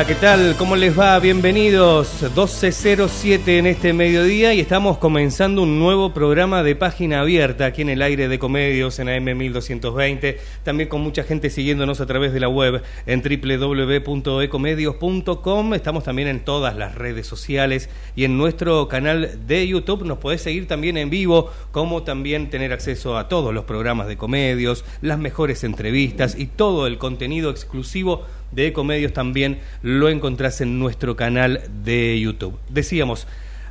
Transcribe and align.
Hola, 0.00 0.08
¿qué 0.08 0.14
tal? 0.14 0.56
¿Cómo 0.56 0.76
les 0.76 0.98
va? 0.98 1.18
Bienvenidos. 1.18 2.22
12.07 2.22 3.58
en 3.58 3.66
este 3.66 3.92
mediodía 3.92 4.54
y 4.54 4.60
estamos 4.60 4.96
comenzando 4.96 5.62
un 5.62 5.78
nuevo 5.78 6.14
programa 6.14 6.62
de 6.62 6.74
página 6.74 7.20
abierta 7.20 7.66
aquí 7.66 7.82
en 7.82 7.90
el 7.90 8.00
aire 8.00 8.26
de 8.26 8.38
Comedios 8.38 8.98
en 8.98 9.08
AM1220. 9.08 10.38
También 10.62 10.88
con 10.88 11.02
mucha 11.02 11.22
gente 11.22 11.50
siguiéndonos 11.50 12.00
a 12.00 12.06
través 12.06 12.32
de 12.32 12.40
la 12.40 12.48
web 12.48 12.82
en 13.04 13.20
www.ecomedios.com. 13.20 15.74
Estamos 15.74 16.04
también 16.04 16.28
en 16.28 16.46
todas 16.46 16.74
las 16.78 16.94
redes 16.94 17.26
sociales 17.26 17.90
y 18.16 18.24
en 18.24 18.38
nuestro 18.38 18.88
canal 18.88 19.46
de 19.46 19.68
YouTube. 19.68 20.06
Nos 20.06 20.16
podés 20.16 20.40
seguir 20.40 20.66
también 20.66 20.96
en 20.96 21.10
vivo, 21.10 21.50
como 21.72 22.04
también 22.04 22.48
tener 22.48 22.72
acceso 22.72 23.18
a 23.18 23.28
todos 23.28 23.52
los 23.52 23.66
programas 23.66 24.08
de 24.08 24.16
Comedios, 24.16 24.82
las 25.02 25.18
mejores 25.18 25.62
entrevistas 25.62 26.36
y 26.38 26.46
todo 26.46 26.86
el 26.86 26.96
contenido 26.96 27.50
exclusivo 27.50 28.24
de 28.52 28.68
Ecomedios 28.68 29.12
también 29.12 29.58
lo 29.82 30.08
encontrás 30.08 30.60
en 30.60 30.78
nuestro 30.78 31.16
canal 31.16 31.62
de 31.84 32.18
YouTube. 32.20 32.58
Decíamos, 32.68 33.26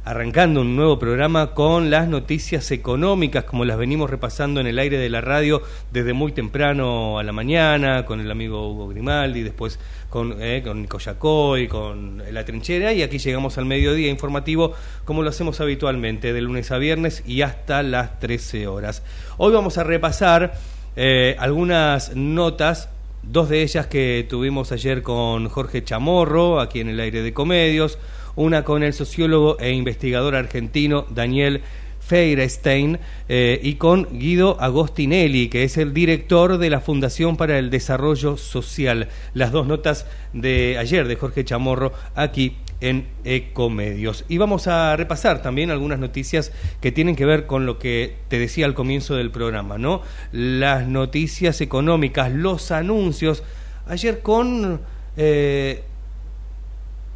arrancando 0.05 0.61
un 0.61 0.75
nuevo 0.75 0.97
programa 0.97 1.53
con 1.53 1.89
las 1.89 2.07
noticias 2.07 2.71
económicas, 2.71 3.43
como 3.43 3.65
las 3.65 3.77
venimos 3.77 4.09
repasando 4.09 4.59
en 4.59 4.67
el 4.67 4.79
aire 4.79 4.97
de 4.97 5.09
la 5.09 5.21
radio 5.21 5.61
desde 5.91 6.13
muy 6.13 6.31
temprano 6.31 7.19
a 7.19 7.23
la 7.23 7.31
mañana, 7.31 8.05
con 8.05 8.19
el 8.19 8.31
amigo 8.31 8.71
Hugo 8.71 8.87
Grimaldi, 8.87 9.43
después 9.43 9.79
con, 10.09 10.41
eh, 10.41 10.61
con 10.63 10.81
Nico 10.81 10.97
Yacoy, 10.97 11.67
con 11.67 12.23
La 12.31 12.43
Trinchera, 12.45 12.93
y 12.93 13.03
aquí 13.03 13.19
llegamos 13.19 13.57
al 13.57 13.65
mediodía 13.65 14.09
informativo, 14.09 14.73
como 15.05 15.21
lo 15.21 15.29
hacemos 15.29 15.61
habitualmente, 15.61 16.33
de 16.33 16.41
lunes 16.41 16.71
a 16.71 16.77
viernes 16.77 17.23
y 17.27 17.41
hasta 17.41 17.83
las 17.83 18.19
13 18.19 18.67
horas. 18.67 19.03
Hoy 19.37 19.53
vamos 19.53 19.77
a 19.77 19.83
repasar 19.83 20.53
eh, 20.95 21.35
algunas 21.37 22.15
notas 22.15 22.89
Dos 23.23 23.49
de 23.49 23.61
ellas 23.61 23.87
que 23.87 24.25
tuvimos 24.27 24.71
ayer 24.71 25.03
con 25.03 25.49
Jorge 25.49 25.83
Chamorro, 25.83 26.59
aquí 26.59 26.79
en 26.79 26.89
el 26.89 26.99
aire 26.99 27.21
de 27.21 27.33
comedios, 27.33 27.99
una 28.35 28.63
con 28.63 28.81
el 28.81 28.93
sociólogo 28.93 29.59
e 29.59 29.71
investigador 29.71 30.35
argentino 30.35 31.05
Daniel 31.09 31.61
Feirestein 31.99 32.97
eh, 33.27 33.59
y 33.61 33.75
con 33.75 34.07
Guido 34.17 34.59
Agostinelli, 34.59 35.49
que 35.49 35.63
es 35.63 35.77
el 35.77 35.93
director 35.93 36.57
de 36.57 36.69
la 36.69 36.79
Fundación 36.79 37.37
para 37.37 37.59
el 37.59 37.69
Desarrollo 37.69 38.37
Social. 38.37 39.09
Las 39.33 39.51
dos 39.51 39.67
notas 39.67 40.07
de 40.33 40.77
ayer 40.79 41.07
de 41.07 41.15
Jorge 41.15 41.43
Chamorro 41.43 41.91
aquí 42.15 42.55
en 42.81 43.07
Ecomedios. 43.23 44.25
Y 44.27 44.37
vamos 44.37 44.67
a 44.67 44.95
repasar 44.95 45.41
también 45.41 45.71
algunas 45.71 45.99
noticias 45.99 46.51
que 46.81 46.91
tienen 46.91 47.15
que 47.15 47.25
ver 47.25 47.45
con 47.45 47.65
lo 47.65 47.77
que 47.77 48.15
te 48.27 48.39
decía 48.39 48.65
al 48.65 48.73
comienzo 48.73 49.15
del 49.15 49.31
programa, 49.31 49.77
¿no? 49.77 50.01
Las 50.31 50.87
noticias 50.87 51.61
económicas, 51.61 52.31
los 52.31 52.71
anuncios. 52.71 53.43
Ayer 53.87 54.21
con 54.21 54.81
eh, 55.17 55.83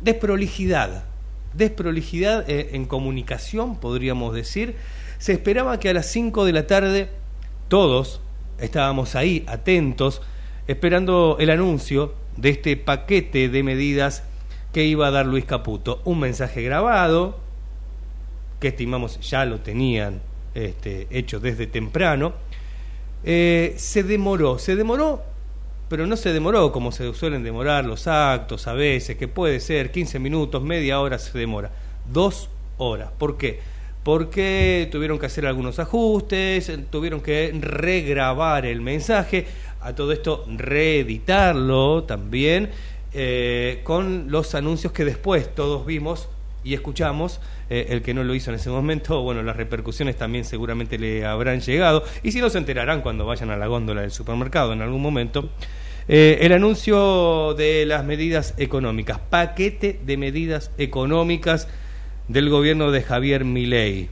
desprolijidad, 0.02 1.06
desprolijidad 1.53 2.50
eh, 2.50 2.72
en 2.73 2.85
comunicación, 2.85 3.79
podríamos 3.79 4.34
decir. 4.34 4.75
Se 5.18 5.31
esperaba 5.31 5.79
que 5.79 5.90
a 5.90 5.94
las 5.94 6.07
5 6.07 6.44
de 6.46 6.52
la 6.52 6.68
tarde 6.68 7.09
todos 7.69 8.19
estábamos 8.59 9.16
ahí 9.16 9.46
atentos, 9.47 10.22
esperando 10.68 11.38
el 11.40 11.50
anuncio 11.50 12.13
de 12.35 12.50
este 12.50 12.75
paquete 12.75 13.47
de 13.47 13.63
medidas 13.63 14.23
que 14.73 14.84
iba 14.84 15.07
a 15.07 15.11
dar 15.11 15.28
Luis 15.28 15.45
Caputo. 15.45 16.01
Un 16.03 16.19
mensaje 16.19 16.61
grabado, 16.63 17.39
que 18.59 18.69
estimamos 18.69 19.19
ya 19.22 19.45
lo 19.45 19.59
tenían 19.59 20.19
este, 20.56 21.07
hecho 21.11 21.39
desde 21.39 21.67
temprano. 21.67 22.34
Eh, 23.23 23.75
se 23.78 24.03
demoró, 24.03 24.57
se 24.57 24.75
demoró, 24.75 25.22
pero 25.88 26.07
no 26.07 26.17
se 26.17 26.34
demoró 26.34 26.72
como 26.72 26.91
se 26.91 27.13
suelen 27.13 27.44
demorar 27.44 27.85
los 27.85 28.07
actos 28.07 28.67
a 28.67 28.73
veces, 28.73 29.16
que 29.16 29.28
puede 29.28 29.59
ser 29.59 29.91
15 29.91 30.19
minutos, 30.19 30.61
media 30.63 31.00
hora 31.00 31.19
se 31.19 31.38
demora. 31.38 31.72
Dos 32.11 32.50
horas. 32.78 33.11
¿Por 33.17 33.38
qué? 33.38 33.59
Porque 34.03 34.90
tuvieron 34.91 35.19
que 35.19 35.28
hacer 35.28 35.45
algunos 35.45 35.79
ajustes, 35.79 36.72
tuvieron 36.90 37.22
que 37.22 37.55
regrabar 37.61 38.66
el 38.66 38.81
mensaje, 38.81 39.45
a 39.79 39.94
todo 39.94 40.11
esto 40.11 40.45
reeditarlo 40.47 42.03
también 42.03 42.72
eh, 43.13 43.81
con 43.84 44.31
los 44.31 44.56
anuncios 44.56 44.94
que 44.94 45.06
después 45.06 45.53
todos 45.53 45.85
vimos 45.85 46.29
y 46.63 46.74
escuchamos. 46.74 47.40
Eh, 47.69 47.88
el 47.90 48.01
que 48.01 48.13
no 48.13 48.24
lo 48.24 48.35
hizo 48.35 48.51
en 48.51 48.56
ese 48.56 48.69
momento, 48.69 49.22
bueno, 49.24 49.41
las 49.44 49.56
repercusiones 49.56 50.18
también 50.18 50.46
seguramente 50.46 50.97
le 50.97 51.25
habrán 51.25 51.62
llegado. 51.62 52.03
Y 52.23 52.31
si 52.31 52.41
no, 52.41 52.50
se 52.50 52.57
enterarán 52.57 53.02
cuando 53.02 53.25
vayan 53.25 53.50
a 53.50 53.57
la 53.57 53.68
góndola 53.68 54.02
del 54.02 54.12
supermercado 54.12 54.73
en 54.73 54.81
algún 54.81 55.02
momento. 55.02 55.50
Eh, 56.07 56.40
el 56.41 56.52
anuncio 56.52 57.53
de 57.53 57.85
las 57.85 58.03
medidas 58.03 58.53
económicas, 58.57 59.19
paquete 59.19 60.00
de 60.06 60.18
medidas 60.18 60.72
económicas 60.78 61.69
del 62.28 62.50
gobierno 62.50 62.91
de 62.91 63.03
Javier 63.03 63.46
Milei, 63.46 64.09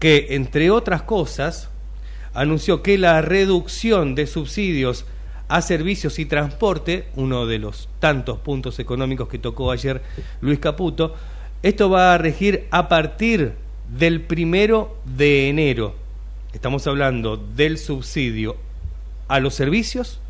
que 0.00 0.28
entre 0.30 0.72
otras 0.72 1.02
cosas 1.02 1.70
anunció 2.34 2.82
que 2.82 2.98
la 2.98 3.22
reducción 3.22 4.16
de 4.16 4.26
subsidios 4.26 5.04
a 5.50 5.62
servicios 5.62 6.20
y 6.20 6.26
transporte, 6.26 7.08
uno 7.16 7.44
de 7.44 7.58
los 7.58 7.88
tantos 7.98 8.38
puntos 8.38 8.78
económicos 8.78 9.28
que 9.28 9.40
tocó 9.40 9.72
ayer 9.72 10.00
Luis 10.40 10.60
Caputo, 10.60 11.16
esto 11.64 11.90
va 11.90 12.14
a 12.14 12.18
regir 12.18 12.68
a 12.70 12.88
partir 12.88 13.54
del 13.88 14.20
primero 14.20 14.96
de 15.04 15.48
enero. 15.48 15.96
Estamos 16.52 16.86
hablando 16.86 17.36
del 17.36 17.78
subsidio 17.78 18.56
a 19.26 19.40
los 19.40 19.54
servicios, 19.54 20.20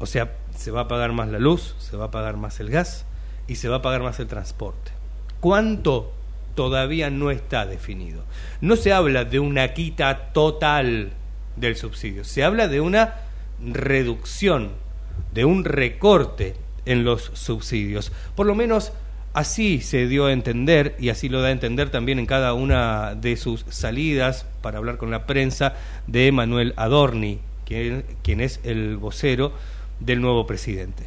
o 0.00 0.06
sea, 0.06 0.34
se 0.56 0.72
va 0.72 0.82
a 0.82 0.88
pagar 0.88 1.12
más 1.12 1.28
la 1.28 1.38
luz, 1.38 1.76
se 1.78 1.96
va 1.96 2.06
a 2.06 2.10
pagar 2.10 2.36
más 2.36 2.58
el 2.58 2.68
gas 2.68 3.04
y 3.46 3.54
se 3.54 3.68
va 3.68 3.76
a 3.76 3.82
pagar 3.82 4.02
más 4.02 4.18
el 4.18 4.26
transporte. 4.26 4.90
¿Cuánto? 5.38 6.12
Todavía 6.56 7.10
no 7.10 7.30
está 7.30 7.64
definido. 7.64 8.24
No 8.60 8.74
se 8.74 8.92
habla 8.92 9.24
de 9.24 9.38
una 9.38 9.72
quita 9.72 10.32
total 10.32 11.12
del 11.54 11.76
subsidio, 11.76 12.24
se 12.24 12.42
habla 12.42 12.66
de 12.66 12.80
una 12.80 13.14
reducción, 13.64 14.70
de 15.32 15.44
un 15.44 15.64
recorte 15.64 16.54
en 16.86 17.04
los 17.04 17.30
subsidios. 17.34 18.12
Por 18.34 18.46
lo 18.46 18.54
menos 18.54 18.92
así 19.34 19.80
se 19.80 20.06
dio 20.06 20.26
a 20.26 20.32
entender, 20.32 20.96
y 20.98 21.08
así 21.08 21.28
lo 21.28 21.40
da 21.40 21.48
a 21.48 21.52
entender 21.52 21.90
también 21.90 22.18
en 22.18 22.26
cada 22.26 22.54
una 22.54 23.14
de 23.14 23.36
sus 23.36 23.64
salidas 23.68 24.46
para 24.60 24.78
hablar 24.78 24.98
con 24.98 25.10
la 25.10 25.26
prensa, 25.26 25.74
de 26.06 26.32
Manuel 26.32 26.74
Adorni, 26.76 27.40
quien, 27.64 28.40
es 28.40 28.60
el 28.64 28.96
vocero 28.96 29.52
del 30.00 30.20
nuevo 30.20 30.46
presidente. 30.46 31.04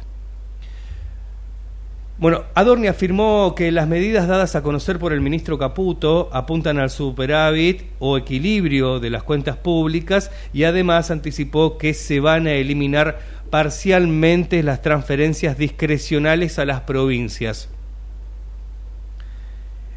Bueno, 2.18 2.44
Adorni 2.54 2.86
afirmó 2.86 3.54
que 3.54 3.70
las 3.70 3.88
medidas 3.88 4.26
dadas 4.26 4.56
a 4.56 4.62
conocer 4.62 4.98
por 4.98 5.12
el 5.12 5.20
ministro 5.20 5.58
Caputo 5.58 6.30
apuntan 6.32 6.78
al 6.78 6.88
superávit 6.88 7.82
o 7.98 8.16
equilibrio 8.16 9.00
de 9.00 9.10
las 9.10 9.22
cuentas 9.22 9.58
públicas 9.58 10.30
y 10.54 10.64
además 10.64 11.10
anticipó 11.10 11.76
que 11.76 11.92
se 11.92 12.20
van 12.20 12.46
a 12.46 12.52
eliminar 12.52 13.18
parcialmente 13.50 14.62
las 14.62 14.80
transferencias 14.80 15.58
discrecionales 15.58 16.58
a 16.58 16.64
las 16.64 16.80
provincias. 16.80 17.68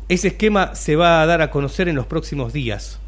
Ese 0.10 0.30
esquema 0.30 0.76
se 0.76 0.98
va 0.98 1.22
a 1.22 1.26
dar 1.26 1.42
a 1.42 1.52
conocer 1.52 1.88
en 1.88 1.96
los 1.96 2.06
próximos 2.06 2.52
días. 2.52 3.00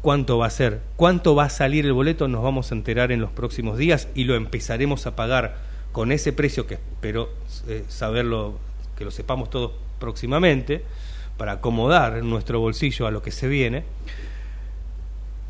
¿Cuánto 0.00 0.38
va 0.38 0.46
a 0.46 0.50
ser? 0.50 0.80
¿Cuánto 0.94 1.34
va 1.34 1.46
a 1.46 1.50
salir 1.50 1.86
el 1.86 1.92
boleto? 1.92 2.28
Nos 2.28 2.44
vamos 2.44 2.70
a 2.70 2.74
enterar 2.76 3.10
en 3.10 3.20
los 3.20 3.30
próximos 3.30 3.78
días 3.78 4.06
y 4.14 4.24
lo 4.24 4.36
empezaremos 4.36 5.08
a 5.08 5.16
pagar 5.16 5.73
con 5.94 6.10
ese 6.10 6.32
precio 6.32 6.66
que 6.66 6.74
espero 6.74 7.30
eh, 7.68 7.84
saberlo, 7.86 8.58
que 8.98 9.04
lo 9.04 9.12
sepamos 9.12 9.48
todos 9.48 9.70
próximamente, 10.00 10.82
para 11.36 11.52
acomodar 11.52 12.20
nuestro 12.24 12.58
bolsillo 12.58 13.06
a 13.06 13.12
lo 13.12 13.22
que 13.22 13.30
se 13.30 13.46
viene. 13.46 13.84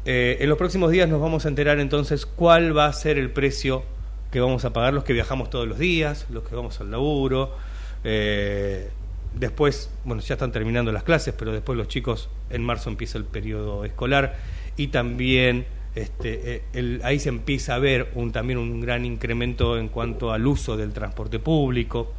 Eh, 0.04 0.36
en 0.40 0.50
los 0.50 0.58
próximos 0.58 0.90
días 0.90 1.08
nos 1.08 1.18
vamos 1.18 1.46
a 1.46 1.48
enterar 1.48 1.80
entonces 1.80 2.26
cuál 2.26 2.76
va 2.76 2.84
a 2.84 2.92
ser 2.92 3.16
el 3.16 3.30
precio 3.30 3.84
que 4.30 4.38
vamos 4.38 4.66
a 4.66 4.72
pagar 4.74 4.92
los 4.92 5.02
que 5.02 5.14
viajamos 5.14 5.48
todos 5.48 5.66
los 5.66 5.78
días, 5.78 6.26
los 6.28 6.46
que 6.46 6.54
vamos 6.54 6.78
al 6.78 6.90
laburo. 6.90 7.56
Eh, 8.04 8.90
después, 9.32 9.88
bueno, 10.04 10.20
ya 10.20 10.34
están 10.34 10.52
terminando 10.52 10.92
las 10.92 11.04
clases, 11.04 11.32
pero 11.38 11.52
después 11.52 11.78
los 11.78 11.88
chicos 11.88 12.28
en 12.50 12.62
marzo 12.62 12.90
empieza 12.90 13.16
el 13.16 13.24
periodo 13.24 13.86
escolar 13.86 14.36
y 14.76 14.88
también 14.88 15.64
este, 15.94 16.62
eh, 16.72 17.00
ahí 17.04 17.18
se 17.18 17.28
empieza 17.28 17.74
a 17.74 17.78
ver 17.78 18.10
un, 18.14 18.32
también 18.32 18.58
un 18.58 18.80
gran 18.80 19.04
incremento 19.04 19.78
en 19.78 19.88
cuanto 19.88 20.32
al 20.32 20.46
uso 20.46 20.76
del 20.76 20.92
transporte 20.92 21.38
público. 21.38 22.12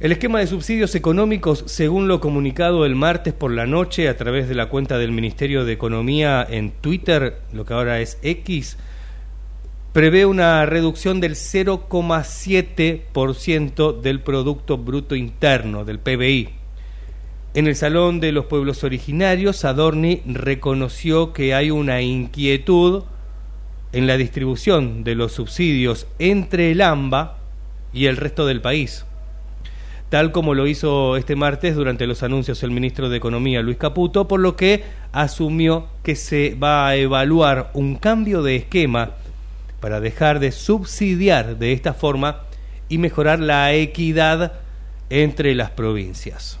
El 0.00 0.12
esquema 0.12 0.38
de 0.38 0.46
subsidios 0.46 0.94
económicos, 0.94 1.64
según 1.66 2.08
lo 2.08 2.20
comunicado 2.20 2.86
el 2.86 2.94
martes 2.94 3.34
por 3.34 3.50
la 3.50 3.66
noche 3.66 4.08
a 4.08 4.16
través 4.16 4.48
de 4.48 4.54
la 4.54 4.70
cuenta 4.70 4.96
del 4.96 5.12
Ministerio 5.12 5.66
de 5.66 5.74
Economía 5.74 6.46
en 6.48 6.70
Twitter, 6.70 7.42
lo 7.52 7.66
que 7.66 7.74
ahora 7.74 8.00
es 8.00 8.16
X, 8.22 8.78
prevé 9.92 10.24
una 10.24 10.64
reducción 10.64 11.20
del 11.20 11.34
0,7% 11.34 14.00
del 14.00 14.20
Producto 14.20 14.78
Bruto 14.78 15.16
Interno, 15.16 15.84
del 15.84 15.98
PBI, 15.98 16.59
en 17.52 17.66
el 17.66 17.74
Salón 17.74 18.20
de 18.20 18.30
los 18.30 18.44
Pueblos 18.44 18.84
Originarios, 18.84 19.64
Adorni 19.64 20.22
reconoció 20.24 21.32
que 21.32 21.52
hay 21.52 21.72
una 21.72 22.00
inquietud 22.00 23.02
en 23.92 24.06
la 24.06 24.16
distribución 24.16 25.02
de 25.02 25.16
los 25.16 25.32
subsidios 25.32 26.06
entre 26.20 26.70
el 26.70 26.80
AMBA 26.80 27.38
y 27.92 28.06
el 28.06 28.16
resto 28.16 28.46
del 28.46 28.60
país, 28.60 29.04
tal 30.10 30.30
como 30.30 30.54
lo 30.54 30.68
hizo 30.68 31.16
este 31.16 31.34
martes 31.34 31.74
durante 31.74 32.06
los 32.06 32.22
anuncios 32.22 32.62
el 32.62 32.70
ministro 32.70 33.08
de 33.08 33.16
Economía 33.16 33.62
Luis 33.62 33.78
Caputo, 33.78 34.28
por 34.28 34.38
lo 34.38 34.54
que 34.54 34.84
asumió 35.10 35.88
que 36.04 36.14
se 36.14 36.54
va 36.54 36.86
a 36.86 36.94
evaluar 36.94 37.72
un 37.74 37.96
cambio 37.96 38.44
de 38.44 38.54
esquema 38.54 39.16
para 39.80 39.98
dejar 39.98 40.38
de 40.38 40.52
subsidiar 40.52 41.58
de 41.58 41.72
esta 41.72 41.94
forma 41.94 42.42
y 42.88 42.98
mejorar 42.98 43.40
la 43.40 43.72
equidad 43.72 44.52
entre 45.08 45.56
las 45.56 45.72
provincias. 45.72 46.59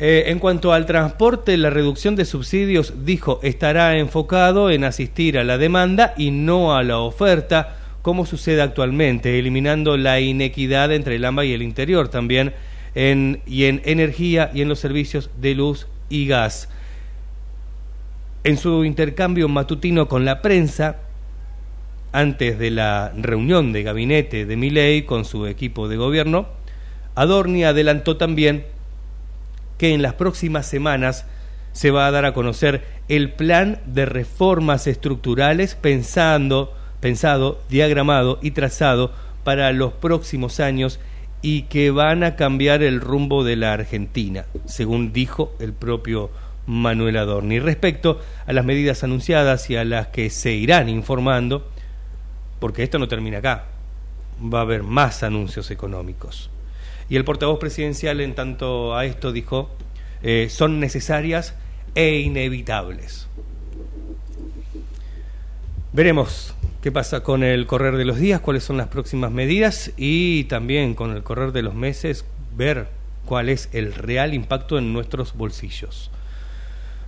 Eh, 0.00 0.24
en 0.26 0.38
cuanto 0.38 0.72
al 0.72 0.86
transporte, 0.86 1.56
la 1.56 1.70
reducción 1.70 2.14
de 2.14 2.24
subsidios, 2.24 3.04
dijo, 3.04 3.40
estará 3.42 3.98
enfocado 3.98 4.70
en 4.70 4.84
asistir 4.84 5.38
a 5.38 5.44
la 5.44 5.58
demanda 5.58 6.14
y 6.16 6.30
no 6.30 6.76
a 6.76 6.84
la 6.84 6.98
oferta, 6.98 7.76
como 8.02 8.24
sucede 8.24 8.62
actualmente, 8.62 9.40
eliminando 9.40 9.96
la 9.96 10.20
inequidad 10.20 10.92
entre 10.92 11.16
el 11.16 11.24
AMBA 11.24 11.46
y 11.46 11.52
el 11.52 11.62
interior 11.62 12.08
también, 12.08 12.54
en, 12.94 13.42
y 13.44 13.64
en 13.64 13.82
energía 13.84 14.52
y 14.54 14.62
en 14.62 14.68
los 14.68 14.78
servicios 14.78 15.30
de 15.40 15.56
luz 15.56 15.88
y 16.08 16.28
gas. 16.28 16.68
En 18.44 18.56
su 18.56 18.84
intercambio 18.84 19.48
matutino 19.48 20.06
con 20.06 20.24
la 20.24 20.42
prensa, 20.42 20.96
antes 22.12 22.56
de 22.58 22.70
la 22.70 23.12
reunión 23.16 23.72
de 23.72 23.82
gabinete 23.82 24.46
de 24.46 24.56
Miley 24.56 25.02
con 25.02 25.24
su 25.24 25.46
equipo 25.46 25.88
de 25.88 25.96
gobierno, 25.96 26.46
Adorni 27.16 27.64
adelantó 27.64 28.16
también 28.16 28.64
que 29.78 29.94
en 29.94 30.02
las 30.02 30.14
próximas 30.14 30.66
semanas 30.66 31.24
se 31.72 31.90
va 31.90 32.06
a 32.06 32.10
dar 32.10 32.24
a 32.24 32.34
conocer 32.34 32.84
el 33.08 33.32
plan 33.32 33.80
de 33.86 34.04
reformas 34.04 34.86
estructurales 34.86 35.76
pensando, 35.76 36.74
pensado, 37.00 37.62
diagramado 37.70 38.38
y 38.42 38.50
trazado 38.50 39.12
para 39.44 39.72
los 39.72 39.92
próximos 39.92 40.60
años 40.60 40.98
y 41.40 41.62
que 41.62 41.90
van 41.90 42.24
a 42.24 42.36
cambiar 42.36 42.82
el 42.82 43.00
rumbo 43.00 43.44
de 43.44 43.56
la 43.56 43.72
Argentina, 43.72 44.46
según 44.66 45.12
dijo 45.12 45.54
el 45.60 45.72
propio 45.72 46.30
Manuel 46.66 47.16
Adorni. 47.16 47.60
Respecto 47.60 48.20
a 48.46 48.52
las 48.52 48.64
medidas 48.64 49.04
anunciadas 49.04 49.70
y 49.70 49.76
a 49.76 49.84
las 49.84 50.08
que 50.08 50.30
se 50.30 50.52
irán 50.52 50.88
informando, 50.88 51.68
porque 52.58 52.82
esto 52.82 52.98
no 52.98 53.06
termina 53.06 53.38
acá, 53.38 53.66
va 54.42 54.58
a 54.58 54.62
haber 54.62 54.82
más 54.82 55.22
anuncios 55.22 55.70
económicos. 55.70 56.50
Y 57.08 57.16
el 57.16 57.24
portavoz 57.24 57.58
presidencial 57.58 58.20
en 58.20 58.34
tanto 58.34 58.96
a 58.96 59.04
esto 59.06 59.32
dijo, 59.32 59.70
eh, 60.22 60.48
son 60.50 60.80
necesarias 60.80 61.54
e 61.94 62.18
inevitables. 62.20 63.28
Veremos 65.92 66.54
qué 66.82 66.92
pasa 66.92 67.22
con 67.22 67.42
el 67.42 67.66
correr 67.66 67.96
de 67.96 68.04
los 68.04 68.18
días, 68.18 68.40
cuáles 68.40 68.62
son 68.62 68.76
las 68.76 68.88
próximas 68.88 69.30
medidas 69.30 69.92
y 69.96 70.44
también 70.44 70.94
con 70.94 71.12
el 71.12 71.22
correr 71.22 71.52
de 71.52 71.62
los 71.62 71.74
meses 71.74 72.24
ver 72.56 72.88
cuál 73.24 73.48
es 73.48 73.68
el 73.72 73.94
real 73.94 74.34
impacto 74.34 74.78
en 74.78 74.92
nuestros 74.92 75.34
bolsillos. 75.34 76.10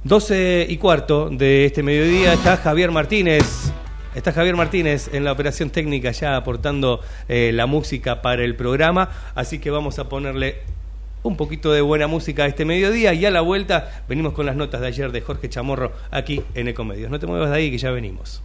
12 0.04 0.66
y 0.68 0.76
cuarto 0.78 1.28
de 1.28 1.66
este 1.66 1.82
mediodía 1.82 2.32
está 2.32 2.56
Javier 2.56 2.90
Martínez. 2.90 3.70
Está 4.14 4.32
Javier 4.32 4.56
Martínez 4.56 5.08
en 5.14 5.22
la 5.24 5.30
operación 5.30 5.70
técnica 5.70 6.10
ya 6.10 6.36
aportando 6.36 7.00
eh, 7.28 7.52
la 7.54 7.66
música 7.66 8.22
para 8.22 8.42
el 8.42 8.56
programa, 8.56 9.08
así 9.36 9.60
que 9.60 9.70
vamos 9.70 10.00
a 10.00 10.08
ponerle 10.08 10.58
un 11.22 11.36
poquito 11.36 11.72
de 11.72 11.80
buena 11.80 12.08
música 12.08 12.44
a 12.44 12.46
este 12.46 12.64
mediodía 12.64 13.14
y 13.14 13.24
a 13.24 13.30
la 13.30 13.40
vuelta 13.40 14.02
venimos 14.08 14.32
con 14.32 14.46
las 14.46 14.56
notas 14.56 14.80
de 14.80 14.88
ayer 14.88 15.12
de 15.12 15.20
Jorge 15.20 15.48
Chamorro 15.48 15.92
aquí 16.10 16.42
en 16.54 16.66
Ecomedios. 16.66 17.10
No 17.10 17.20
te 17.20 17.26
muevas 17.26 17.50
de 17.50 17.56
ahí 17.56 17.70
que 17.70 17.78
ya 17.78 17.92
venimos. 17.92 18.42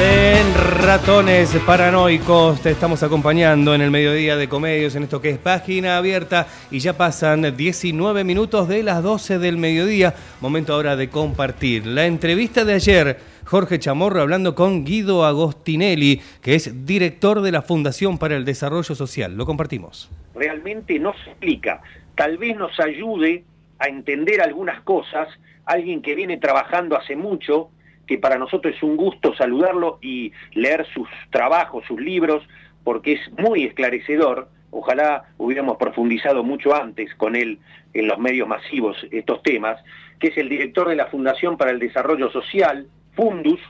De 0.00 0.42
ratones 0.80 1.54
paranoicos. 1.66 2.62
Te 2.62 2.70
estamos 2.70 3.02
acompañando 3.02 3.74
en 3.74 3.82
el 3.82 3.90
mediodía 3.90 4.38
de 4.38 4.48
comedios 4.48 4.96
en 4.96 5.02
esto 5.02 5.20
que 5.20 5.28
es 5.28 5.36
página 5.36 5.98
abierta 5.98 6.46
y 6.70 6.78
ya 6.78 6.96
pasan 6.96 7.54
19 7.54 8.24
minutos 8.24 8.66
de 8.66 8.82
las 8.82 9.02
12 9.02 9.38
del 9.38 9.58
mediodía. 9.58 10.14
Momento 10.40 10.72
ahora 10.72 10.96
de 10.96 11.10
compartir 11.10 11.86
la 11.86 12.06
entrevista 12.06 12.64
de 12.64 12.72
ayer. 12.72 13.18
Jorge 13.44 13.78
Chamorro 13.78 14.22
hablando 14.22 14.54
con 14.54 14.86
Guido 14.86 15.26
Agostinelli, 15.26 16.22
que 16.40 16.54
es 16.54 16.86
director 16.86 17.42
de 17.42 17.52
la 17.52 17.60
Fundación 17.60 18.16
para 18.16 18.36
el 18.36 18.46
Desarrollo 18.46 18.94
Social. 18.94 19.36
Lo 19.36 19.44
compartimos. 19.44 20.10
Realmente 20.34 20.98
no 20.98 21.12
se 21.12 21.30
explica. 21.30 21.82
Tal 22.14 22.38
vez 22.38 22.56
nos 22.56 22.80
ayude 22.80 23.44
a 23.78 23.88
entender 23.88 24.40
algunas 24.40 24.80
cosas 24.80 25.28
alguien 25.66 26.00
que 26.00 26.14
viene 26.14 26.38
trabajando 26.38 26.96
hace 26.96 27.16
mucho 27.16 27.68
que 28.10 28.18
para 28.18 28.38
nosotros 28.38 28.74
es 28.74 28.82
un 28.82 28.96
gusto 28.96 29.36
saludarlo 29.36 30.00
y 30.02 30.32
leer 30.54 30.84
sus 30.92 31.08
trabajos, 31.30 31.84
sus 31.86 32.00
libros, 32.00 32.42
porque 32.82 33.12
es 33.12 33.20
muy 33.38 33.62
esclarecedor. 33.62 34.48
Ojalá 34.72 35.28
hubiéramos 35.38 35.76
profundizado 35.76 36.42
mucho 36.42 36.74
antes 36.74 37.14
con 37.14 37.36
él 37.36 37.60
en 37.94 38.08
los 38.08 38.18
medios 38.18 38.48
masivos 38.48 38.96
estos 39.12 39.44
temas, 39.44 39.80
que 40.18 40.26
es 40.26 40.38
el 40.38 40.48
director 40.48 40.88
de 40.88 40.96
la 40.96 41.06
Fundación 41.06 41.56
para 41.56 41.70
el 41.70 41.78
Desarrollo 41.78 42.32
Social, 42.32 42.88
Fundus, 43.12 43.60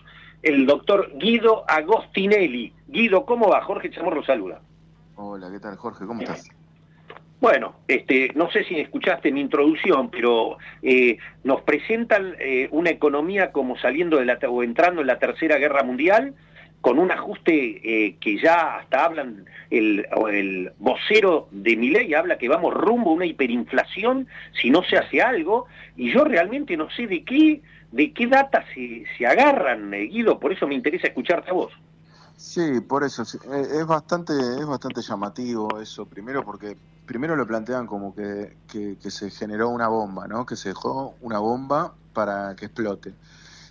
el 0.43 0.65
doctor 0.65 1.13
Guido 1.19 1.67
Agostinelli. 1.69 2.73
Guido, 2.89 3.27
¿cómo 3.27 3.51
va? 3.51 3.61
Jorge 3.61 3.91
Chamorro 3.91 4.25
saluda. 4.25 4.63
Hola, 5.17 5.51
¿qué 5.51 5.61
tal 5.61 5.77
Jorge? 5.77 6.07
¿Cómo 6.07 6.23
estás? 6.23 6.49
Bueno, 7.41 7.75
este, 7.89 8.31
no 8.35 8.51
sé 8.51 8.65
si 8.65 8.79
escuchaste 8.79 9.33
mi 9.33 9.41
introducción, 9.41 10.11
pero 10.11 10.59
eh, 10.83 11.17
nos 11.43 11.63
presentan 11.63 12.35
eh, 12.39 12.69
una 12.71 12.91
economía 12.91 13.51
como 13.51 13.79
saliendo 13.79 14.19
de 14.19 14.27
la 14.27 14.39
o 14.47 14.63
entrando 14.63 15.01
en 15.01 15.07
la 15.07 15.19
tercera 15.19 15.57
guerra 15.57 15.83
mundial, 15.83 16.35
con 16.83 16.99
un 16.99 17.11
ajuste 17.11 17.81
eh, 17.83 18.17
que 18.21 18.39
ya 18.39 18.77
hasta 18.77 19.05
hablan 19.05 19.47
el, 19.71 20.07
el 20.31 20.73
vocero 20.79 21.49
de 21.51 21.77
ley 21.77 22.13
habla 22.13 22.37
que 22.37 22.49
vamos 22.49 22.75
rumbo 22.75 23.11
a 23.11 23.15
una 23.15 23.27
hiperinflación 23.27 24.29
si 24.61 24.71
no 24.71 24.83
se 24.83 24.99
hace 24.99 25.23
algo, 25.23 25.67
y 25.97 26.13
yo 26.13 26.25
realmente 26.25 26.77
no 26.77 26.91
sé 26.91 27.07
de 27.07 27.25
qué 27.25 27.63
de 27.91 28.13
qué 28.13 28.27
data 28.29 28.65
se, 28.73 29.05
se 29.19 29.27
agarran, 29.27 29.91
Guido, 29.91 30.39
por 30.39 30.53
eso 30.53 30.67
me 30.69 30.75
interesa 30.75 31.09
escucharte 31.09 31.51
a 31.51 31.55
vos. 31.55 31.73
Sí, 32.37 32.81
por 32.89 33.05
eso 33.05 33.23
es 33.23 33.87
bastante 33.87 34.33
es 34.33 34.67
bastante 34.67 35.03
llamativo 35.03 35.81
eso. 35.81 36.07
Primero 36.07 36.43
porque 36.43 36.77
primero 37.11 37.35
lo 37.35 37.45
plantean 37.45 37.89
como 37.89 38.15
que, 38.15 38.57
que, 38.69 39.11
se 39.11 39.33
generó 39.33 39.69
una 39.71 39.89
bomba, 39.89 40.29
¿no? 40.29 40.47
Que 40.47 40.55
se 40.55 40.69
dejó 40.69 41.17
una 41.21 41.41
bomba 41.41 41.93
para 42.13 42.55
que 42.55 42.67
explote. 42.67 43.15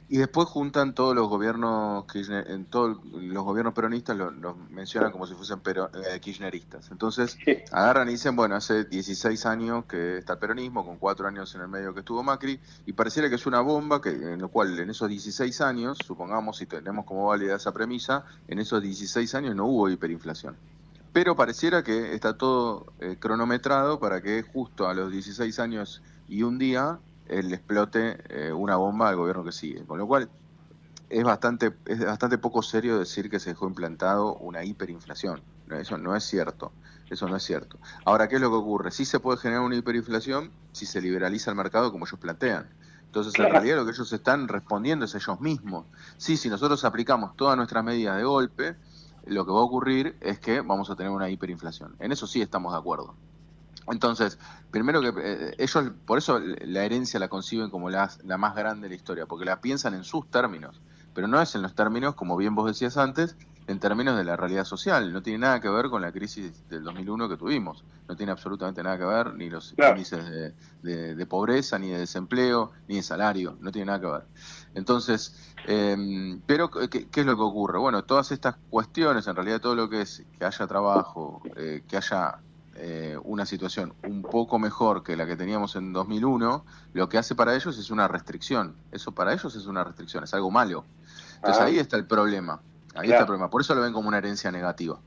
Y 0.09 0.17
después 0.17 0.49
juntan 0.49 0.93
todos 0.93 1.15
los 1.15 1.29
gobiernos, 1.29 2.03
en 2.15 2.65
todos 2.65 2.97
los 3.13 3.43
gobiernos 3.45 3.73
peronistas 3.73 4.17
los, 4.17 4.33
mencionan 4.69 5.13
como 5.13 5.25
si 5.25 5.35
fuesen 5.35 5.61
pero, 5.61 5.89
eh, 5.93 6.19
kirchneristas. 6.19 6.91
Entonces 6.91 7.37
agarran 7.71 8.09
y 8.09 8.11
dicen, 8.11 8.35
bueno, 8.35 8.55
hace 8.57 8.83
16 8.83 9.45
años 9.45 9.85
que 9.85 10.17
está 10.17 10.33
el 10.33 10.39
peronismo, 10.39 10.85
con 10.85 10.97
cuatro 10.97 11.25
años 11.25 11.55
en 11.55 11.61
el 11.61 11.69
medio 11.69 11.93
que 11.93 12.01
estuvo 12.01 12.21
Macri, 12.21 12.59
y 12.85 12.91
pareciera 12.91 13.29
que 13.29 13.35
es 13.35 13.45
una 13.45 13.61
bomba, 13.61 14.01
que 14.01 14.09
en 14.09 14.41
lo 14.41 14.49
cual 14.49 14.77
en 14.77 14.89
esos 14.89 15.07
16 15.07 15.61
años, 15.61 15.97
supongamos 16.05 16.57
si 16.57 16.65
tenemos 16.65 17.05
como 17.05 17.27
válida 17.27 17.55
esa 17.55 17.71
premisa, 17.71 18.25
en 18.49 18.59
esos 18.59 18.81
16 18.81 19.33
años 19.33 19.55
no 19.55 19.65
hubo 19.65 19.89
hiperinflación 19.89 20.57
pero 21.13 21.35
pareciera 21.35 21.83
que 21.83 22.13
está 22.13 22.37
todo 22.37 22.85
eh, 22.99 23.17
cronometrado 23.19 23.99
para 23.99 24.21
que 24.21 24.43
justo 24.43 24.87
a 24.87 24.93
los 24.93 25.11
16 25.11 25.59
años 25.59 26.01
y 26.27 26.43
un 26.43 26.57
día 26.57 26.99
eh, 27.27 27.43
le 27.43 27.55
explote 27.55 28.17
eh, 28.29 28.51
una 28.51 28.75
bomba 28.75 29.09
al 29.09 29.15
gobierno 29.15 29.43
que 29.43 29.51
sigue. 29.51 29.83
Con 29.85 29.97
lo 29.97 30.07
cual 30.07 30.29
es 31.09 31.23
bastante, 31.23 31.73
es 31.85 32.05
bastante 32.05 32.37
poco 32.37 32.61
serio 32.61 32.99
decir 32.99 33.29
que 33.29 33.39
se 33.39 33.51
dejó 33.51 33.67
implantado 33.67 34.35
una 34.35 34.63
hiperinflación. 34.63 35.41
Eso 35.71 35.97
no 35.97 36.15
es 36.15 36.23
cierto. 36.23 36.71
Eso 37.09 37.27
no 37.27 37.35
es 37.35 37.43
cierto. 37.43 37.79
Ahora, 38.05 38.27
¿qué 38.27 38.35
es 38.35 38.41
lo 38.41 38.49
que 38.49 38.57
ocurre? 38.57 38.91
Sí 38.91 39.05
se 39.05 39.19
puede 39.19 39.39
generar 39.39 39.63
una 39.63 39.75
hiperinflación 39.75 40.51
si 40.71 40.85
se 40.85 41.01
liberaliza 41.01 41.49
el 41.49 41.57
mercado 41.57 41.91
como 41.91 42.05
ellos 42.05 42.19
plantean. 42.19 42.69
Entonces, 43.05 43.33
en 43.39 43.49
realidad 43.49 43.77
lo 43.77 43.85
que 43.85 43.91
ellos 43.91 44.13
están 44.13 44.47
respondiendo 44.47 45.05
es 45.05 45.15
ellos 45.15 45.41
mismos. 45.41 45.87
Sí, 46.17 46.37
si 46.37 46.47
nosotros 46.47 46.85
aplicamos 46.85 47.35
todas 47.35 47.57
nuestras 47.57 47.83
medidas 47.83 48.17
de 48.17 48.23
golpe, 48.23 48.75
lo 49.29 49.45
que 49.45 49.51
va 49.51 49.59
a 49.59 49.63
ocurrir 49.63 50.17
es 50.21 50.39
que 50.39 50.61
vamos 50.61 50.89
a 50.89 50.95
tener 50.95 51.11
una 51.11 51.29
hiperinflación. 51.29 51.95
En 51.99 52.11
eso 52.11 52.27
sí 52.27 52.41
estamos 52.41 52.73
de 52.73 52.79
acuerdo. 52.79 53.15
Entonces, 53.87 54.37
primero 54.71 55.01
que 55.01 55.13
eh, 55.17 55.55
ellos, 55.57 55.91
por 56.05 56.17
eso 56.17 56.39
la 56.39 56.83
herencia 56.83 57.19
la 57.19 57.27
conciben 57.27 57.69
como 57.69 57.89
la, 57.89 58.11
la 58.23 58.37
más 58.37 58.55
grande 58.55 58.83
de 58.83 58.89
la 58.89 58.95
historia, 58.95 59.25
porque 59.25 59.45
la 59.45 59.61
piensan 59.61 59.93
en 59.93 60.03
sus 60.03 60.29
términos, 60.29 60.81
pero 61.13 61.27
no 61.27 61.41
es 61.41 61.55
en 61.55 61.61
los 61.61 61.73
términos, 61.73 62.15
como 62.15 62.37
bien 62.37 62.53
vos 62.55 62.67
decías 62.67 62.97
antes, 62.97 63.35
en 63.69 63.79
términos 63.79 64.17
de 64.17 64.23
la 64.23 64.35
realidad 64.35 64.65
social. 64.65 65.13
No 65.13 65.21
tiene 65.21 65.39
nada 65.39 65.59
que 65.61 65.69
ver 65.69 65.89
con 65.89 66.01
la 66.01 66.11
crisis 66.11 66.67
del 66.69 66.83
2001 66.83 67.29
que 67.29 67.37
tuvimos. 67.37 67.83
No 68.07 68.15
tiene 68.15 68.31
absolutamente 68.31 68.81
nada 68.81 68.97
que 68.97 69.05
ver 69.05 69.35
ni 69.35 69.47
los 69.47 69.75
índices 69.77 70.53
de, 70.81 71.25
pobreza, 71.27 71.77
ni 71.77 71.89
de 71.89 71.99
desempleo, 71.99 72.71
ni 72.87 72.95
de 72.95 73.03
salario. 73.03 73.57
No 73.61 73.71
tiene 73.71 73.85
nada 73.85 73.99
que 73.99 74.07
ver. 74.07 74.23
Entonces, 74.75 75.35
em, 75.65 76.41
pero 76.45 76.69
¿qué, 76.69 77.07
es 77.13 77.25
lo 77.25 77.35
que 77.35 77.41
ocurre? 77.41 77.79
Bueno, 77.79 78.03
todas 78.03 78.31
estas 78.31 78.55
cuestiones, 78.69 79.27
en 79.27 79.35
realidad 79.35 79.61
todo 79.61 79.75
lo 79.75 79.89
que 79.89 80.01
es 80.01 80.23
que 80.37 80.45
haya 80.45 80.67
trabajo, 80.67 81.41
eh, 81.55 81.83
que 81.87 81.97
haya 81.97 82.39
eh, 82.75 83.17
una 83.23 83.45
situación 83.45 83.93
un 84.03 84.21
poco 84.21 84.57
mejor 84.57 85.03
que 85.03 85.17
la 85.17 85.25
que 85.25 85.35
teníamos 85.35 85.75
en 85.75 85.91
2001, 85.91 86.63
lo 86.93 87.09
que 87.09 87.17
hace 87.17 87.35
para 87.35 87.55
ellos 87.55 87.77
es 87.77 87.89
una 87.89 88.07
restricción. 88.07 88.75
Eso 88.91 89.11
para 89.11 89.33
ellos 89.33 89.55
es 89.55 89.65
una 89.65 89.83
restricción, 89.83 90.23
es 90.23 90.33
algo 90.33 90.49
malo. 90.51 90.85
Entonces 91.35 91.61
ah. 91.61 91.65
ahí 91.65 91.77
está 91.77 91.97
el 91.97 92.05
problema. 92.05 92.61
Ahí 92.95 93.09
está 93.09 93.21
el 93.21 93.25
problema. 93.25 93.49
Por 93.49 93.61
eso 93.61 93.75
lo 93.75 93.81
ven 93.81 93.93
como 93.93 94.07
una 94.07 94.17
herencia 94.17 94.51
negativa. 94.51 94.99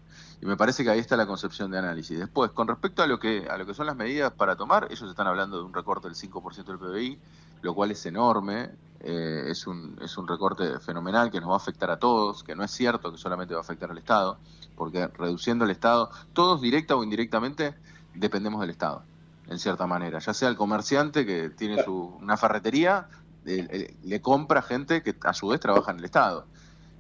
Y 0.42 0.46
me 0.46 0.56
parece 0.56 0.82
que 0.82 0.90
ahí 0.90 0.98
está 0.98 1.16
la 1.16 1.26
concepción 1.26 1.70
de 1.70 1.78
análisis. 1.78 2.18
Después, 2.18 2.50
con 2.50 2.66
respecto 2.66 3.00
a 3.00 3.06
lo 3.06 3.20
que 3.20 3.46
a 3.48 3.56
lo 3.56 3.64
que 3.64 3.74
son 3.74 3.86
las 3.86 3.94
medidas 3.94 4.32
para 4.32 4.56
tomar, 4.56 4.88
ellos 4.90 5.08
están 5.08 5.28
hablando 5.28 5.58
de 5.58 5.62
un 5.62 5.72
recorte 5.72 6.08
del 6.08 6.16
5% 6.16 6.64
del 6.64 6.78
PBI, 6.78 7.18
lo 7.62 7.74
cual 7.76 7.92
es 7.92 8.04
enorme, 8.06 8.70
eh, 8.98 9.44
es, 9.46 9.68
un, 9.68 9.96
es 10.02 10.18
un 10.18 10.26
recorte 10.26 10.80
fenomenal 10.80 11.30
que 11.30 11.40
nos 11.40 11.50
va 11.50 11.54
a 11.54 11.58
afectar 11.58 11.92
a 11.92 12.00
todos, 12.00 12.42
que 12.42 12.56
no 12.56 12.64
es 12.64 12.72
cierto 12.72 13.12
que 13.12 13.18
solamente 13.18 13.54
va 13.54 13.60
a 13.60 13.62
afectar 13.62 13.92
al 13.92 13.98
Estado, 13.98 14.36
porque 14.74 15.06
reduciendo 15.06 15.64
el 15.64 15.70
Estado, 15.70 16.10
todos 16.32 16.60
directa 16.60 16.96
o 16.96 17.04
indirectamente 17.04 17.76
dependemos 18.12 18.60
del 18.62 18.70
Estado, 18.70 19.04
en 19.46 19.60
cierta 19.60 19.86
manera. 19.86 20.18
Ya 20.18 20.34
sea 20.34 20.48
el 20.48 20.56
comerciante 20.56 21.24
que 21.24 21.50
tiene 21.50 21.84
su, 21.84 22.16
una 22.20 22.36
ferretería, 22.36 23.06
le 23.44 24.20
compra 24.20 24.60
gente 24.60 25.04
que 25.04 25.14
a 25.22 25.34
su 25.34 25.46
vez 25.46 25.60
trabaja 25.60 25.92
en 25.92 25.98
el 25.98 26.04
Estado 26.04 26.46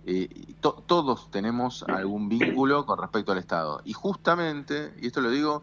eh, 0.04 0.54
todos 0.60 1.30
tenemos 1.30 1.84
algún 1.84 2.28
vínculo 2.28 2.84
con 2.86 2.98
respecto 2.98 3.32
al 3.32 3.38
Estado. 3.38 3.80
Y 3.84 3.92
justamente, 3.92 4.94
y 5.00 5.06
esto 5.06 5.20
lo 5.20 5.30
digo 5.30 5.62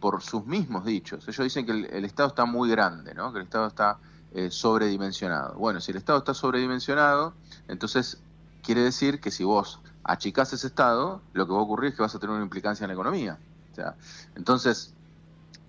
por 0.00 0.22
sus 0.22 0.46
mismos 0.46 0.84
dichos, 0.84 1.26
ellos 1.28 1.44
dicen 1.44 1.66
que 1.66 1.72
el, 1.72 2.04
Estado 2.04 2.28
está 2.28 2.44
muy 2.44 2.70
grande, 2.70 3.14
¿no? 3.14 3.32
que 3.32 3.38
el 3.38 3.44
Estado 3.44 3.66
está 3.66 3.98
eh, 4.32 4.50
sobredimensionado. 4.50 5.54
Bueno, 5.54 5.80
si 5.80 5.90
el 5.92 5.98
Estado 5.98 6.18
está 6.18 6.34
sobredimensionado, 6.34 7.34
entonces 7.68 8.18
quiere 8.62 8.82
decir 8.82 9.20
que 9.20 9.30
si 9.30 9.44
vos 9.44 9.80
achicás 10.04 10.52
ese 10.52 10.66
Estado, 10.66 11.20
lo 11.32 11.46
que 11.46 11.52
va 11.52 11.58
a 11.58 11.62
ocurrir 11.62 11.90
es 11.90 11.96
que 11.96 12.02
vas 12.02 12.14
a 12.14 12.18
tener 12.18 12.34
una 12.34 12.44
implicancia 12.44 12.84
en 12.84 12.88
la 12.88 12.94
economía. 12.94 13.38
O 13.72 13.74
sea, 13.74 13.94
entonces, 14.36 14.94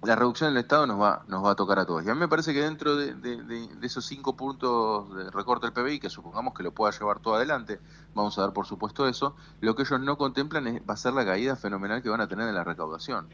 la 0.03 0.15
reducción 0.15 0.53
del 0.53 0.63
Estado 0.63 0.85
nos 0.85 1.01
va, 1.01 1.23
nos 1.27 1.43
va 1.43 1.51
a 1.51 1.55
tocar 1.55 1.79
a 1.79 1.85
todos. 1.85 2.05
Y 2.05 2.09
a 2.09 2.13
mí 2.13 2.19
me 2.19 2.27
parece 2.27 2.53
que 2.53 2.61
dentro 2.61 2.95
de, 2.95 3.69
esos 3.81 4.05
cinco 4.05 4.35
puntos 4.35 5.13
de 5.15 5.31
recorte 5.31 5.65
del 5.65 5.73
PBI, 5.73 5.99
que 5.99 6.09
supongamos 6.09 6.53
que 6.53 6.63
lo 6.63 6.71
pueda 6.71 6.91
llevar 6.91 7.19
todo 7.19 7.35
adelante, 7.35 7.79
vamos 8.13 8.37
a 8.37 8.41
dar 8.41 8.53
por 8.53 8.67
supuesto 8.67 9.07
eso, 9.07 9.35
lo 9.59 9.75
que 9.75 9.83
ellos 9.83 9.99
no 9.99 10.17
contemplan 10.17 10.67
es, 10.67 10.81
va 10.87 10.93
a 10.93 10.97
ser 10.97 11.13
la 11.13 11.25
caída 11.25 11.55
fenomenal 11.55 12.01
que 12.01 12.09
van 12.09 12.21
a 12.21 12.27
tener 12.27 12.47
en 12.47 12.55
la 12.55 12.63
recaudación. 12.63 13.27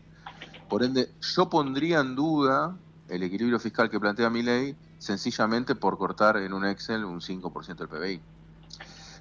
Por 0.70 0.84
ende, 0.84 1.14
yo 1.22 1.50
pondría 1.50 2.00
en 2.00 2.16
duda 2.16 2.76
el 3.10 3.24
equilibrio 3.24 3.60
fiscal 3.60 3.90
que 3.90 4.00
plantea 4.00 4.30
mi 4.30 4.42
ley 4.42 4.78
sencillamente 4.98 5.76
por 5.76 5.98
cortar 5.98 6.38
en 6.38 6.54
un 6.54 6.66
Excel 6.66 7.04
un 7.04 7.20
5% 7.20 7.76
del 7.76 7.90
PBI. 7.90 8.22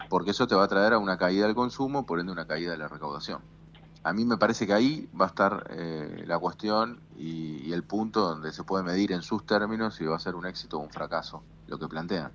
Porque 0.08 0.30
eso 0.30 0.46
te 0.46 0.54
va 0.54 0.64
a 0.64 0.68
traer 0.68 0.92
a 0.92 0.98
una 0.98 1.18
caída 1.18 1.46
del 1.46 1.56
consumo, 1.56 2.06
por 2.06 2.20
ende 2.20 2.32
una 2.32 2.46
caída 2.46 2.70
de 2.70 2.78
la 2.78 2.88
recaudación 2.88 3.40
a 4.04 4.12
mí 4.12 4.24
me 4.24 4.36
parece 4.36 4.66
que 4.66 4.72
ahí 4.72 5.06
va 5.18 5.26
a 5.26 5.28
estar 5.28 5.70
eh, 5.70 6.24
la 6.26 6.38
cuestión 6.38 7.00
y, 7.18 7.72
el 7.72 7.84
punto 7.84 8.20
donde 8.20 8.52
se 8.52 8.64
puede 8.64 8.84
medir 8.84 9.12
en 9.12 9.22
sus 9.22 9.46
términos 9.46 9.94
si 9.94 10.04
va 10.04 10.16
a 10.16 10.18
ser 10.18 10.34
un 10.34 10.46
éxito 10.46 10.78
o 10.78 10.80
un 10.80 10.90
fracaso, 10.90 11.42
lo 11.68 11.78
que 11.78 11.88
plantean. 11.88 12.30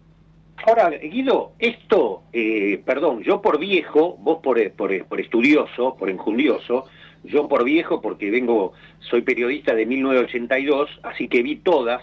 Ahora, 0.66 0.90
Guido, 0.90 1.52
esto, 1.60 2.24
eh, 2.34 2.82
perdón, 2.84 3.22
yo 3.22 3.40
por 3.40 3.60
viejo, 3.60 4.18
vos 4.18 4.40
por, 4.42 4.72
por, 4.72 5.06
por 5.06 5.22
estudioso, 5.22 5.96
por 5.96 6.10
enjundioso, 6.10 6.86
yo 7.24 7.48
por 7.48 7.64
viejo 7.64 8.02
porque 8.02 8.32
vengo, 8.32 8.74
soy 9.00 9.22
periodista 9.22 9.76
de 9.76 9.86
1982, 9.86 10.90
así 11.04 11.28
que 11.28 11.44
vi 11.44 11.58
todas. 11.58 12.02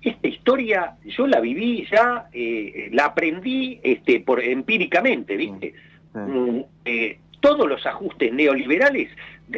Esta 0.00 0.28
historia 0.28 0.96
yo 1.04 1.26
la 1.26 1.40
viví 1.40 1.86
ya, 1.90 2.28
eh, 2.32 2.88
la 2.92 3.06
aprendí 3.06 3.80
este, 3.82 4.20
por, 4.20 4.42
empíricamente, 4.42 5.36
¿viste? 5.36 5.74
Mm, 6.14 6.60
todos 7.40 7.68
los 7.68 7.84
ajustes 7.86 8.32
neoliberales 8.32 9.10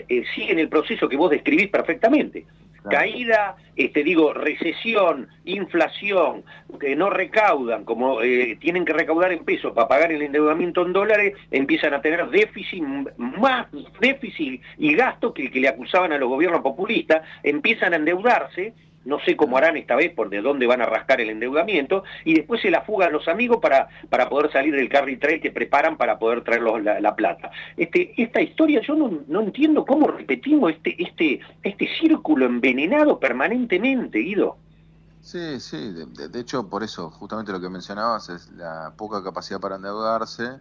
eh, 0.09 0.25
siguen 0.35 0.59
el 0.59 0.69
proceso 0.69 1.09
que 1.09 1.17
vos 1.17 1.31
describís 1.31 1.69
perfectamente. 1.69 2.45
caída, 2.89 3.57
este, 3.77 4.03
digo, 4.03 4.33
recesión, 4.33 5.29
inflación, 5.45 6.45
que 6.81 6.97
no 6.97 7.11
recaudan, 7.11 7.85
como 7.85 8.23
eh, 8.23 8.57
tienen 8.59 8.87
que 8.87 8.95
recaudar 8.95 9.33
en 9.33 9.45
pesos 9.45 9.75
para 9.75 9.87
pagar 9.87 10.13
el 10.13 10.23
endeudamiento 10.23 10.87
en 10.87 10.95
dólares, 10.95 11.35
empiezan 11.51 11.93
a 11.93 12.01
tener 12.01 12.31
déficit, 12.31 12.83
más 13.19 13.67
déficit 14.01 14.63
y 14.79 14.95
gasto 14.95 15.35
que 15.35 15.43
el 15.43 15.51
que 15.51 15.61
le 15.61 15.69
acusaban 15.69 16.13
a 16.13 16.19
los 16.19 16.31
gobiernos 16.31 16.63
populistas, 16.63 17.23
empiezan 17.43 17.93
a 17.93 17.97
endeudarse, 17.97 18.73
no 19.05 19.19
sé 19.21 19.37
cómo 19.37 19.57
harán 19.57 19.77
esta 19.77 19.97
vez, 19.97 20.13
por 20.13 20.29
de 20.29 20.43
dónde 20.43 20.67
van 20.67 20.83
a 20.83 20.87
rascar 20.87 21.21
el 21.21 21.31
endeudamiento, 21.31 22.05
y 22.25 22.35
después 22.35 22.61
se 22.61 22.71
la 22.71 22.83
fugan 22.83 23.13
los 23.13 23.29
amigos 23.29 23.59
para, 23.61 23.89
para 24.09 24.29
poder 24.29 24.53
salir 24.53 24.75
del 24.75 24.89
carry 24.89 25.17
trade 25.17 25.41
que 25.41 25.51
preparan 25.51 25.97
para 25.97 26.19
poder 26.19 26.45
traerlos 26.45 26.83
la, 26.83 27.15
plata. 27.17 27.51
Este, 27.77 28.13
esta 28.17 28.41
historia, 28.41 28.81
yo 28.83 28.95
no, 28.95 29.21
no, 29.27 29.41
entiendo 29.41 29.85
cómo 29.85 30.07
repetimos 30.07 30.73
este, 30.73 31.03
este, 31.03 31.41
este 31.63 31.89
círculo 32.01 32.47
envenenado 32.47 33.19
permanentemente, 33.19 34.21
Guido. 34.21 34.57
Sí, 35.21 35.61
sí, 35.61 35.93
de, 35.93 36.29
de 36.29 36.41
hecho 36.41 36.69
por 36.69 36.83
eso, 36.83 37.11
justamente 37.11 37.53
lo 37.53 37.61
que 37.61 37.69
mencionabas 37.69 38.29
es 38.31 38.51
la 38.53 38.95
poca 38.97 39.23
capacidad 39.23 39.61
para 39.61 39.77
endeudarse, 39.77 40.61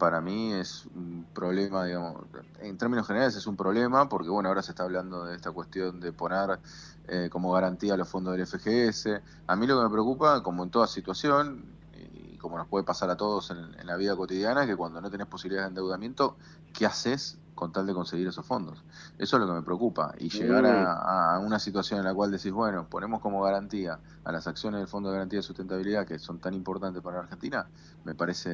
para 0.00 0.22
mí 0.22 0.54
es 0.54 0.86
un 0.96 1.26
problema, 1.34 1.84
digamos, 1.84 2.24
en 2.60 2.78
términos 2.78 3.06
generales 3.06 3.36
es 3.36 3.46
un 3.46 3.54
problema, 3.54 4.08
porque 4.08 4.30
bueno, 4.30 4.48
ahora 4.48 4.62
se 4.62 4.72
está 4.72 4.84
hablando 4.84 5.26
de 5.26 5.36
esta 5.36 5.52
cuestión 5.52 6.00
de 6.00 6.10
poner 6.10 6.58
eh, 7.08 7.28
como 7.30 7.52
garantía 7.52 7.96
los 7.96 8.08
fondos 8.08 8.36
del 8.36 8.46
FGS. 8.46 9.20
A 9.46 9.56
mí 9.56 9.66
lo 9.66 9.78
que 9.78 9.84
me 9.84 9.90
preocupa, 9.90 10.42
como 10.42 10.62
en 10.62 10.70
toda 10.70 10.86
situación, 10.86 11.64
y 11.96 12.36
como 12.36 12.56
nos 12.56 12.68
puede 12.68 12.84
pasar 12.84 13.10
a 13.10 13.16
todos 13.16 13.50
en, 13.50 13.86
la 13.86 13.96
vida 13.96 14.16
cotidiana, 14.16 14.62
es 14.62 14.68
que 14.68 14.76
cuando 14.76 15.00
no 15.00 15.10
tenés 15.10 15.26
posibilidades 15.26 15.66
de 15.66 15.80
endeudamiento, 15.80 16.36
¿qué 16.72 16.86
haces 16.86 17.38
con 17.54 17.72
tal 17.72 17.86
de 17.86 17.92
conseguir 17.92 18.28
esos 18.28 18.46
fondos? 18.46 18.82
Eso 19.18 19.36
es 19.36 19.40
lo 19.40 19.46
que 19.46 19.54
me 19.54 19.62
preocupa. 19.62 20.14
Y 20.18 20.28
llegar 20.30 20.64
a, 20.66 21.38
una 21.40 21.58
situación 21.58 21.98
en 22.00 22.06
la 22.06 22.14
cual 22.14 22.30
decís, 22.30 22.52
bueno, 22.52 22.86
ponemos 22.88 23.20
como 23.20 23.42
garantía 23.42 23.98
a 24.24 24.32
las 24.32 24.46
acciones 24.46 24.78
del 24.78 24.88
Fondo 24.88 25.10
de 25.10 25.16
Garantía 25.16 25.40
de 25.40 25.42
Sustentabilidad, 25.42 26.06
que 26.06 26.18
son 26.18 26.38
tan 26.38 26.54
importantes 26.54 27.02
para 27.02 27.18
Argentina, 27.18 27.66
me 28.04 28.14
parece, 28.14 28.50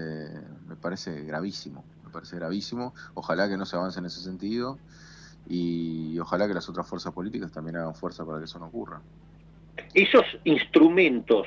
me 0.66 0.76
parece 0.76 1.22
gravísimo. 1.22 1.84
Me 2.04 2.10
parece 2.10 2.36
gravísimo. 2.36 2.94
Ojalá 3.14 3.48
que 3.48 3.56
no 3.56 3.66
se 3.66 3.76
avance 3.76 3.98
en 3.98 4.06
ese 4.06 4.20
sentido 4.20 4.78
y 5.48 6.18
ojalá 6.18 6.48
que 6.48 6.54
las 6.54 6.68
otras 6.68 6.86
fuerzas 6.86 7.12
políticas 7.12 7.52
también 7.52 7.76
hagan 7.76 7.94
fuerza 7.94 8.24
para 8.24 8.38
que 8.38 8.44
eso 8.44 8.58
no 8.58 8.66
ocurra. 8.66 9.00
Esos 9.94 10.24
instrumentos, 10.44 11.46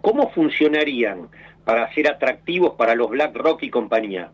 ¿cómo 0.00 0.30
funcionarían 0.30 1.28
para 1.64 1.92
ser 1.94 2.08
atractivos 2.08 2.74
para 2.74 2.94
los 2.94 3.10
BlackRock 3.10 3.62
y 3.62 3.70
compañía? 3.70 4.30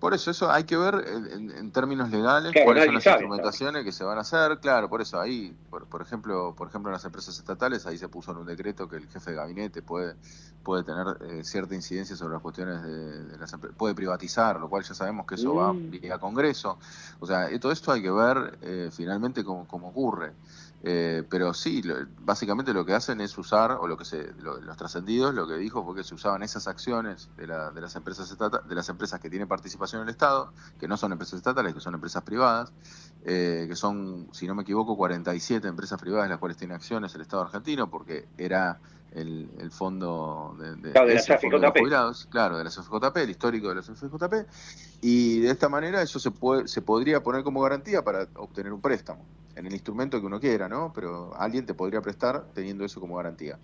Por 0.00 0.14
eso, 0.14 0.30
eso 0.30 0.50
hay 0.50 0.64
que 0.64 0.76
ver 0.76 1.04
en, 1.32 1.72
términos 1.72 2.10
legales 2.10 2.52
cuáles 2.64 2.84
son 2.84 2.94
las 2.94 3.06
instrumentaciones 3.06 3.84
que 3.84 3.92
se 3.92 4.04
van 4.04 4.18
a 4.18 4.20
hacer. 4.20 4.58
Claro, 4.60 4.88
por 4.88 5.00
eso 5.00 5.20
ahí, 5.20 5.56
por, 5.70 6.00
ejemplo, 6.00 6.54
por 6.56 6.68
ejemplo 6.68 6.90
en 6.90 6.94
las 6.94 7.04
empresas 7.04 7.36
estatales, 7.36 7.86
ahí 7.86 7.98
se 7.98 8.08
puso 8.08 8.30
en 8.30 8.38
un 8.38 8.46
decreto 8.46 8.88
que 8.88 8.96
el 8.96 9.08
jefe 9.08 9.32
de 9.32 9.36
gabinete 9.36 9.82
puede 9.82 10.14
puede 10.62 10.82
tener 10.82 11.16
eh, 11.22 11.44
cierta 11.44 11.74
incidencia 11.74 12.14
sobre 12.14 12.34
las 12.34 12.42
cuestiones 12.42 12.82
de, 12.82 13.38
las 13.38 13.50
empresas, 13.52 13.74
puede 13.74 13.94
privatizar, 13.94 14.60
lo 14.60 14.68
cual 14.68 14.82
ya 14.82 14.92
sabemos 14.92 15.26
que 15.26 15.36
eso 15.36 15.54
va 15.54 15.72
mm. 15.72 16.12
a 16.12 16.18
Congreso. 16.18 16.78
O 17.20 17.26
sea, 17.26 17.48
todo 17.58 17.72
esto 17.72 17.90
hay 17.90 18.02
que 18.02 18.10
ver 18.10 18.58
eh, 18.60 18.90
finalmente 18.92 19.42
cómo, 19.44 19.66
cómo 19.66 19.88
ocurre. 19.88 20.32
Eh, 20.84 21.24
pero 21.28 21.54
sí, 21.54 21.82
básicamente 22.20 22.72
lo 22.72 22.84
que 22.84 22.94
hacen 22.94 23.20
es 23.20 23.36
usar, 23.36 23.72
o 23.72 23.88
lo 23.88 23.96
que 23.96 24.04
se, 24.04 24.32
los 24.38 24.76
trascendidos, 24.76 25.34
lo 25.34 25.48
que 25.48 25.54
dijo 25.54 25.84
fue 25.84 25.96
que 25.96 26.04
se 26.04 26.14
usaban 26.14 26.42
esas 26.44 26.68
acciones 26.68 27.28
de, 27.36 27.46
de 27.46 27.80
las 27.80 27.96
empresas 27.96 28.36
de 28.38 28.74
las 28.74 28.88
empresas 28.88 29.18
que 29.20 29.28
tienen 29.28 29.48
participación 29.48 30.02
en 30.02 30.08
el 30.08 30.12
Estado, 30.12 30.52
que 30.78 30.86
no 30.86 30.96
son 30.96 31.12
empresas 31.12 31.38
estatales, 31.38 31.74
que 31.74 31.80
son 31.80 31.94
empresas 31.94 32.22
privadas, 32.22 32.72
eh, 33.24 33.66
que 33.68 33.74
son, 33.74 34.28
si 34.32 34.46
no 34.46 34.54
me 34.54 34.62
equivoco, 34.62 34.96
47 34.96 35.66
empresas 35.66 36.00
privadas 36.00 36.28
las 36.28 36.38
cuales 36.38 36.56
tiene 36.56 36.74
acciones 36.74 37.12
el 37.14 37.22
Estado 37.22 37.42
argentino, 37.42 37.90
porque 37.90 38.28
era 38.38 38.78
el, 39.12 39.70
fondo 39.72 40.56
de, 40.60 40.76
de, 40.76 40.92
claro, 40.92 41.08
de, 41.08 41.14
los 41.14 42.26
claro, 42.26 42.58
de 42.58 42.64
la 42.64 42.70
CFJP, 42.70 43.16
el 43.16 43.30
histórico 43.30 43.68
de 43.68 43.74
la 43.76 43.82
CFJP, 43.82 44.48
y 45.00 45.40
de 45.40 45.50
esta 45.50 45.68
manera 45.68 46.02
eso 46.02 46.20
se, 46.20 46.30
puede, 46.30 46.68
se 46.68 46.82
podría 46.82 47.20
poner 47.22 47.42
como 47.42 47.62
garantía 47.62 48.04
para 48.04 48.28
obtener 48.36 48.72
un 48.72 48.80
préstamo 48.80 49.24
en 49.58 49.66
el 49.66 49.72
instrumento 49.72 50.20
que 50.20 50.26
uno 50.26 50.38
quiera, 50.38 50.68
¿no? 50.68 50.92
Pero 50.94 51.34
alguien 51.36 51.66
te 51.66 51.74
podría 51.74 52.00
prestar 52.00 52.46
teniendo 52.54 52.84
eso 52.84 53.00
como 53.00 53.16
garantía. 53.16 53.58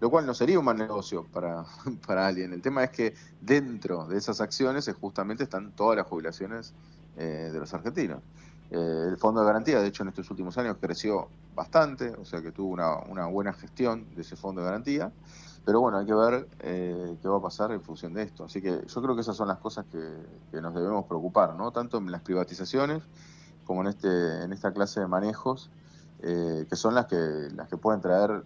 Lo 0.00 0.08
cual 0.08 0.24
no 0.24 0.32
sería 0.32 0.58
un 0.58 0.64
mal 0.64 0.78
negocio 0.78 1.26
para, 1.32 1.64
para 2.06 2.26
alguien. 2.26 2.52
El 2.52 2.62
tema 2.62 2.84
es 2.84 2.90
que 2.90 3.14
dentro 3.40 4.06
de 4.06 4.16
esas 4.16 4.40
acciones 4.40 4.90
justamente 5.00 5.42
están 5.42 5.72
todas 5.72 5.96
las 5.96 6.06
jubilaciones 6.06 6.72
eh, 7.16 7.50
de 7.52 7.58
los 7.58 7.74
argentinos. 7.74 8.20
Eh, 8.70 9.06
el 9.08 9.18
fondo 9.18 9.40
de 9.40 9.46
garantía, 9.46 9.80
de 9.80 9.88
hecho, 9.88 10.04
en 10.04 10.10
estos 10.10 10.30
últimos 10.30 10.56
años 10.56 10.76
creció 10.80 11.28
bastante, 11.56 12.10
o 12.10 12.24
sea 12.24 12.40
que 12.40 12.52
tuvo 12.52 12.70
una, 12.72 12.98
una 12.98 13.26
buena 13.26 13.52
gestión 13.52 14.06
de 14.14 14.22
ese 14.22 14.36
fondo 14.36 14.60
de 14.60 14.66
garantía. 14.66 15.10
Pero 15.64 15.80
bueno, 15.80 15.98
hay 15.98 16.06
que 16.06 16.14
ver 16.14 16.48
eh, 16.60 17.16
qué 17.20 17.28
va 17.28 17.38
a 17.38 17.42
pasar 17.42 17.72
en 17.72 17.82
función 17.82 18.14
de 18.14 18.22
esto. 18.22 18.44
Así 18.44 18.62
que 18.62 18.82
yo 18.86 19.02
creo 19.02 19.14
que 19.16 19.20
esas 19.20 19.36
son 19.36 19.48
las 19.48 19.58
cosas 19.58 19.84
que, 19.90 19.98
que 20.52 20.62
nos 20.62 20.72
debemos 20.74 21.04
preocupar, 21.06 21.56
¿no? 21.56 21.72
Tanto 21.72 21.98
en 21.98 22.10
las 22.10 22.22
privatizaciones 22.22 23.02
como 23.70 23.82
en, 23.82 23.86
este, 23.86 24.42
en 24.42 24.52
esta 24.52 24.72
clase 24.72 24.98
de 24.98 25.06
manejos, 25.06 25.70
eh, 26.24 26.64
que 26.68 26.74
son 26.74 26.92
las 26.92 27.06
que, 27.06 27.14
las 27.54 27.68
que 27.68 27.76
pueden 27.76 28.00
traer, 28.00 28.42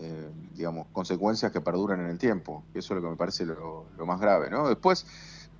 eh, 0.00 0.28
digamos, 0.54 0.86
consecuencias 0.92 1.50
que 1.50 1.60
perduran 1.60 1.98
en 1.98 2.06
el 2.06 2.16
tiempo. 2.16 2.62
Eso 2.74 2.94
es 2.94 3.02
lo 3.02 3.02
que 3.02 3.10
me 3.10 3.16
parece 3.16 3.44
lo, 3.44 3.86
más 4.06 4.20
grave, 4.20 4.50
¿no? 4.50 4.68
Después, 4.68 5.04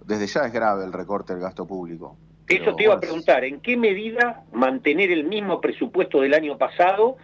desde 0.07 0.29
ya 0.29 0.43
es 0.43 0.53
grave 0.53 0.85
el 0.85 0.93
recorte 0.93 1.33
del 1.33 1.43
gasto 1.43 1.67
público. 1.67 2.17
Eso 2.47 2.77
te 2.77 2.85
iba 2.85 2.95
a 2.95 3.01
preguntar, 3.01 3.43
¿en 3.43 3.59
qué 3.61 3.77
medida 3.77 4.45
mantener 4.53 5.11
el 5.11 5.25
mismo 5.25 5.61
presupuesto 5.61 6.21
del 6.21 6.33
año 6.33 6.57
pasado 6.57 7.17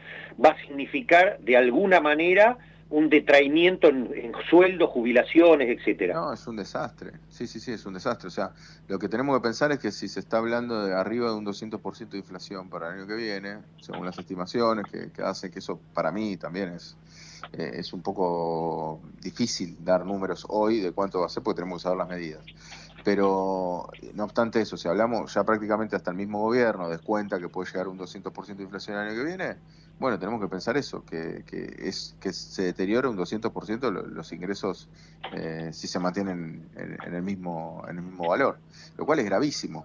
va 0.44 0.48
a 0.48 0.60
significar 0.62 1.38
de 1.42 1.56
alguna 1.56 2.00
manera 2.00 2.58
un 2.94 3.10
detraimiento 3.10 3.88
en, 3.88 4.32
sueldos, 4.48 4.88
jubilaciones, 4.90 5.68
etcétera. 5.68 6.14
No, 6.14 6.32
es 6.32 6.46
un 6.46 6.54
desastre. 6.54 7.10
Sí, 7.28 7.48
sí, 7.48 7.58
sí, 7.58 7.72
es 7.72 7.84
un 7.86 7.94
desastre. 7.94 8.28
O 8.28 8.30
sea, 8.30 8.52
lo 8.86 9.00
que 9.00 9.08
tenemos 9.08 9.36
que 9.36 9.42
pensar 9.42 9.72
es 9.72 9.80
que 9.80 9.90
si 9.90 10.06
se 10.06 10.20
está 10.20 10.38
hablando 10.38 10.86
de 10.86 10.94
arriba 10.94 11.28
de 11.28 11.34
un 11.34 11.44
200% 11.44 12.08
de 12.10 12.18
inflación 12.18 12.70
para 12.70 12.90
el 12.90 13.00
año 13.00 13.06
que 13.08 13.16
viene, 13.16 13.58
según 13.80 14.06
las 14.06 14.16
estimaciones 14.16 14.86
que, 14.86 15.10
que 15.10 15.22
hacen, 15.22 15.50
que 15.50 15.58
eso 15.58 15.80
para 15.92 16.12
mí 16.12 16.36
también 16.36 16.68
es, 16.68 16.96
eh, 17.52 17.72
es 17.74 17.92
un 17.92 18.00
poco 18.00 19.00
difícil 19.20 19.76
dar 19.84 20.06
números 20.06 20.46
hoy 20.48 20.78
de 20.78 20.92
cuánto 20.92 21.18
va 21.18 21.26
a 21.26 21.28
ser 21.28 21.42
porque 21.42 21.56
tenemos 21.56 21.80
que 21.80 21.82
saber 21.82 21.98
las 21.98 22.08
medidas. 22.08 22.44
Pero, 23.04 23.90
no 24.14 24.24
obstante 24.24 24.62
eso, 24.62 24.78
si 24.78 24.88
hablamos 24.88 25.34
ya 25.34 25.44
prácticamente 25.44 25.94
hasta 25.94 26.10
el 26.10 26.16
mismo 26.16 26.40
gobierno 26.40 26.88
descuenta 26.88 27.38
que 27.38 27.50
puede 27.50 27.70
llegar 27.70 27.86
un 27.86 27.98
200% 27.98 28.56
de 28.56 28.62
inflación 28.62 28.96
el 28.96 29.08
año 29.08 29.16
que 29.16 29.24
viene, 29.24 29.56
bueno, 29.98 30.18
tenemos 30.18 30.40
que 30.40 30.48
pensar 30.48 30.76
eso, 30.78 31.04
que, 31.04 31.44
que 31.46 31.76
es 31.78 32.16
que 32.18 32.32
se 32.32 32.62
deteriora 32.62 33.10
un 33.10 33.18
200% 33.18 33.90
los 33.90 34.32
ingresos 34.32 34.88
eh, 35.34 35.68
si 35.72 35.86
se 35.86 35.98
mantienen 35.98 36.66
en, 36.74 37.14
el 37.14 37.22
mismo 37.22 37.84
en 37.88 37.98
el 37.98 38.02
mismo 38.02 38.28
valor, 38.28 38.58
lo 38.96 39.04
cual 39.04 39.18
es 39.18 39.26
gravísimo. 39.26 39.84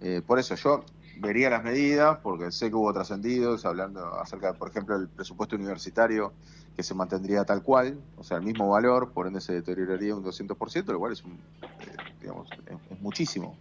Eh, 0.00 0.20
por 0.26 0.40
eso 0.40 0.56
yo 0.56 0.84
vería 1.20 1.48
las 1.48 1.62
medidas, 1.62 2.18
porque 2.22 2.50
sé 2.50 2.68
que 2.68 2.74
hubo 2.74 2.92
trascendidos 2.92 3.64
hablando 3.64 4.20
acerca, 4.20 4.52
por 4.54 4.70
ejemplo, 4.70 4.98
del 4.98 5.08
presupuesto 5.08 5.56
universitario 5.56 6.32
que 6.76 6.82
se 6.82 6.94
mantendría 6.94 7.44
tal 7.44 7.62
cual, 7.62 7.98
o 8.18 8.22
sea, 8.22 8.36
el 8.36 8.42
mismo 8.42 8.68
valor, 8.68 9.12
por 9.12 9.26
ende 9.26 9.40
se 9.40 9.54
deterioraría 9.54 10.14
un 10.14 10.22
200%, 10.22 10.92
lo 10.92 10.98
cual 10.98 11.12
es, 11.12 11.24
un, 11.24 11.32
eh, 11.32 11.96
digamos, 12.20 12.48
es 12.66 13.00
muchísimo. 13.00 13.56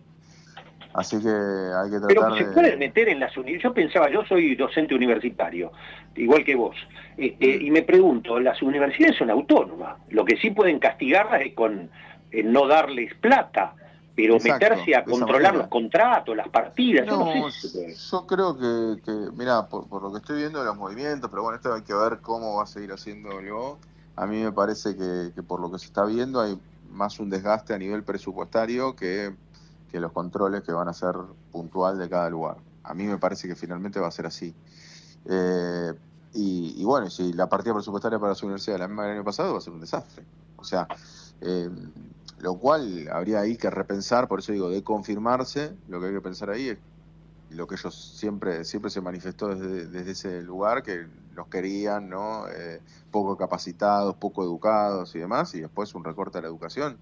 Así 0.93 1.21
que 1.21 1.29
hay 1.29 1.91
que 1.91 1.97
tratar 1.97 2.07
Pero 2.07 2.35
se 2.35 2.45
pueden 2.45 2.79
meter 2.79 3.09
en 3.09 3.19
las 3.19 3.35
universidades. 3.35 3.63
Yo 3.63 3.73
pensaba, 3.73 4.09
yo 4.09 4.25
soy 4.25 4.55
docente 4.55 4.95
universitario, 4.95 5.71
igual 6.15 6.43
que 6.43 6.55
vos, 6.55 6.75
este, 7.17 7.55
y 7.63 7.71
me 7.71 7.83
pregunto, 7.83 8.39
las 8.39 8.61
universidades 8.61 9.17
son 9.17 9.29
autónomas. 9.29 9.97
Lo 10.09 10.25
que 10.25 10.37
sí 10.37 10.51
pueden 10.51 10.79
castigarlas 10.79 11.41
es 11.41 11.53
con 11.53 11.89
eh, 12.31 12.43
no 12.43 12.67
darles 12.67 13.13
plata, 13.15 13.75
pero 14.15 14.37
meterse 14.39 14.95
a 14.95 15.03
controlar 15.03 15.55
los 15.55 15.67
contratos, 15.67 16.35
las 16.35 16.47
partidas. 16.49 17.05
No, 17.05 17.49
yo, 17.49 18.27
creo 18.27 18.57
que, 18.57 19.01
que 19.01 19.11
mira, 19.33 19.67
por, 19.67 19.87
por, 19.87 20.01
lo 20.01 20.11
que 20.11 20.19
estoy 20.19 20.37
viendo 20.37 20.59
de 20.59 20.65
los 20.65 20.77
movimientos, 20.77 21.29
pero 21.29 21.43
bueno, 21.43 21.57
esto 21.57 21.73
hay 21.73 21.81
que 21.81 21.93
ver 21.93 22.19
cómo 22.21 22.55
va 22.55 22.63
a 22.63 22.67
seguir 22.67 22.91
haciéndolo. 22.91 23.77
A 24.15 24.25
mí 24.25 24.41
me 24.41 24.51
parece 24.51 24.95
que, 24.95 25.31
que 25.35 25.43
por 25.43 25.59
lo 25.59 25.71
que 25.71 25.79
se 25.79 25.87
está 25.87 26.05
viendo 26.05 26.39
hay 26.39 26.57
más 26.91 27.19
un 27.19 27.29
desgaste 27.29 27.73
a 27.73 27.77
nivel 27.77 28.03
presupuestario 28.03 28.95
que 28.95 29.33
que 29.95 30.01
los 30.01 30.11
controles 30.11 30.61
que 30.61 30.73
van 30.73 30.89
a 30.89 30.93
ser 30.93 31.15
puntual 31.53 31.97
de 31.97 32.09
cada 32.09 32.29
lugar. 32.29 32.57
A 32.83 32.93
mí 32.93 33.05
me 33.05 33.17
parece 33.17 33.47
que 33.47 33.55
finalmente 33.55 33.97
va 33.97 34.09
a 34.09 34.11
ser 34.11 34.25
así. 34.25 34.53
Eh, 35.23 35.93
y, 36.33 36.83
bueno, 36.83 37.09
si 37.09 37.31
la 37.31 37.47
partida 37.47 37.73
presupuestaria 37.73 38.19
para 38.19 38.35
su 38.35 38.45
universidad 38.45 38.75
es 38.75 38.81
la 38.81 38.87
misma 38.89 39.03
del 39.03 39.13
año 39.13 39.23
pasado, 39.23 39.53
va 39.53 39.59
a 39.59 39.61
ser 39.61 39.71
un 39.71 39.79
desastre. 39.79 40.25
O 40.57 40.65
sea, 40.65 40.85
eh, 41.39 41.69
lo 42.45 42.59
cual 42.59 43.09
habría 43.11 43.39
ahí 43.39 43.57
que 43.57 43.71
repensar, 43.71 44.27
por 44.27 44.37
eso 44.37 44.51
digo, 44.51 44.69
de 44.69 44.83
confirmarse, 44.83 45.75
lo 45.87 45.99
que 45.99 46.05
hay 46.05 46.13
que 46.13 46.21
pensar 46.21 46.51
ahí 46.51 46.69
es 46.69 46.77
lo 47.49 47.65
que 47.65 47.73
ellos 47.73 47.95
siempre 48.19 48.63
siempre 48.65 48.91
se 48.91 49.01
manifestó 49.01 49.47
desde, 49.47 50.11
ese 50.11 50.43
lugar, 50.43 50.83
que 50.83 51.07
los 51.33 51.47
querían, 51.47 52.07
¿no? 52.07 52.47
Eh, 52.47 52.81
poco 53.09 53.35
capacitados, 53.35 54.15
poco 54.17 54.43
educados 54.43 55.15
y 55.15 55.19
demás, 55.19 55.55
y 55.55 55.61
después 55.61 55.95
un 55.95 56.03
recorte 56.03 56.37
a 56.37 56.41
la 56.41 56.47
educación 56.47 56.99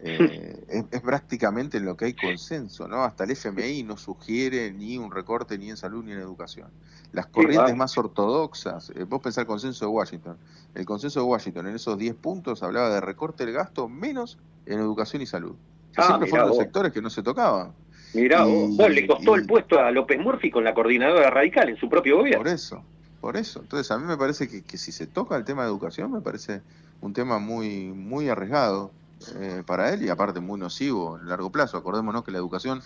eh, 0.00 0.86
es, 0.90 1.00
prácticamente 1.00 1.78
en 1.78 1.84
lo 1.84 1.96
que 1.96 2.06
hay 2.06 2.14
consenso, 2.14 2.86
¿no? 2.86 3.02
Hasta 3.02 3.24
el 3.24 3.32
FMI 3.32 3.82
no 3.82 3.96
sugiere 3.96 4.70
ni 4.72 4.96
un 4.96 5.10
recorte 5.10 5.58
ni 5.58 5.70
en 5.70 5.76
salud 5.76 6.04
ni 6.04 6.12
en 6.12 6.18
educación. 6.18 6.68
Las 7.12 7.26
corrientes 7.26 7.74
más 7.74 7.98
ortodoxas, 7.98 8.92
eh, 8.94 9.04
vos 9.04 9.20
pensás 9.20 9.42
el 9.42 9.46
consenso 9.46 9.86
de 9.86 9.90
Washington, 9.90 10.36
el 10.74 10.84
consenso 10.86 11.20
de 11.20 11.26
Washington 11.26 11.66
en 11.66 11.74
esos 11.74 11.98
10 11.98 12.14
puntos 12.14 12.62
hablaba 12.62 12.90
de 12.90 13.00
recorte 13.00 13.44
del 13.44 13.54
gasto 13.54 13.88
menos 13.88 14.38
en 14.66 14.78
educación 14.78 15.22
y 15.22 15.26
salud. 15.26 15.56
Ah, 15.96 16.06
siempre 16.06 16.28
fueron 16.28 16.48
los 16.48 16.58
sectores 16.58 16.92
que 16.92 17.02
no 17.02 17.10
se 17.10 17.22
tocaban. 17.22 17.72
Mirá, 18.14 18.44
vos, 18.44 18.90
le 18.90 19.06
costó 19.06 19.34
el 19.34 19.46
puesto 19.46 19.80
a 19.80 19.90
López 19.90 20.18
Murphy 20.20 20.50
con 20.50 20.64
la 20.64 20.74
coordinadora 20.74 21.28
radical 21.28 21.68
en 21.68 21.76
su 21.76 21.88
propio 21.88 22.18
gobierno. 22.18 22.42
Por 22.42 22.48
eso, 22.48 22.84
por 23.20 23.36
eso. 23.36 23.60
Entonces 23.60 23.90
a 23.90 23.98
mí 23.98 24.06
me 24.06 24.16
parece 24.16 24.48
que, 24.48 24.62
que 24.62 24.78
si 24.78 24.92
se 24.92 25.06
toca 25.06 25.36
el 25.36 25.44
tema 25.44 25.62
de 25.62 25.68
educación, 25.68 26.12
me 26.12 26.20
parece 26.20 26.62
un 27.00 27.12
tema 27.12 27.38
muy, 27.38 27.88
muy 27.88 28.28
arriesgado 28.28 28.92
eh, 29.36 29.62
para 29.66 29.92
él 29.92 30.02
y 30.02 30.08
aparte 30.08 30.40
muy 30.40 30.58
nocivo 30.58 31.18
en 31.18 31.28
largo 31.28 31.50
plazo. 31.50 31.76
Acordémonos 31.76 32.24
que 32.24 32.30
la 32.30 32.38
educación 32.38 32.80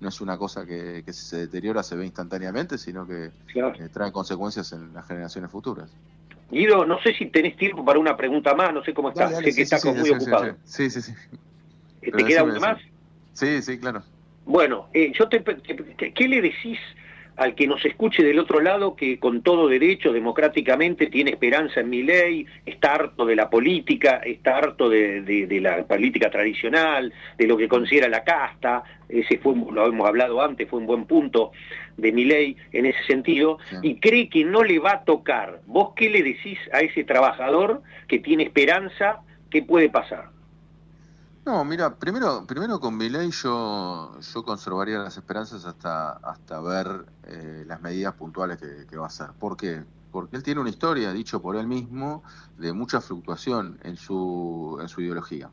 no 0.00 0.08
es 0.08 0.20
una 0.20 0.36
cosa 0.36 0.66
que, 0.66 1.02
se 1.12 1.36
deteriora, 1.38 1.82
se 1.82 1.96
ve 1.96 2.04
instantáneamente, 2.04 2.78
sino 2.78 3.06
que 3.06 3.30
eh, 3.54 3.88
trae 3.92 4.12
consecuencias 4.12 4.72
en 4.72 4.92
las 4.92 5.06
generaciones 5.06 5.50
futuras. 5.50 5.90
Guido, 6.50 6.84
no 6.84 7.00
sé 7.00 7.14
si 7.14 7.26
tenés 7.26 7.56
tiempo 7.56 7.84
para 7.84 7.98
una 7.98 8.16
pregunta 8.16 8.54
más, 8.54 8.72
no 8.72 8.84
sé 8.84 8.94
cómo 8.94 9.08
estás, 9.08 9.36
sé 9.38 9.54
que 9.54 9.62
estás 9.62 9.84
muy 9.84 10.10
ocupado. 10.10 10.56
Sí, 10.64 10.90
sí, 10.90 11.02
sí. 11.02 11.12
¿Te 12.00 12.24
queda 12.24 12.44
una 12.44 12.60
más? 12.60 12.80
Sí, 13.32 13.62
sí, 13.62 13.78
claro. 13.78 14.02
Bueno, 14.44 14.88
eh, 14.94 15.12
yo 15.18 15.28
te, 15.28 15.42
¿qué 15.42 16.28
le 16.28 16.40
decís 16.40 16.78
al 17.36 17.54
que 17.54 17.66
nos 17.66 17.84
escuche 17.84 18.22
del 18.22 18.38
otro 18.38 18.60
lado 18.60 18.96
que 18.96 19.18
con 19.18 19.42
todo 19.42 19.68
derecho, 19.68 20.12
democráticamente, 20.12 21.06
tiene 21.06 21.32
esperanza 21.32 21.80
en 21.80 21.90
mi 21.90 22.02
ley, 22.02 22.46
está 22.64 22.94
harto 22.94 23.26
de 23.26 23.36
la 23.36 23.50
política, 23.50 24.20
está 24.24 24.56
harto 24.58 24.88
de, 24.88 25.46
la 25.60 25.84
política 25.84 26.30
tradicional, 26.30 27.12
de 27.36 27.46
lo 27.46 27.56
que 27.56 27.68
considera 27.68 28.08
la 28.08 28.24
casta, 28.24 28.82
ese 29.08 29.38
fue, 29.38 29.54
lo 29.54 29.86
hemos 29.86 30.08
hablado 30.08 30.40
antes, 30.40 30.68
fue 30.68 30.80
un 30.80 30.86
buen 30.86 31.04
punto 31.04 31.52
de 31.96 32.12
mi 32.12 32.24
ley 32.24 32.56
en 32.72 32.86
ese 32.86 33.02
sentido, 33.04 33.58
y 33.82 33.96
cree 33.96 34.28
que 34.28 34.44
no 34.44 34.62
le 34.62 34.78
va 34.78 34.92
a 34.92 35.04
tocar. 35.04 35.60
¿Vos 35.66 35.92
qué 35.94 36.08
le 36.10 36.22
decís 36.22 36.58
a 36.72 36.80
ese 36.80 37.04
trabajador 37.04 37.82
que 38.08 38.18
tiene 38.18 38.44
esperanza? 38.44 39.20
¿Qué 39.50 39.62
puede 39.62 39.88
pasar? 39.88 40.35
No, 41.46 41.64
mira, 41.64 41.94
primero, 41.94 42.44
primero 42.44 42.80
con 42.80 42.98
ley 42.98 43.30
yo, 43.30 44.18
yo 44.20 44.42
conservaría 44.42 44.98
las 44.98 45.16
esperanzas 45.16 45.64
hasta, 45.64 46.10
hasta 46.14 46.60
ver 46.60 47.06
eh, 47.22 47.62
las 47.68 47.80
medidas 47.80 48.14
puntuales 48.14 48.58
que, 48.58 48.96
va 48.96 49.04
a 49.04 49.06
hacer. 49.06 49.28
¿Por 49.38 49.56
qué? 49.56 49.84
Porque 50.10 50.34
él 50.34 50.42
tiene 50.42 50.60
una 50.60 50.70
historia, 50.70 51.12
dicho 51.12 51.40
por 51.40 51.54
él 51.54 51.68
mismo, 51.68 52.24
de 52.58 52.72
mucha 52.72 53.00
fluctuación 53.00 53.78
en 53.84 53.96
su, 53.96 54.76
en 54.80 54.88
su 54.88 55.00
ideología. 55.02 55.48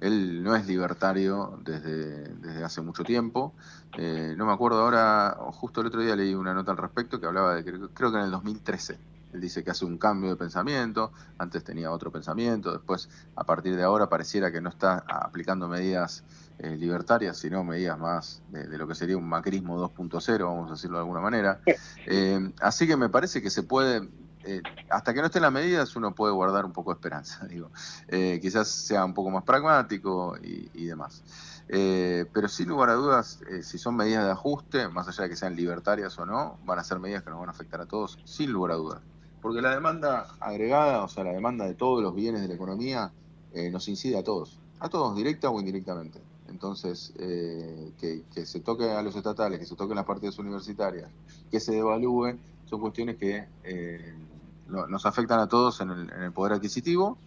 Él 0.00 0.42
no 0.42 0.56
es 0.56 0.66
libertario 0.66 1.58
desde, 1.62 2.28
desde 2.36 2.64
hace 2.64 2.80
mucho 2.80 3.04
tiempo. 3.04 3.52
Eh, 3.98 4.34
no 4.38 4.46
me 4.46 4.52
acuerdo 4.54 4.80
ahora, 4.80 5.36
justo 5.52 5.82
el 5.82 5.88
otro 5.88 6.00
día 6.00 6.16
leí 6.16 6.34
una 6.34 6.54
nota 6.54 6.70
al 6.70 6.78
respecto 6.78 7.20
que 7.20 7.26
hablaba 7.26 7.54
de 7.54 7.64
que 7.64 7.72
creo 7.92 8.10
que 8.10 8.16
en 8.16 8.24
el 8.24 8.30
2013 8.30 8.98
él 9.34 9.40
dice 9.40 9.64
que 9.64 9.72
hace 9.72 9.84
un 9.84 9.98
cambio 9.98 10.30
de 10.30 10.36
pensamiento, 10.36 11.12
antes 11.38 11.64
tenía 11.64 11.90
otro 11.90 12.12
pensamiento, 12.12 12.72
después 12.72 13.08
a 13.34 13.44
partir 13.44 13.74
de 13.76 13.82
ahora 13.82 14.08
pareciera 14.08 14.52
que 14.52 14.60
no 14.60 14.68
está 14.68 15.04
aplicando 15.08 15.68
medidas 15.68 16.22
eh, 16.58 16.76
libertarias, 16.76 17.36
sino 17.36 17.64
medidas 17.64 17.98
más 17.98 18.42
de, 18.50 18.78
lo 18.78 18.86
que 18.86 18.94
sería 18.94 19.16
un 19.16 19.28
macrismo 19.28 19.76
2.0, 19.76 20.44
vamos 20.44 20.70
a 20.70 20.74
decirlo 20.74 20.98
de 20.98 21.02
alguna 21.02 21.20
manera. 21.20 21.60
Eh, 22.06 22.52
así 22.60 22.86
que 22.86 22.96
me 22.96 23.08
parece 23.08 23.42
que 23.42 23.50
se 23.50 23.64
puede, 23.64 24.08
eh, 24.44 24.62
hasta 24.88 25.12
que 25.12 25.20
no 25.20 25.26
estén 25.26 25.42
las 25.42 25.50
medidas, 25.50 25.96
uno 25.96 26.14
puede 26.14 26.32
guardar 26.32 26.64
un 26.64 26.72
poco 26.72 26.92
de 26.92 26.94
esperanza, 26.94 27.44
digo. 27.48 27.70
quizás 28.40 28.68
sea 28.68 29.04
un 29.04 29.14
poco 29.14 29.30
más 29.30 29.42
pragmático 29.42 30.36
y, 30.40 30.70
y 30.74 30.84
demás. 30.84 31.24
pero 31.66 32.46
sin 32.46 32.68
lugar 32.68 32.90
a 32.90 32.94
dudas, 32.94 33.40
si 33.62 33.78
son 33.78 33.96
medidas 33.96 34.24
de 34.24 34.30
ajuste, 34.30 34.88
más 34.88 35.08
allá 35.08 35.24
de 35.24 35.30
que 35.30 35.36
sean 35.36 35.56
libertarias 35.56 36.16
o 36.20 36.24
no, 36.24 36.58
van 36.64 36.78
a 36.78 36.84
ser 36.84 37.00
medidas 37.00 37.24
que 37.24 37.30
nos 37.30 37.40
van 37.40 37.48
a 37.48 37.52
afectar 37.52 37.80
a 37.80 37.86
todos, 37.86 38.20
sin 38.24 38.52
lugar 38.52 38.72
a 38.72 38.74
dudas 38.76 39.00
porque 39.44 39.60
la 39.60 39.74
demanda 39.74 40.26
agregada, 40.40 41.04
o 41.04 41.08
sea, 41.08 41.22
la 41.22 41.32
demanda 41.32 41.66
de 41.66 41.74
todos 41.74 42.02
los 42.02 42.14
bienes 42.14 42.40
de 42.40 42.48
la 42.48 42.54
economía, 42.54 43.12
eh, 43.52 43.70
nos 43.70 43.86
incide 43.88 44.16
a 44.16 44.24
todos, 44.24 44.58
a 44.80 44.88
todos, 44.88 45.14
directa 45.14 45.50
o 45.50 45.60
indirectamente. 45.60 46.18
Entonces, 46.48 47.12
eh, 47.18 47.92
que, 48.00 48.46
se 48.46 48.60
toque 48.60 48.90
a 48.90 49.02
los 49.02 49.14
estatales, 49.14 49.58
que 49.58 49.66
se 49.66 49.76
toquen 49.76 49.96
las 49.96 50.06
partidas 50.06 50.38
universitarias, 50.38 51.10
que 51.50 51.60
se 51.60 51.72
devalúe, 51.72 52.38
son 52.64 52.80
cuestiones 52.80 53.18
que 53.18 53.44
eh, 53.64 54.14
nos 54.66 55.04
afectan 55.04 55.40
a 55.40 55.46
todos 55.46 55.78
en 55.82 55.90
el, 55.90 56.32
poder 56.32 56.54
adquisitivo. 56.54 57.18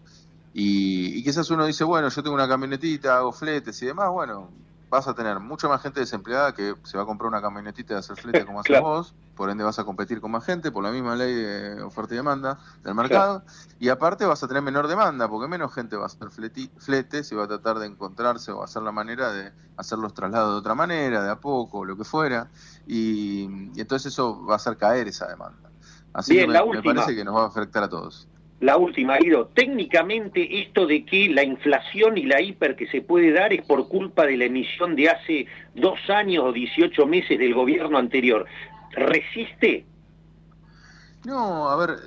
Y, 0.55 1.19
y, 1.19 1.23
quizás 1.23 1.47
uno 1.51 1.67
dice, 1.67 1.83
bueno, 1.83 2.09
yo 2.09 2.23
tengo 2.23 2.33
una 2.33 2.47
camionetita, 2.47 3.15
hago 3.19 3.31
fletes 3.31 3.79
y 3.83 3.85
demás, 3.85 4.09
bueno, 4.09 4.49
vas 4.89 5.07
a 5.07 5.13
tener 5.13 5.39
mucha 5.39 5.67
más 5.67 5.81
gente 5.81 5.99
desempleada 5.99 6.53
que 6.53 6.75
se 6.83 6.97
va 6.97 7.03
a 7.03 7.05
comprar 7.05 7.27
una 7.27 7.41
camionetita 7.41 7.95
de 7.95 7.99
hacer 7.99 8.15
flete 8.21 8.45
como 8.45 8.61
haces 8.61 8.79
vos, 8.81 9.13
por 9.35 9.49
ende 9.49 9.63
vas 9.63 9.77
a 9.79 9.83
competir 9.83 10.21
con 10.21 10.31
más 10.31 10.45
gente 10.45 10.71
por 10.71 10.83
la 10.83 10.91
misma 10.91 11.15
ley 11.15 11.33
de 11.33 11.81
oferta 11.81 12.13
y 12.13 12.17
demanda 12.17 12.59
del 12.83 12.95
mercado, 12.95 13.43
y 13.79 13.89
aparte 13.89 14.25
vas 14.25 14.43
a 14.43 14.47
tener 14.47 14.63
menor 14.63 14.87
demanda, 14.87 15.27
porque 15.27 15.47
menos 15.47 15.73
gente 15.73 15.95
va 15.95 16.03
a 16.03 16.07
hacer 16.07 16.29
fletes 16.29 17.31
y 17.31 17.35
va 17.35 17.43
a 17.43 17.47
tratar 17.47 17.79
de 17.79 17.87
encontrarse 17.87 18.51
o 18.51 18.63
hacer 18.63 18.81
la 18.81 18.91
manera 18.91 19.31
de 19.31 19.51
hacer 19.75 19.99
los 19.99 20.13
traslados 20.13 20.53
de 20.53 20.59
otra 20.59 20.75
manera, 20.75 21.23
de 21.23 21.29
a 21.29 21.39
poco, 21.39 21.85
lo 21.85 21.97
que 21.97 22.03
fuera, 22.03 22.49
y, 22.87 23.43
entonces 23.79 24.13
eso 24.13 24.43
va 24.45 24.53
a 24.53 24.55
hacer 24.57 24.77
caer 24.77 25.07
esa 25.07 25.27
demanda. 25.27 25.69
Así 26.13 26.35
que 26.35 26.47
me 26.47 26.81
parece 26.81 27.15
que 27.15 27.23
nos 27.23 27.35
va 27.35 27.43
a 27.43 27.47
afectar 27.47 27.83
a 27.83 27.89
todos 27.89 28.27
la 28.59 28.77
última, 28.77 29.17
Guido, 29.17 29.47
técnicamente 29.53 30.61
esto 30.61 30.87
de 30.87 31.05
que 31.05 31.29
la 31.29 31.43
inflación 31.43 32.17
y 32.17 32.23
la 32.23 32.41
hiper 32.41 32.75
que 32.75 32.87
se 32.87 33.01
puede 33.01 33.31
dar 33.31 33.53
es 33.53 33.63
por 33.63 33.87
culpa 33.87 34.25
de 34.25 34.35
la 34.35 34.45
emisión 34.45 34.95
de 34.95 35.09
hace 35.09 35.45
dos 35.75 35.99
años 36.09 36.43
o 36.43 36.51
18 36.51 37.05
meses 37.05 37.37
del 37.37 37.53
gobierno 37.53 37.97
anterior, 37.99 38.45
¿resiste? 38.93 39.85
No, 41.23 41.69
a 41.69 41.75
ver, 41.75 41.99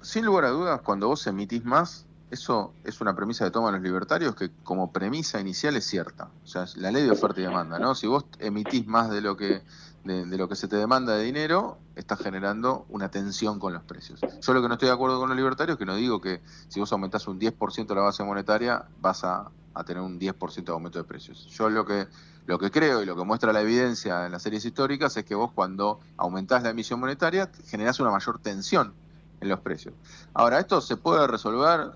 sin 0.00 0.24
lugar 0.24 0.46
a 0.46 0.48
dudas, 0.48 0.80
cuando 0.80 1.08
vos 1.08 1.26
emitís 1.26 1.64
más, 1.64 2.06
eso 2.30 2.72
es 2.82 3.00
una 3.00 3.14
premisa 3.14 3.44
de 3.44 3.52
toma 3.52 3.68
de 3.68 3.74
los 3.74 3.82
libertarios 3.82 4.34
que 4.34 4.50
como 4.64 4.90
premisa 4.92 5.40
inicial 5.40 5.76
es 5.76 5.84
cierta. 5.84 6.30
O 6.42 6.46
sea, 6.48 6.64
la 6.76 6.90
ley 6.90 7.04
de 7.04 7.12
oferta 7.12 7.40
y 7.40 7.44
demanda, 7.44 7.78
¿no? 7.78 7.94
Si 7.94 8.08
vos 8.08 8.24
emitís 8.40 8.86
más 8.88 9.10
de 9.10 9.20
lo 9.20 9.36
que 9.36 9.60
de, 10.04 10.36
lo 10.36 10.48
que 10.48 10.56
se 10.56 10.68
te 10.68 10.76
demanda 10.76 11.16
de 11.16 11.24
dinero, 11.24 11.78
está 11.96 12.16
generando 12.16 12.84
una 12.90 13.10
tensión 13.10 13.58
con 13.58 13.72
los 13.72 13.82
precios. 13.82 14.20
Yo 14.40 14.52
lo 14.52 14.60
que 14.60 14.68
no 14.68 14.74
estoy 14.74 14.88
de 14.88 14.94
acuerdo 14.94 15.18
con 15.18 15.28
los 15.28 15.36
libertarios 15.36 15.76
es 15.76 15.78
que 15.78 15.86
no 15.86 15.96
digo 15.96 16.20
que 16.20 16.42
si 16.68 16.78
vos 16.78 16.92
aumentás 16.92 17.26
un 17.26 17.40
10% 17.40 17.94
la 17.94 18.02
base 18.02 18.22
monetaria 18.22 18.84
vas 19.00 19.24
a, 19.24 19.50
tener 19.86 20.02
un 20.02 20.20
10% 20.20 20.64
de 20.64 20.72
aumento 20.72 20.98
de 20.98 21.04
precios. 21.04 21.46
Yo 21.46 21.68
lo 21.68 21.84
que, 21.84 22.06
lo 22.46 22.58
que 22.58 22.70
creo 22.70 23.02
y 23.02 23.06
lo 23.06 23.16
que 23.16 23.24
muestra 23.24 23.52
la 23.52 23.62
evidencia 23.62 24.26
en 24.26 24.32
las 24.32 24.42
series 24.42 24.64
históricas 24.64 25.16
es 25.16 25.24
que 25.24 25.34
vos 25.34 25.50
cuando 25.52 26.00
aumentás 26.16 26.62
la 26.62 26.70
emisión 26.70 27.00
monetaria 27.00 27.50
generás 27.66 27.98
una 27.98 28.10
mayor 28.10 28.38
tensión 28.38 28.92
en 29.40 29.48
los 29.48 29.60
precios. 29.60 29.94
Ahora, 30.32 30.60
esto 30.60 30.80
se 30.80 30.96
puede 30.96 31.26
resolver 31.26 31.90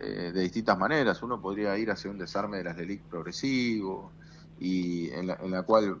eh, 0.00 0.32
de 0.34 0.42
distintas 0.42 0.76
maneras. 0.76 1.22
Uno 1.22 1.40
podría 1.40 1.78
ir 1.78 1.90
hacia 1.90 2.10
un 2.10 2.18
desarme 2.18 2.58
de 2.58 2.64
las 2.64 2.76
LELIC 2.76 3.02
progresivo 3.04 4.10
y 4.60 5.10
en 5.10 5.28
la, 5.28 5.34
en 5.34 5.52
la 5.52 5.62
cual 5.62 5.98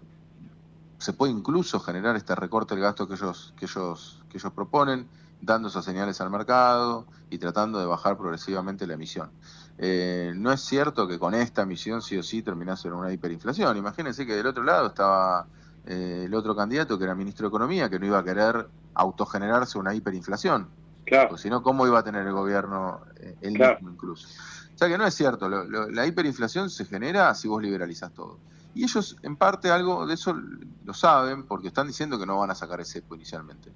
se 0.98 1.12
puede 1.12 1.32
incluso 1.32 1.80
generar 1.80 2.16
este 2.16 2.34
recorte 2.34 2.74
del 2.74 2.82
gasto 2.82 3.06
que 3.06 3.14
ellos, 3.14 3.54
que 3.56 3.66
ellos, 3.66 4.22
que 4.30 4.38
ellos 4.38 4.52
proponen, 4.52 5.06
dando 5.40 5.68
esas 5.68 5.84
señales 5.84 6.20
al 6.20 6.30
mercado 6.30 7.06
y 7.30 7.38
tratando 7.38 7.78
de 7.78 7.86
bajar 7.86 8.16
progresivamente 8.16 8.86
la 8.86 8.94
emisión. 8.94 9.30
Eh, 9.78 10.32
no 10.34 10.52
es 10.52 10.60
cierto 10.62 11.06
que 11.06 11.18
con 11.18 11.34
esta 11.34 11.62
emisión 11.62 12.00
sí 12.00 12.16
o 12.16 12.22
sí 12.22 12.42
terminase 12.42 12.88
en 12.88 12.94
una 12.94 13.12
hiperinflación. 13.12 13.76
Imagínense 13.76 14.26
que 14.26 14.34
del 14.34 14.46
otro 14.46 14.62
lado 14.62 14.88
estaba 14.88 15.46
eh, 15.86 16.22
el 16.26 16.34
otro 16.34 16.56
candidato 16.56 16.98
que 16.98 17.04
era 17.04 17.14
ministro 17.14 17.44
de 17.44 17.48
Economía, 17.48 17.90
que 17.90 17.98
no 17.98 18.06
iba 18.06 18.18
a 18.18 18.24
querer 18.24 18.68
autogenerarse 18.94 19.78
una 19.78 19.94
hiperinflación. 19.94 20.68
Claro. 21.04 21.28
Porque 21.28 21.42
si 21.42 21.50
no, 21.50 21.62
¿cómo 21.62 21.86
iba 21.86 21.98
a 21.98 22.02
tener 22.02 22.26
el 22.26 22.32
gobierno 22.32 23.02
eh, 23.16 23.36
el 23.42 23.52
mismo 23.52 23.90
incluso? 23.90 24.28
O 24.74 24.78
sea 24.78 24.88
que 24.88 24.98
no 24.98 25.06
es 25.06 25.14
cierto, 25.14 25.48
la 25.48 26.06
hiperinflación 26.06 26.68
se 26.68 26.84
genera 26.84 27.34
si 27.34 27.48
vos 27.48 27.62
liberalizas 27.62 28.12
todo. 28.12 28.38
Y 28.76 28.84
ellos 28.84 29.16
en 29.22 29.36
parte 29.36 29.70
algo 29.70 30.06
de 30.06 30.12
eso 30.12 30.38
lo 30.84 30.92
saben 30.92 31.44
porque 31.44 31.68
están 31.68 31.86
diciendo 31.86 32.18
que 32.18 32.26
no 32.26 32.38
van 32.38 32.50
a 32.50 32.54
sacar 32.54 32.78
el 32.78 32.84
cepo 32.84 33.14
inicialmente. 33.14 33.70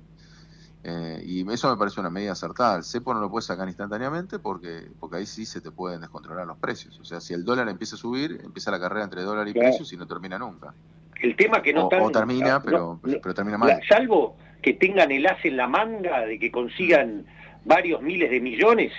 Eh, 0.85 1.23
y 1.25 1.51
eso 1.51 1.71
me 1.71 1.79
parece 1.79 2.01
una 2.01 2.11
medida 2.11 2.33
acertada. 2.33 2.77
El 2.77 2.85
cepo 2.85 3.15
no 3.15 3.21
lo 3.21 3.31
puedes 3.31 3.47
sacar 3.47 3.67
instantáneamente 3.67 4.39
porque, 4.39 4.91
porque 5.01 5.17
ahí 5.17 5.25
sí 5.25 5.47
se 5.47 5.63
te 5.63 5.71
pueden 5.71 6.03
descontrolar 6.03 6.47
los 6.47 6.59
precios. 6.59 7.01
O 7.01 7.05
sea, 7.07 7.19
si 7.19 7.33
el 7.33 7.47
dólar 7.47 7.71
empieza 7.71 7.97
a 7.97 7.99
subir, 7.99 8.43
empieza 8.45 8.71
la 8.71 8.79
carrera 8.79 9.05
entre 9.05 9.23
dólar 9.23 9.49
y 9.49 9.55
precios 9.55 9.91
y 9.91 9.97
no 9.97 10.07
termina 10.07 10.39
nunca. 10.39 10.75
El 11.23 11.35
tema 11.35 11.63
que 11.63 11.73
no 11.73 11.87
o, 11.87 12.11
termina, 12.11 12.63
pero, 12.63 13.01
pero 13.03 13.35
termina 13.35 13.57
mal. 13.57 13.81
Salvo 13.89 14.37
que 14.61 14.75
tengan 14.75 15.11
el 15.11 15.27
as 15.27 15.43
en 15.47 15.57
la 15.57 15.67
manga 15.67 16.27
de 16.27 16.39
que 16.39 16.51
consigan 16.51 17.25
varios 17.65 18.03
miles 18.03 18.31
de 18.31 18.41
millones, 18.41 18.93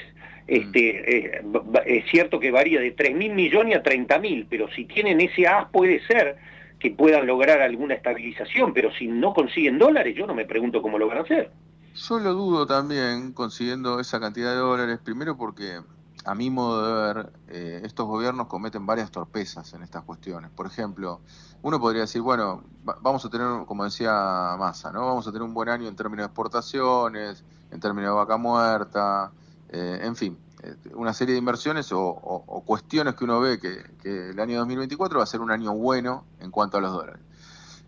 este, 0.47 1.37
eh, 1.37 1.41
es 1.85 2.05
cierto 2.09 2.39
que 2.39 2.51
varía 2.51 2.79
de 2.79 2.91
3 2.91 3.15
mil 3.15 3.33
millones 3.33 3.77
a 3.77 3.83
30 3.83 4.19
mil, 4.19 4.47
pero 4.49 4.69
si 4.71 4.85
tienen 4.85 5.21
ese 5.21 5.47
as 5.47 5.69
puede 5.69 6.05
ser 6.05 6.37
que 6.79 6.91
puedan 6.91 7.27
lograr 7.27 7.61
alguna 7.61 7.93
estabilización, 7.93 8.73
pero 8.73 8.91
si 8.93 9.07
no 9.07 9.33
consiguen 9.33 9.77
dólares, 9.77 10.15
yo 10.17 10.25
no 10.25 10.33
me 10.33 10.45
pregunto 10.45 10.81
cómo 10.81 10.97
lo 10.97 11.07
van 11.07 11.19
a 11.19 11.21
hacer. 11.21 11.51
Yo 11.93 12.19
lo 12.19 12.33
dudo 12.33 12.65
también 12.65 13.33
consiguiendo 13.33 13.99
esa 13.99 14.19
cantidad 14.19 14.51
de 14.51 14.57
dólares, 14.57 14.99
primero 15.03 15.37
porque 15.37 15.79
a 16.25 16.35
mi 16.35 16.49
modo 16.49 16.83
de 16.83 17.13
ver, 17.13 17.33
eh, 17.49 17.81
estos 17.83 18.07
gobiernos 18.07 18.47
cometen 18.47 18.85
varias 18.85 19.11
torpezas 19.11 19.73
en 19.73 19.83
estas 19.83 20.03
cuestiones. 20.03 20.51
Por 20.51 20.67
ejemplo, 20.67 21.21
uno 21.61 21.79
podría 21.79 22.01
decir, 22.01 22.21
bueno, 22.21 22.63
vamos 23.01 23.25
a 23.25 23.29
tener, 23.29 23.65
como 23.65 23.83
decía 23.83 24.55
Massa, 24.57 24.91
¿no? 24.91 25.05
Vamos 25.05 25.27
a 25.27 25.31
tener 25.31 25.43
un 25.43 25.53
buen 25.53 25.69
año 25.69 25.87
en 25.87 25.95
términos 25.95 26.23
de 26.23 26.27
exportaciones, 26.27 27.43
en 27.71 27.79
términos 27.79 28.11
de 28.11 28.15
vaca 28.15 28.37
muerta, 28.37 29.31
eh, 29.71 29.99
en 30.03 30.15
fin, 30.15 30.37
eh, 30.63 30.75
una 30.93 31.13
serie 31.13 31.33
de 31.33 31.39
inversiones 31.39 31.89
o, 31.91 32.63
cuestiones 32.65 33.15
que 33.15 33.23
uno 33.23 33.39
ve 33.39 33.59
que, 33.59 33.83
que, 34.01 34.29
el 34.29 34.39
año 34.39 34.59
2024 34.59 35.17
va 35.17 35.23
a 35.23 35.27
ser 35.27 35.41
un 35.41 35.51
año 35.51 35.73
bueno 35.73 36.25
en 36.39 36.51
cuanto 36.51 36.77
a 36.77 36.81
los 36.81 36.91
dólares. 36.91 37.21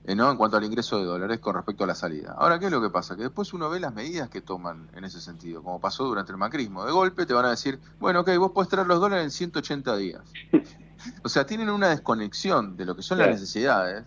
Eh, 0.05 0.15
¿no? 0.15 0.29
en 0.29 0.35
cuanto 0.35 0.57
al 0.57 0.65
ingreso 0.65 0.97
de 0.97 1.05
dólares 1.05 1.39
con 1.39 1.55
respecto 1.55 1.85
a 1.85 1.87
la 1.87 1.95
salida. 1.95 2.35
Ahora, 2.37 2.59
¿qué 2.59 2.65
es 2.65 2.71
lo 2.71 2.81
que 2.81 2.89
pasa? 2.89 3.15
Que 3.15 3.23
después 3.23 3.53
uno 3.53 3.69
ve 3.69 3.79
las 3.79 3.93
medidas 3.93 4.29
que 4.29 4.41
toman 4.41 4.89
en 4.95 5.05
ese 5.05 5.21
sentido, 5.21 5.63
como 5.63 5.79
pasó 5.79 6.03
durante 6.03 6.33
el 6.33 6.37
macrismo. 6.37 6.83
De 6.83 6.91
golpe 6.91 7.25
te 7.25 7.33
van 7.33 7.45
a 7.45 7.51
decir, 7.51 7.79
bueno, 8.01 8.19
ok, 8.19 8.35
vos 8.37 8.51
podés 8.51 8.69
traer 8.69 8.85
los 8.87 8.99
dólares 8.99 9.23
en 9.23 9.31
180 9.31 9.95
días. 9.97 10.21
O 11.21 11.27
sea, 11.27 11.45
tienen 11.45 11.69
una 11.69 11.89
desconexión 11.89 12.77
de 12.77 12.85
lo 12.85 12.95
que 12.95 13.01
son 13.01 13.17
las 13.17 13.27
necesidades, 13.27 14.05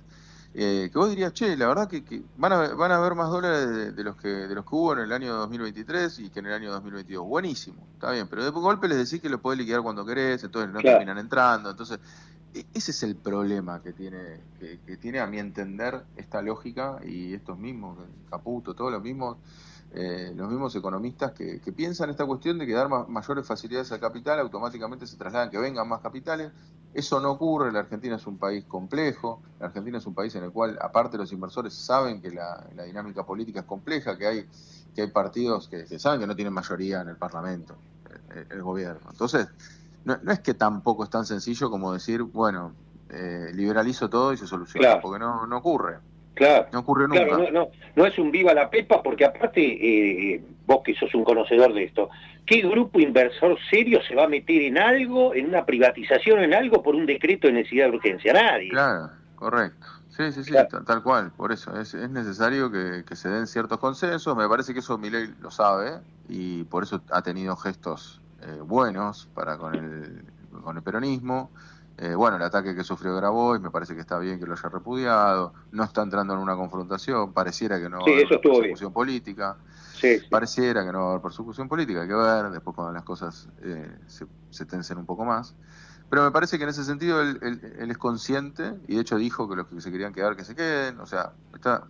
eh, 0.59 0.89
que 0.91 0.99
vos 0.99 1.11
dirías, 1.11 1.35
che, 1.35 1.55
la 1.55 1.67
verdad 1.67 1.87
que, 1.87 2.23
van, 2.39 2.51
a, 2.51 2.69
van 2.75 2.91
a 2.91 2.97
haber 2.97 3.15
más 3.15 3.29
dólares 3.29 3.95
de, 3.95 4.03
los 4.03 4.17
que, 4.17 4.29
de 4.29 4.55
los 4.55 4.65
que 4.65 4.75
hubo 4.75 4.95
en 4.95 5.01
el 5.01 5.13
año 5.13 5.35
2023 5.35 6.19
y 6.21 6.31
que 6.31 6.39
en 6.39 6.47
el 6.47 6.55
año 6.55 6.73
2022. 6.73 7.27
Buenísimo, 7.27 7.87
está 7.93 8.11
bien, 8.13 8.27
pero 8.27 8.43
de 8.43 8.49
golpe 8.49 8.89
les 8.89 8.97
decís 8.97 9.21
que 9.21 9.29
lo 9.29 9.39
podés 9.39 9.59
liquidar 9.59 9.83
cuando 9.83 10.07
querés, 10.07 10.43
entonces 10.45 10.73
no 10.73 10.81
terminan 10.81 11.19
entrando. 11.19 11.69
Entonces, 11.69 12.01
e, 12.55 12.65
ese 12.73 12.91
es 12.91 13.03
el 13.03 13.17
problema 13.17 13.83
que 13.83 13.93
tiene, 13.93 14.41
que, 14.59 14.97
tiene 14.97 15.21
a 15.21 15.27
mi 15.27 15.39
entender 15.39 16.05
esta 16.17 16.41
lógica 16.41 17.01
y 17.05 17.35
estos 17.35 17.59
mismos, 17.59 17.99
Caputo, 18.31 18.75
todos 18.75 18.91
los 18.91 19.03
mismos, 19.03 19.37
eh, 19.93 20.33
los 20.35 20.49
mismos 20.49 20.75
economistas 20.75 21.33
que, 21.33 21.61
piensan 21.77 22.09
esta 22.09 22.25
cuestión 22.25 22.57
de 22.57 22.67
que 22.67 22.73
dar 22.73 22.89
mayores 22.89 23.47
facilidades 23.47 23.93
al 23.93 24.01
capital 24.01 24.41
automáticamente 24.41 25.07
se 25.07 25.19
trasladan 25.19 25.51
que 25.51 25.59
vengan 25.59 25.87
más 25.87 26.01
capitales. 26.01 26.51
Eso 26.97 27.21
no 27.21 27.33
ocurre, 27.33 27.71
la 27.73 27.81
Argentina 27.81 28.17
es 28.17 28.27
un 28.27 28.39
país 28.39 28.65
complejo, 28.65 29.43
la 29.61 29.67
Argentina 29.67 29.99
es 29.99 30.07
un 30.07 30.15
país 30.15 30.35
en 30.35 30.45
el 30.45 30.51
cual, 30.51 30.79
aparte 30.81 31.19
los 31.19 31.31
inversores 31.31 31.75
saben 31.75 32.23
que 32.23 32.31
la, 32.31 32.65
dinámica 32.87 33.23
política 33.23 33.61
es 33.61 33.67
compleja, 33.67 34.17
que 34.17 34.27
hay, 34.27 34.47
que 34.95 35.03
hay 35.03 35.09
partidos 35.09 35.69
que, 35.69 35.87
saben 35.99 36.21
que 36.21 36.27
no 36.27 36.35
tienen 36.35 36.55
mayoría 36.55 37.03
en 37.03 37.09
el 37.09 37.17
Parlamento, 37.17 37.77
el, 38.35 38.47
el 38.51 38.63
gobierno. 38.63 39.11
Entonces, 39.11 39.47
no, 40.07 40.33
es 40.33 40.41
que 40.41 40.55
tampoco 40.55 41.05
es 41.05 41.11
tan 41.11 41.27
sencillo 41.27 41.69
como 41.69 41.93
decir, 41.93 42.23
bueno, 42.23 42.73
eh, 43.11 43.51
liberalizo 43.53 44.09
todo 44.09 44.33
y 44.33 44.39
se 44.39 44.47
soluciona, 44.47 45.01
porque 45.01 45.19
no, 45.19 45.47
no 45.47 45.59
ocurre. 45.59 45.99
Claro. 46.35 46.67
No 46.73 46.79
ocurre 46.79 47.09
nunca. 47.09 47.27
Claro, 47.27 47.51
no, 47.53 47.69
no, 47.95 48.07
es 48.07 48.19
un 48.19 48.31
viva 48.31 48.55
la 48.55 48.71
pepa, 48.71 49.03
porque 49.03 49.25
aparte, 49.25 49.61
eh, 49.61 50.43
vos 50.67 50.81
que 50.85 50.95
sos 50.95 51.15
un 51.15 51.25
conocedor 51.25 51.73
de 51.73 51.85
esto, 51.85 52.11
¿qué 52.45 52.61
grupo 52.63 53.01
inversor 53.01 53.57
serio 53.71 54.01
se 54.07 54.15
va 54.15 54.25
a 54.25 54.29
meter 54.29 54.63
en 54.63 54.79
algo, 54.79 55.35
en 55.35 55.47
una 55.47 55.65
privatización, 55.65 56.41
en 56.41 56.55
algo, 56.55 56.83
por 56.83 56.95
un 56.95 57.07
decreto 57.07 57.47
de 57.47 57.55
necesidad 57.55 57.87
de 57.87 57.97
urgencia? 57.97 58.33
Nadie. 58.33 58.71
Claro, 58.71 59.11
correcto. 59.37 59.87
Sí, 60.17 60.33
sí, 60.33 60.45
sí, 60.45 60.55
tal, 60.87 61.03
cual, 61.03 61.31
por 61.37 61.53
eso. 61.53 61.79
Es, 61.79 61.93
es 61.93 62.09
necesario 62.09 62.71
que, 62.71 63.05
que, 63.07 63.17
se 63.17 63.29
den 63.29 63.47
ciertos 63.47 63.79
consensos. 63.79 64.35
Me 64.35 64.49
parece 64.49 64.73
que 64.73 64.79
eso 64.79 64.97
Milei 64.97 65.29
lo 65.43 65.51
sabe 65.51 65.99
y 66.29 66.65
por 66.65 66.85
eso 66.85 67.03
ha 67.11 67.21
tenido 67.21 67.55
gestos 67.55 68.23
eh, 68.41 68.61
buenos 68.63 69.29
para 69.35 69.59
con 69.59 69.75
el, 69.75 70.23
con 70.63 70.77
el 70.79 70.83
peronismo. 70.83 71.51
Eh, 71.99 72.15
bueno, 72.15 72.37
el 72.37 72.43
ataque 72.43 72.75
que 72.75 72.83
sufrió 72.83 73.15
Grabois 73.17 73.61
me 73.61 73.71
parece 73.71 73.95
que 73.95 74.01
está 74.01 74.19
bien 74.19 74.39
que 74.39 74.47
lo 74.47 74.55
haya 74.55 74.69
repudiado. 74.71 75.53
No 75.73 75.85
está 75.85 76.03
entrando 76.03 76.33
en 76.33 76.41
una 76.41 76.57
confrontación. 76.57 77.35
Pareciera 77.35 77.79
que 77.79 77.91
no 77.91 77.99
va 77.99 78.05
a 78.05 78.11
haber 78.11 78.41
persecución 78.41 78.93
política. 78.95 79.57
Pareciera 80.31 80.85
que 80.85 80.93
no 80.93 80.99
va 81.01 81.07
a 81.07 81.11
haber 81.11 81.23
persecución 81.23 81.69
política. 81.69 82.03
Hay 82.03 82.09
que 82.09 82.15
ver 82.15 82.51
después 82.51 82.75
cuando 82.75 82.93
las 82.93 83.03
cosas 83.03 83.49
eh, 83.63 83.89
se, 84.07 84.27
se, 84.51 84.65
tensen 84.65 84.99
un 84.99 85.07
poco 85.07 85.25
más. 85.25 85.55
Pero 86.09 86.23
me 86.23 86.31
parece 86.31 86.57
que 86.57 86.65
en 86.65 86.71
ese 86.71 86.85
sentido 86.85 87.21
él, 87.21 87.39
él, 87.43 87.91
es 87.91 87.99
consciente 87.99 88.75
y 88.87 88.95
de 88.95 89.01
hecho 89.01 89.17
dijo 89.17 89.49
que 89.49 89.57
los 89.57 89.67
que 89.67 89.81
se 89.81 89.91
querían 89.91 90.13
quedar 90.13 90.37
que 90.37 90.45
se 90.45 90.55
queden. 90.55 91.01
O 91.01 91.07
sea, 91.07 91.33
está, 91.55 91.85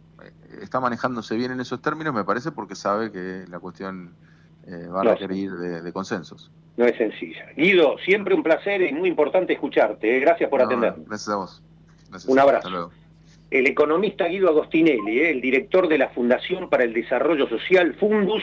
está 0.62 0.81
manejándose 0.81 1.37
bien 1.37 1.53
en 1.53 1.61
esos 1.61 1.83
términos, 1.83 2.14
me 2.14 2.25
parece, 2.25 2.51
porque 2.51 2.75
sabe 2.75 3.12
que 3.12 3.45
la 3.49 3.59
cuestión 3.61 4.14
eh, 4.66 4.87
va 4.88 5.03
a 5.03 5.05
requerir 5.05 5.53
de, 5.53 5.92
consensos. 5.92 6.51
No 6.77 6.87
es 6.87 6.97
sencilla. 6.97 7.47
Guido, 7.57 7.97
siempre 7.99 8.35
un 8.35 8.42
placer 8.42 8.83
y 8.83 8.92
muy 8.92 9.09
importante 9.09 9.53
escucharte. 9.53 10.16
¿eh? 10.16 10.21
Gracias 10.21 10.49
por 10.51 10.62
atender. 10.62 10.95
Gracias 11.07 11.29
a 11.29 11.37
vos. 11.37 11.62
Un 12.27 12.38
abrazo. 12.38 12.90
El 13.51 13.67
economista 13.67 14.27
Guido 14.27 14.49
Agostinelli, 14.49 15.21
¿eh? 15.21 15.31
el 15.31 15.41
director 15.41 15.89
de 15.89 15.99
la 15.99 16.09
Fundación 16.09 16.69
para 16.69 16.85
el 16.85 16.93
Desarrollo 16.93 17.49
Social, 17.49 17.95
Fundus, 17.95 18.43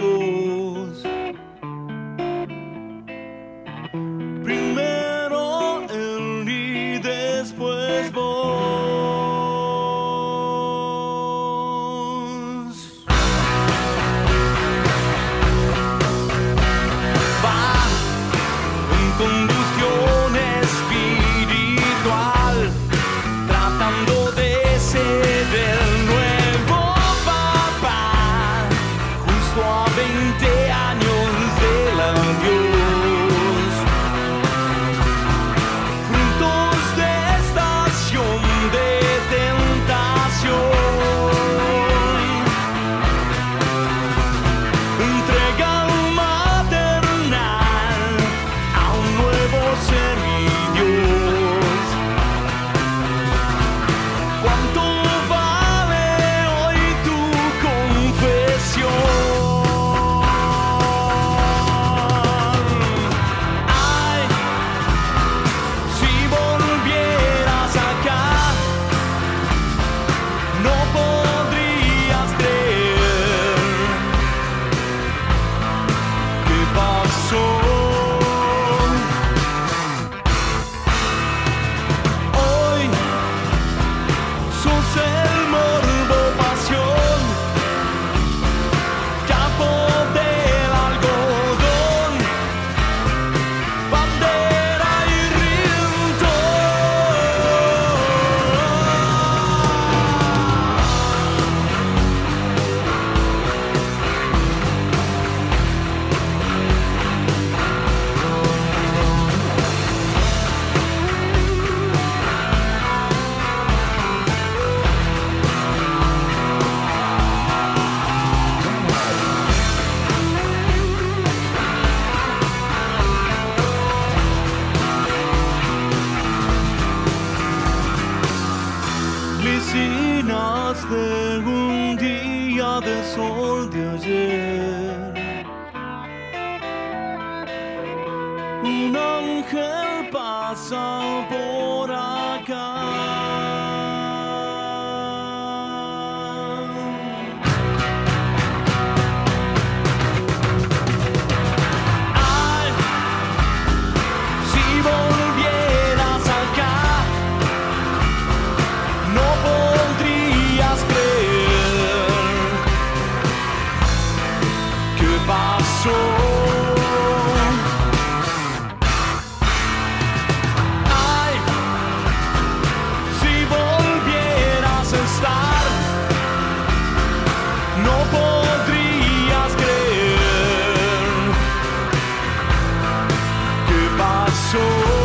qué 184.33 185.00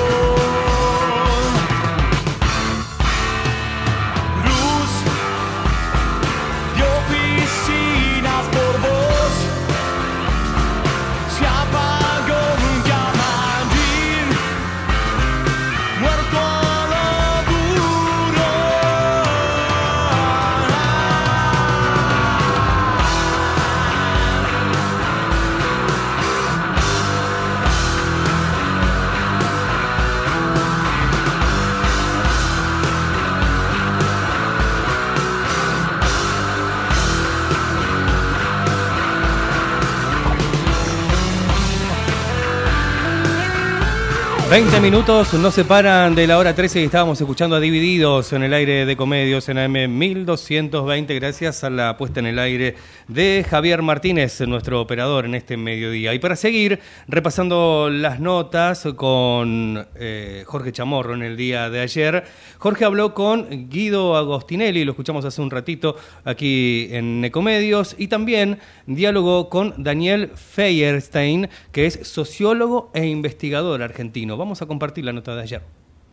20 44.56 44.80
minutos 44.80 45.34
no 45.34 45.50
se 45.50 45.66
paran 45.66 46.14
de 46.14 46.26
la 46.26 46.38
hora 46.38 46.54
13 46.54 46.80
y 46.80 46.84
estábamos 46.84 47.20
escuchando 47.20 47.56
a 47.56 47.60
Divididos 47.60 48.32
en 48.32 48.42
el 48.42 48.54
aire 48.54 48.86
de 48.86 48.96
Comedios 48.96 49.50
en 49.50 49.58
AM 49.58 49.98
1220 49.98 51.14
gracias 51.14 51.62
a 51.62 51.68
la 51.68 51.98
puesta 51.98 52.20
en 52.20 52.26
el 52.26 52.38
aire 52.38 52.74
de 53.06 53.44
Javier 53.46 53.82
Martínez, 53.82 54.40
nuestro 54.48 54.80
operador 54.80 55.26
en 55.26 55.34
este 55.34 55.58
mediodía. 55.58 56.14
Y 56.14 56.20
para 56.20 56.36
seguir 56.36 56.80
repasando 57.06 57.90
las 57.90 58.18
notas 58.18 58.88
con 58.96 59.86
eh, 59.94 60.44
Jorge 60.46 60.72
Chamorro 60.72 61.12
en 61.12 61.22
el 61.22 61.36
día 61.36 61.68
de 61.68 61.80
ayer, 61.80 62.24
Jorge 62.56 62.86
habló 62.86 63.12
con 63.12 63.68
Guido 63.68 64.16
Agostinelli, 64.16 64.86
lo 64.86 64.92
escuchamos 64.92 65.26
hace 65.26 65.42
un 65.42 65.50
ratito 65.50 65.96
aquí 66.24 66.88
en 66.92 67.22
Ecomedios, 67.22 67.94
y 67.98 68.08
también 68.08 68.58
diálogo 68.86 69.50
con 69.50 69.74
Daniel 69.76 70.30
Feierstein, 70.34 71.50
que 71.72 71.84
es 71.84 72.00
sociólogo 72.04 72.90
e 72.94 73.04
investigador 73.04 73.82
argentino 73.82 74.45
a 74.46 74.66
compartir 74.66 75.04
la 75.04 75.12
nota 75.12 75.34
de 75.34 75.42
ayer. 75.42 75.62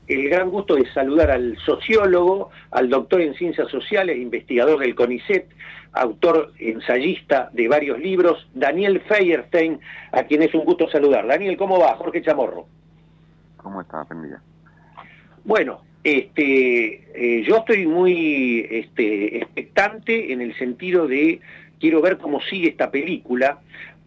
el 0.08 0.30
gran 0.30 0.50
gusto 0.50 0.76
de 0.76 0.86
saludar 0.92 1.32
al 1.32 1.58
sociólogo, 1.66 2.50
al 2.72 2.90
doctor 2.90 3.22
en 3.22 3.36
ciencias 3.36 3.70
sociales, 3.70 4.18
investigador 4.18 4.80
del 4.80 4.96
CONICET, 4.96 5.48
autor, 5.94 6.52
ensayista 6.60 7.50
de 7.54 7.68
varios 7.68 8.00
libros, 8.00 8.48
Daniel 8.54 9.02
Feierstein, 9.02 9.80
a 10.12 10.24
quien 10.24 10.42
es 10.42 10.54
un 10.54 10.66
gusto 10.66 10.90
saludar. 10.90 11.28
Daniel, 11.28 11.56
¿cómo 11.56 11.80
va? 11.80 11.96
Jorge 11.96 12.22
Chamorro. 12.22 12.66
¿Cómo 13.58 13.82
estás, 13.82 14.08
Penilla? 14.08 14.42
Bueno, 15.46 15.82
este, 16.04 17.38
eh, 17.40 17.44
yo 17.48 17.58
estoy 17.58 17.86
muy 17.88 18.68
este, 18.70 19.38
expectante 19.38 20.34
en 20.34 20.42
el 20.42 20.58
sentido 20.58 21.08
de 21.08 21.40
quiero 21.80 22.02
ver 22.02 22.18
cómo 22.18 22.42
sigue 22.42 22.70
esta 22.70 22.92
película. 22.92 23.60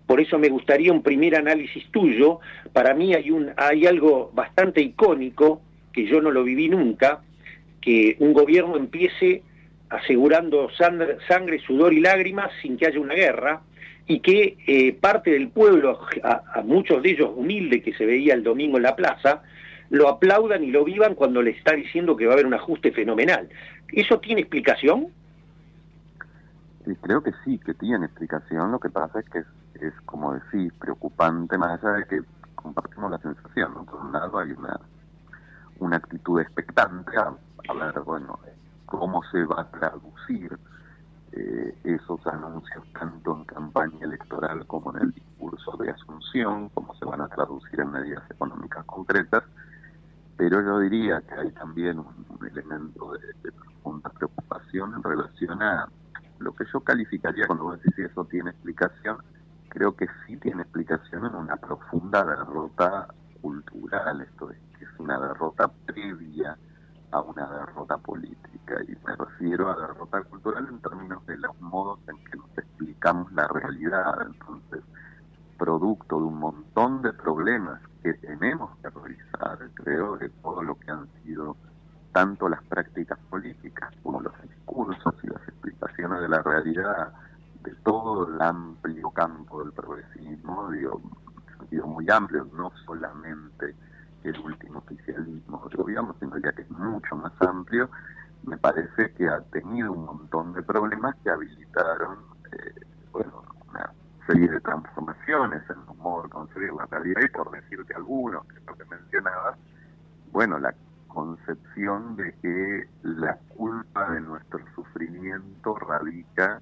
Por 0.06 0.20
eso 0.20 0.38
me 0.38 0.48
gustaría 0.48 0.92
un 0.92 1.02
primer 1.02 1.36
análisis 1.36 1.84
tuyo. 1.90 2.40
Para 2.72 2.94
mí 2.94 3.14
hay, 3.14 3.30
un, 3.30 3.50
hay 3.56 3.86
algo 3.86 4.30
bastante 4.32 4.80
icónico, 4.80 5.60
que 5.92 6.06
yo 6.06 6.20
no 6.20 6.30
lo 6.30 6.44
viví 6.44 6.68
nunca, 6.68 7.20
que 7.80 8.16
un 8.20 8.32
gobierno 8.32 8.76
empiece 8.76 9.42
asegurando 9.88 10.68
sangre, 10.70 11.58
sudor 11.60 11.92
y 11.92 12.00
lágrimas 12.00 12.50
sin 12.60 12.76
que 12.76 12.86
haya 12.86 13.00
una 13.00 13.14
guerra, 13.14 13.62
y 14.08 14.20
que 14.20 14.56
eh, 14.66 14.92
parte 14.92 15.32
del 15.32 15.48
pueblo, 15.48 16.00
a, 16.22 16.62
muchos 16.62 17.02
de 17.02 17.10
ellos 17.10 17.30
humildes 17.34 17.82
que 17.82 17.92
se 17.94 18.06
veía 18.06 18.34
el 18.34 18.44
domingo 18.44 18.76
en 18.76 18.84
la 18.84 18.94
plaza, 18.94 19.42
lo 19.90 20.08
aplaudan 20.08 20.62
y 20.62 20.70
lo 20.70 20.84
vivan 20.84 21.14
cuando 21.14 21.42
le 21.42 21.50
está 21.50 21.72
diciendo 21.72 22.16
que 22.16 22.26
va 22.26 22.32
a 22.32 22.34
haber 22.34 22.46
un 22.46 22.54
ajuste 22.54 22.92
fenomenal. 22.92 23.48
¿Eso 23.92 24.20
tiene 24.20 24.42
explicación? 24.42 25.08
Creo 27.02 27.22
que 27.22 27.32
sí, 27.44 27.58
que 27.58 27.74
tiene 27.74 28.06
explicación. 28.06 28.70
Lo 28.70 28.78
que 28.78 28.90
pasa 28.90 29.18
es 29.18 29.28
que 29.28 29.42
es, 29.80 29.94
como 30.04 30.34
decís, 30.34 30.72
preocupante, 30.74 31.58
más 31.58 31.82
allá 31.82 31.96
de 31.98 32.06
que 32.06 32.22
compartimos 32.54 33.10
la 33.10 33.18
sensación. 33.18 33.74
¿no? 33.74 33.84
Por 33.84 34.00
un 34.00 34.12
lado 34.12 34.38
hay 34.38 34.52
una, 34.52 35.96
actitud 35.96 36.40
expectante 36.40 37.16
a, 37.16 37.32
a 37.68 37.74
ver, 37.74 38.00
bueno, 38.00 38.38
cómo 38.86 39.22
se 39.30 39.44
va 39.44 39.62
a 39.62 39.70
traducir 39.70 40.58
eh, 41.32 41.76
esos 41.84 42.26
anuncios 42.26 42.84
tanto 42.98 43.36
en 43.36 43.44
campaña 43.44 43.98
electoral 44.00 44.66
como 44.66 44.96
en 44.96 45.02
el 45.02 45.12
discurso 45.12 45.76
de 45.76 45.90
Asunción, 45.90 46.70
cómo 46.70 46.94
se 46.94 47.04
van 47.04 47.20
a 47.20 47.28
traducir 47.28 47.80
en 47.80 47.90
medidas 47.90 48.22
económicas 48.30 48.84
concretas, 48.86 49.44
pero 50.36 50.62
yo 50.62 50.78
diría 50.80 51.20
que 51.22 51.34
hay 51.34 51.50
también 51.52 51.98
un, 51.98 52.26
un 52.28 52.46
elemento 52.46 53.12
de, 53.12 53.26
de, 53.42 53.52
profunda 53.52 54.10
preocupación 54.10 54.94
en 54.94 55.02
relación 55.02 55.62
a 55.62 55.88
lo 56.38 56.54
que 56.54 56.64
yo 56.72 56.80
calificaría 56.80 57.46
cuando 57.46 57.64
vos 57.64 57.78
decís 57.78 57.94
si 57.96 58.02
eso 58.02 58.24
tiene 58.24 58.50
explicación, 58.50 59.18
creo 59.76 59.94
que 59.94 60.06
sí 60.26 60.38
tiene 60.38 60.62
explicación 60.62 61.26
en 61.26 61.34
una 61.34 61.56
profunda 61.56 62.24
derrota 62.24 63.08
cultural, 63.42 64.22
esto 64.22 64.50
es 64.50 64.56
que 64.78 64.86
es 64.86 64.90
una 64.98 65.20
derrota 65.20 65.68
previa 65.84 66.56
a 67.10 67.20
una 67.20 67.46
derrota 67.46 67.98
política. 67.98 68.80
Y 68.88 68.96
me 69.06 69.14
refiero 69.14 69.70
a 69.70 69.76
derrota 69.76 70.22
cultural 70.22 70.66
en 70.70 70.78
términos 70.80 71.26
de 71.26 71.36
los 71.36 71.60
modos 71.60 71.98
en 72.08 72.16
que 72.24 72.38
nos 72.38 72.48
explicamos 72.56 73.30
la 73.32 73.46
realidad. 73.48 74.14
Entonces 74.24 74.80
producto 75.58 76.20
de 76.20 76.24
un 76.24 76.38
montón 76.38 77.02
de 77.02 77.12
problemas 77.12 77.82
que 78.02 78.14
tenemos 78.14 78.70
que 78.78 78.88
revisar 78.88 79.58
creo 79.74 80.18
que 80.18 80.30
todo 80.30 80.62
lo 80.62 80.78
que 80.78 80.90
han 80.90 81.06
sido 81.22 81.54
tanto 82.12 82.48
las 82.48 82.62
prácticas 82.64 83.18
políticas 83.28 83.92
como 84.02 84.22
los 84.22 84.32
discursos 84.40 85.14
y 85.22 85.26
las 85.26 85.42
explicaciones 85.48 86.20
de 86.22 86.28
la 86.30 86.42
realidad 86.42 87.12
de 87.66 87.74
todo 87.82 88.28
el 88.28 88.40
amplio 88.40 89.10
campo 89.10 89.62
del 89.62 89.72
progresismo 89.72 90.70
digo 90.70 91.02
en 91.02 91.58
sentido 91.58 91.86
muy 91.86 92.08
amplio 92.08 92.46
no 92.56 92.70
solamente 92.84 93.74
el 94.22 94.38
último 94.40 94.78
oficialismo 94.78 95.62
del 95.68 95.76
gobierno, 95.76 96.14
sino 96.18 96.38
ya 96.38 96.52
que 96.52 96.62
es 96.62 96.70
mucho 96.70 97.16
más 97.16 97.32
amplio, 97.40 97.88
me 98.44 98.56
parece 98.56 99.12
que 99.14 99.28
ha 99.28 99.40
tenido 99.40 99.92
un 99.92 100.04
montón 100.04 100.52
de 100.52 100.62
problemas 100.62 101.14
que 101.22 101.30
habilitaron 101.30 102.18
eh, 102.52 102.74
bueno, 103.12 103.44
una 103.70 103.92
serie 104.26 104.48
de 104.48 104.60
transformaciones 104.60 105.62
en 105.70 105.76
el 105.76 106.22
de 106.22 106.28
concebir 106.30 106.72
la 106.72 106.86
realidad 106.86 107.20
y 107.22 107.28
por 107.28 107.50
decirte 107.50 107.94
algunos, 107.94 108.44
que 108.46 108.58
es 108.58 108.66
lo 108.66 108.74
que 108.74 108.84
mencionabas, 108.84 109.58
bueno, 110.32 110.58
la 110.58 110.74
concepción 111.08 112.16
de 112.16 112.34
que 112.42 112.88
la 113.02 113.38
culpa 113.56 114.10
de 114.10 114.20
nuestro 114.20 114.60
sufrimiento 114.74 115.76
radica 115.76 116.60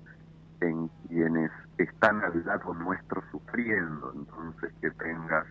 en 0.65 0.89
quienes 1.09 1.51
están 1.79 2.23
al 2.23 2.45
lado 2.45 2.75
nuestro 2.75 3.23
sufriendo, 3.31 4.13
entonces 4.15 4.73
que 4.81 4.91
tengas 4.93 5.47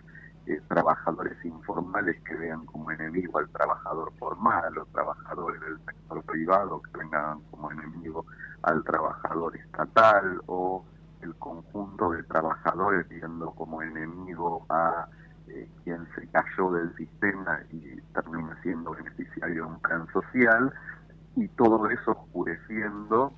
eh, 0.46 0.62
trabajadores 0.68 1.38
informales 1.46 2.22
que 2.24 2.36
vean 2.36 2.66
como 2.66 2.92
enemigo 2.92 3.40
al 3.40 3.50
trabajador 3.50 4.12
formal, 4.20 4.78
o 4.78 4.86
trabajadores 4.88 5.62
del 5.62 5.78
sector 5.86 6.24
privado 6.24 6.82
que 6.82 6.98
vengan 6.98 7.40
como 7.52 7.72
enemigo 7.72 8.26
al 8.64 8.84
trabajador 8.84 9.56
estatal, 9.56 10.42
o 10.48 10.84
el 11.22 11.34
conjunto 11.36 12.12
de 12.12 12.24
trabajadores 12.24 13.08
viendo 13.08 13.52
como 13.52 13.82
enemigo 13.82 14.66
a 14.70 15.08
eh, 15.48 15.70
quien 15.84 16.06
se 16.16 16.28
cayó 16.28 16.72
del 16.72 16.94
sistema 16.96 17.60
y 17.72 18.02
termina 18.14 18.58
siendo 18.62 18.92
beneficiario 18.92 19.66
de 19.66 19.70
un 19.70 19.80
plan 19.80 20.08
social, 20.12 20.74
y 21.36 21.48
todo 21.50 21.90
eso 21.90 22.12
oscureciendo 22.12 23.34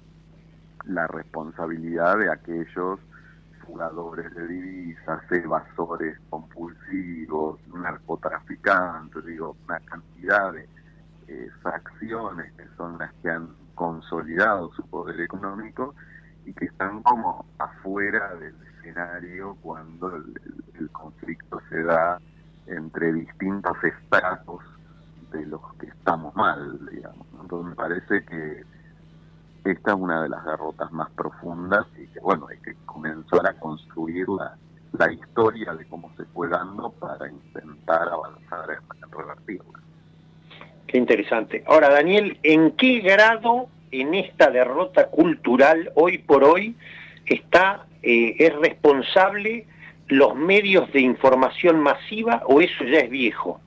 la 0.87 1.07
responsabilidad 1.07 2.17
de 2.17 2.31
aquellos 2.31 2.99
jugadores 3.65 4.33
de 4.35 4.47
divisas, 4.47 5.21
evasores 5.31 6.17
compulsivos, 6.29 7.59
narcotraficantes, 7.73 9.25
digo, 9.25 9.57
una 9.65 9.79
cantidad 9.79 10.53
de 10.53 10.67
eh, 11.27 11.49
facciones 11.61 12.53
que 12.53 12.67
son 12.77 12.97
las 12.99 13.11
que 13.21 13.29
han 13.29 13.49
consolidado 13.73 14.71
su 14.73 14.83
poder 14.87 15.19
económico 15.21 15.95
y 16.45 16.53
que 16.53 16.65
están 16.65 17.01
como 17.03 17.45
afuera 17.57 18.35
del 18.35 18.55
escenario 18.77 19.57
cuando 19.61 20.15
el, 20.15 20.89
conflicto 20.91 21.59
se 21.69 21.83
da 21.83 22.19
entre 22.67 23.13
distintos 23.13 23.77
estratos 23.83 24.61
de 25.31 25.45
los 25.45 25.61
que 25.79 25.87
estamos 25.87 26.35
mal, 26.35 26.79
digamos. 26.91 27.25
Entonces 27.41 27.69
me 27.69 27.75
parece 27.75 28.25
que 28.25 28.63
esta 29.65 29.91
es 29.91 29.97
una 29.97 30.21
de 30.21 30.29
las 30.29 30.45
derrotas 30.45 30.91
más 30.91 31.09
profundas 31.11 31.85
y 31.97 32.07
que 32.07 32.19
bueno, 32.19 32.47
hay 32.47 32.57
que 32.59 32.75
comenzar 32.85 33.47
a 33.47 33.53
construir 33.53 34.29
la, 34.29 34.55
la 34.97 35.11
historia 35.11 35.73
de 35.73 35.85
cómo 35.85 36.11
se 36.15 36.25
fue 36.25 36.47
dando 36.49 36.91
para 36.91 37.29
intentar 37.29 38.07
avanzar 38.07 38.69
en 38.69 39.11
revertirla. 39.11 39.79
Qué 40.87 40.97
interesante. 40.97 41.63
Ahora, 41.67 41.89
Daniel, 41.89 42.37
¿en 42.43 42.71
qué 42.71 42.99
grado 42.99 43.67
en 43.91 44.13
esta 44.13 44.51
derrota 44.51 45.07
cultural 45.07 45.91
hoy 45.95 46.19
por 46.19 46.43
hoy 46.43 46.75
está 47.25 47.85
eh, 48.03 48.35
es 48.37 48.55
responsable 48.57 49.65
los 50.07 50.35
medios 50.35 50.91
de 50.93 51.01
información 51.01 51.79
masiva 51.79 52.43
o 52.45 52.61
eso 52.61 52.83
ya 52.83 52.99
es 52.99 53.09
viejo? 53.09 53.59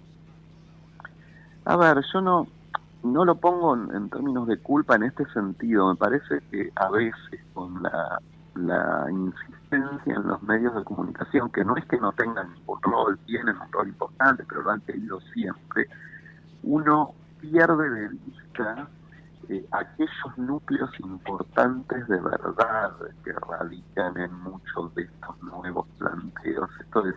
A 1.65 1.77
ver, 1.77 1.99
yo 2.13 2.21
no 2.21 2.47
no 3.13 3.25
lo 3.25 3.37
pongo 3.37 3.75
en, 3.75 4.11
términos 4.11 4.47
de 4.47 4.59
culpa 4.59 4.97
en 4.97 5.05
este 5.05 5.25
sentido. 5.33 5.89
Me 5.89 5.97
parece 5.97 6.41
que 6.51 6.71
a 6.77 6.91
veces 6.91 7.41
con 7.55 7.83
la, 7.83 8.21
insistencia 9.11 10.15
en 10.15 10.27
los 10.27 10.43
medios 10.43 10.75
de 10.75 10.83
comunicación, 10.83 11.51
que 11.51 11.65
no 11.65 11.77
es 11.77 11.85
que 11.87 11.99
no 11.99 12.13
tengan 12.13 12.53
ningún 12.53 12.83
rol, 12.83 13.19
tienen 13.27 13.57
un 13.57 13.71
rol 13.71 13.89
importante, 13.89 14.45
pero 14.49 14.63
lo 14.63 14.71
han 14.71 14.81
tenido 14.81 15.21
siempre, 15.33 15.87
uno 16.65 17.15
pierde 17.41 17.89
de 17.89 18.09
vista 18.09 18.89
eh, 19.49 19.65
aquellos 19.71 20.37
núcleos 20.37 20.91
importantes 21.01 22.07
de 22.09 22.21
verdad 22.21 22.93
que 23.25 23.33
radican 23.33 24.17
en 24.19 24.35
muchos 24.43 24.95
de 24.95 25.05
estos 25.05 25.43
nuevos 25.43 25.87
planteos. 25.99 26.69
Esto 26.81 27.07
es, 27.07 27.15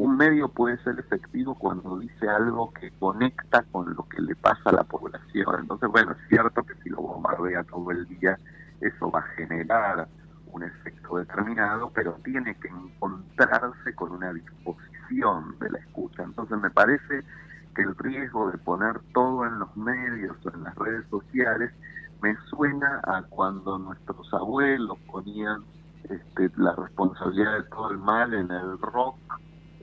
un 0.00 0.16
medio 0.16 0.48
puede 0.48 0.82
ser 0.82 0.98
efectivo 0.98 1.54
cuando 1.54 1.98
dice 1.98 2.26
algo 2.26 2.72
que 2.72 2.90
conecta 2.92 3.62
con 3.70 3.94
lo 3.94 4.08
que 4.08 4.22
le 4.22 4.34
pasa 4.34 4.70
a 4.70 4.72
la 4.72 4.84
población. 4.84 5.60
Entonces, 5.60 5.90
bueno, 5.90 6.12
es 6.12 6.28
cierto 6.30 6.62
que 6.62 6.74
si 6.82 6.88
lo 6.88 7.02
bombardea 7.02 7.64
todo 7.64 7.90
el 7.90 8.08
día, 8.08 8.38
eso 8.80 9.10
va 9.10 9.20
a 9.20 9.34
generar 9.36 10.08
un 10.52 10.62
efecto 10.62 11.18
determinado, 11.18 11.90
pero 11.94 12.18
tiene 12.24 12.54
que 12.54 12.68
encontrarse 12.68 13.94
con 13.94 14.12
una 14.12 14.32
disposición 14.32 15.58
de 15.58 15.68
la 15.68 15.78
escucha. 15.80 16.22
Entonces, 16.22 16.58
me 16.58 16.70
parece 16.70 17.22
que 17.74 17.82
el 17.82 17.94
riesgo 17.98 18.50
de 18.50 18.56
poner 18.56 19.00
todo 19.12 19.44
en 19.44 19.58
los 19.58 19.76
medios 19.76 20.34
o 20.46 20.54
en 20.54 20.64
las 20.64 20.74
redes 20.76 21.04
sociales 21.10 21.72
me 22.22 22.34
suena 22.48 23.02
a 23.04 23.22
cuando 23.28 23.76
nuestros 23.76 24.32
abuelos 24.32 24.98
ponían 25.12 25.62
este, 26.04 26.50
la 26.56 26.74
responsabilidad 26.74 27.58
de 27.58 27.62
todo 27.64 27.90
el 27.90 27.98
mal 27.98 28.32
en 28.32 28.50
el 28.50 28.78
rock, 28.78 29.18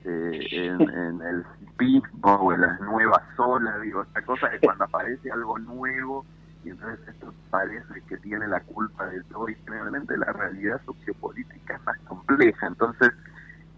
eh, 0.04 0.48
en, 0.52 1.20
el 1.20 1.44
pismo 1.76 2.34
o 2.34 2.52
en 2.52 2.60
las 2.60 2.80
nuevas 2.80 3.22
olas, 3.36 3.80
digo, 3.82 4.02
esta 4.02 4.22
cosa 4.22 4.50
que 4.50 4.60
cuando 4.60 4.84
aparece 4.84 5.30
algo 5.30 5.58
nuevo 5.58 6.24
y 6.64 6.70
entonces 6.70 7.08
esto 7.08 7.32
parece 7.50 8.00
que 8.08 8.16
tiene 8.18 8.46
la 8.48 8.60
culpa 8.60 9.06
de 9.06 9.22
todo 9.24 9.48
y 9.48 9.54
generalmente 9.56 10.16
la 10.16 10.32
realidad 10.32 10.80
sociopolítica 10.84 11.76
es 11.76 11.84
más 11.84 11.98
compleja, 12.00 12.66
entonces 12.66 13.10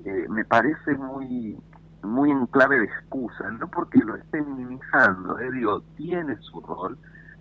eh, 0.04 0.26
me 0.28 0.44
parece 0.44 0.94
muy 0.94 1.58
muy 2.02 2.30
en 2.30 2.46
clave 2.46 2.78
de 2.78 2.86
excusa, 2.86 3.50
no 3.50 3.68
porque 3.68 3.98
lo 3.98 4.16
esté 4.16 4.40
minimizando, 4.40 5.38
eh, 5.38 5.50
digo, 5.52 5.82
tiene 5.96 6.36
su 6.40 6.60
rol, 6.60 6.96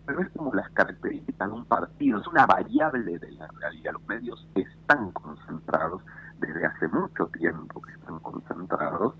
pero 0.06 0.22
es 0.22 0.30
como 0.36 0.54
las 0.54 0.70
características 0.72 1.48
de 1.48 1.54
un 1.54 1.66
partido, 1.66 2.20
es 2.20 2.28
una 2.28 2.46
variable 2.46 3.20
de 3.20 3.32
la 3.34 3.48
realidad. 3.60 3.94
Los 3.94 4.08
medios 4.08 4.48
están 4.56 5.12
concentrados 5.12 6.02
desde 6.40 6.66
hace 6.66 6.88
mucho 6.88 7.28
tiempo 7.28 7.82
que 7.82 7.92
están 7.94 8.20
concentrados 8.20 9.16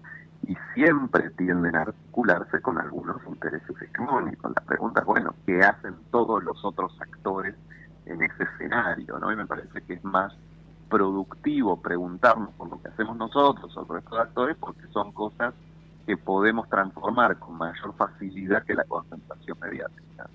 y 0.48 0.56
siempre 0.74 1.30
tienden 1.32 1.76
a 1.76 1.82
articularse 1.82 2.62
con 2.62 2.78
algunos 2.78 3.18
intereses 3.28 3.76
hegemónicos. 3.82 4.52
La 4.56 4.62
pregunta 4.66 5.04
bueno, 5.04 5.34
¿qué 5.46 5.62
hacen 5.62 5.96
todos 6.12 6.44
los 6.44 6.64
otros 6.64 6.96
actores 7.02 7.56
en 8.06 8.22
ese 8.24 8.44
escenario? 8.44 9.20
¿no? 9.20 9.32
Y 9.32 9.36
me 9.36 9.46
parece 9.46 9.82
que 9.82 9.94
es 9.94 10.04
más 10.04 10.34
productivo 10.90 11.82
preguntarnos 11.82 12.50
por 12.56 12.70
lo 12.70 12.82
que 12.82 12.88
hacemos 12.88 13.16
nosotros 13.18 13.76
o 13.78 13.82
el 13.82 13.88
resto 13.88 14.16
de 14.16 14.22
actores 14.22 14.58
porque 14.60 14.88
son 14.92 15.12
cosas 15.12 15.54
que 16.08 16.18
podemos 16.18 16.68
transformar 16.70 17.38
con 17.38 17.56
mayor 17.56 17.94
facilidad 17.96 18.64
que 18.64 18.74
la 18.74 18.84
concentración 18.86 19.60
mediática. 19.60 20.28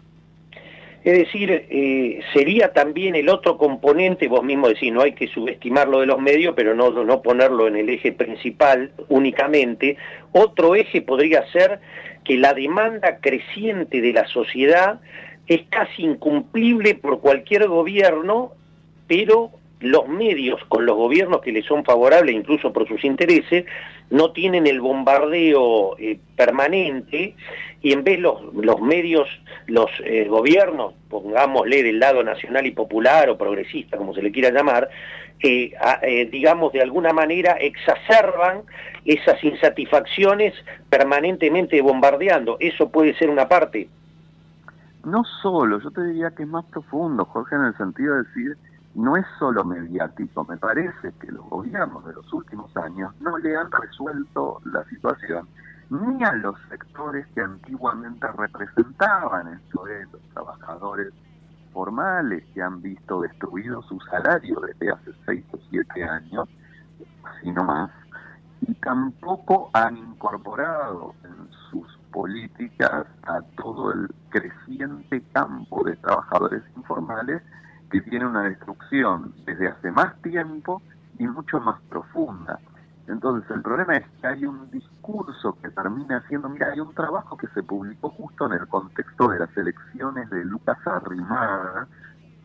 Es 1.04 1.18
decir, 1.18 1.50
eh, 1.50 2.20
sería 2.32 2.72
también 2.72 3.14
el 3.14 3.28
otro 3.28 3.58
componente, 3.58 4.26
vos 4.26 4.42
mismo 4.42 4.68
decís, 4.68 4.90
no 4.90 5.02
hay 5.02 5.12
que 5.12 5.28
subestimar 5.28 5.86
lo 5.86 6.00
de 6.00 6.06
los 6.06 6.18
medios, 6.18 6.54
pero 6.56 6.74
no, 6.74 6.90
no 6.90 7.20
ponerlo 7.20 7.68
en 7.68 7.76
el 7.76 7.90
eje 7.90 8.12
principal 8.12 8.90
únicamente. 9.10 9.98
Otro 10.32 10.74
eje 10.74 11.02
podría 11.02 11.46
ser 11.52 11.80
que 12.24 12.38
la 12.38 12.54
demanda 12.54 13.18
creciente 13.20 14.00
de 14.00 14.14
la 14.14 14.26
sociedad 14.28 15.00
es 15.46 15.64
casi 15.68 16.04
incumplible 16.04 16.94
por 16.94 17.20
cualquier 17.20 17.68
gobierno, 17.68 18.52
pero 19.06 19.50
los 19.80 20.08
medios 20.08 20.64
con 20.68 20.86
los 20.86 20.96
gobiernos 20.96 21.42
que 21.42 21.52
les 21.52 21.66
son 21.66 21.84
favorables, 21.84 22.34
incluso 22.34 22.72
por 22.72 22.88
sus 22.88 23.04
intereses, 23.04 23.66
no 24.08 24.32
tienen 24.32 24.66
el 24.66 24.80
bombardeo 24.80 25.98
eh, 25.98 26.18
permanente 26.34 27.34
y 27.84 27.92
en 27.92 28.02
vez 28.02 28.18
los, 28.18 28.42
los 28.54 28.80
medios, 28.80 29.28
los 29.66 29.90
eh, 30.04 30.26
gobiernos, 30.26 30.94
pongámosle 31.10 31.82
del 31.82 32.00
lado 32.00 32.24
nacional 32.24 32.66
y 32.66 32.70
popular 32.70 33.28
o 33.28 33.36
progresista, 33.36 33.98
como 33.98 34.14
se 34.14 34.22
le 34.22 34.32
quiera 34.32 34.50
llamar, 34.50 34.88
eh, 35.38 36.28
digamos 36.32 36.72
de 36.72 36.80
alguna 36.80 37.12
manera 37.12 37.52
exacerban 37.60 38.62
esas 39.04 39.44
insatisfacciones 39.44 40.54
permanentemente 40.88 41.82
bombardeando. 41.82 42.56
¿Eso 42.58 42.88
puede 42.88 43.14
ser 43.18 43.28
una 43.28 43.48
parte? 43.48 43.86
No 45.04 45.22
solo, 45.42 45.78
yo 45.78 45.90
te 45.90 46.04
diría 46.04 46.30
que 46.30 46.44
es 46.44 46.48
más 46.48 46.64
profundo, 46.64 47.26
Jorge, 47.26 47.54
en 47.54 47.66
el 47.66 47.76
sentido 47.76 48.14
de 48.14 48.22
decir 48.22 48.56
no 48.94 49.14
es 49.18 49.26
solo 49.38 49.62
mediático, 49.62 50.46
me 50.48 50.56
parece 50.56 51.12
que 51.20 51.30
los 51.30 51.44
gobiernos 51.50 52.06
de 52.06 52.14
los 52.14 52.32
últimos 52.32 52.74
años 52.78 53.12
no 53.20 53.36
le 53.36 53.54
han 53.54 53.70
resuelto 53.70 54.62
la 54.64 54.84
situación 54.84 55.46
ni 55.90 56.24
a 56.24 56.32
los 56.32 56.56
sectores 56.68 57.26
que 57.34 57.40
antiguamente 57.40 58.26
representaban, 58.28 59.48
esto 59.54 59.86
es, 59.86 60.10
los 60.12 60.22
trabajadores 60.32 61.12
formales 61.72 62.44
que 62.54 62.62
han 62.62 62.80
visto 62.80 63.20
destruido 63.20 63.82
su 63.82 63.98
salario 64.00 64.60
desde 64.60 64.92
hace 64.92 65.12
seis 65.26 65.44
o 65.52 65.58
siete 65.70 66.04
años, 66.04 66.48
sino 67.42 67.64
más, 67.64 67.90
y 68.60 68.74
tampoco 68.74 69.70
han 69.72 69.96
incorporado 69.96 71.14
en 71.24 71.48
sus 71.70 71.98
políticas 72.12 73.06
a 73.24 73.42
todo 73.56 73.92
el 73.92 74.08
creciente 74.30 75.22
campo 75.32 75.84
de 75.84 75.96
trabajadores 75.96 76.62
informales 76.76 77.42
que 77.90 78.00
tiene 78.02 78.26
una 78.26 78.44
destrucción 78.44 79.34
desde 79.44 79.68
hace 79.68 79.90
más 79.90 80.20
tiempo 80.22 80.80
y 81.18 81.26
mucho 81.26 81.60
más 81.60 81.80
profunda. 81.88 82.58
Entonces 83.06 83.50
el 83.50 83.60
problema 83.60 83.96
es 83.96 84.06
que 84.20 84.26
hay 84.26 84.44
un 84.46 84.70
discurso 84.70 85.56
que 85.60 85.68
termina 85.70 86.22
siendo, 86.28 86.48
mira, 86.48 86.68
hay 86.72 86.80
un 86.80 86.94
trabajo 86.94 87.36
que 87.36 87.48
se 87.48 87.62
publicó 87.62 88.10
justo 88.10 88.46
en 88.46 88.52
el 88.52 88.66
contexto 88.66 89.28
de 89.28 89.40
las 89.40 89.54
elecciones 89.56 90.30
de 90.30 90.44
Lucas 90.44 90.78
Arrimada, 90.86 91.86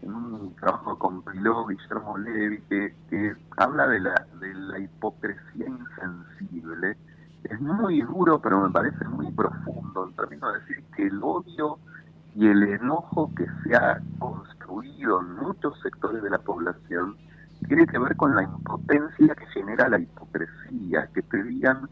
un 0.02 0.54
trabajo 0.60 0.94
que 0.94 1.00
compiló 1.00 1.66
Guillermo 1.66 2.18
Levi, 2.18 2.62
que, 2.70 2.96
que 3.10 3.36
habla 3.58 3.88
de 3.88 4.00
la, 4.02 4.26
de 4.40 4.54
la 4.54 4.80
hipocresía 4.80 5.68
insensible. 5.68 6.98
Es 7.44 7.62
muy 7.62 8.02
duro, 8.02 8.40
pero 8.42 8.62
me 8.62 8.70
parece 8.70 9.06
muy 9.06 9.32
profundo 9.32 10.08
en 10.08 10.16
términos 10.16 10.54
de 10.54 10.60
decir 10.60 10.84
que 10.96 11.08
el 11.08 11.20
odio 11.24 11.80
y 12.36 12.48
el 12.48 12.64
enojo 12.64 13.32
que 13.34 13.46
se 13.64 13.76
ha 13.76 14.02
construido 14.20 15.22
en 15.22 15.36
muchos 15.38 15.80
sectores 15.82 16.22
de 16.22 16.30
la 16.30 16.40
población 16.40 17.16
tiene 17.68 17.86
que 17.88 18.00
ver 18.00 18.16
con 18.16 18.36
la 18.36 18.44
impotencia 18.44 19.36
que 19.36 19.46
genera 19.48 19.90
la 19.90 20.00
hipocresía, 20.00 21.08
que 21.14 21.22
te 21.22 21.44
digan, 21.44 21.90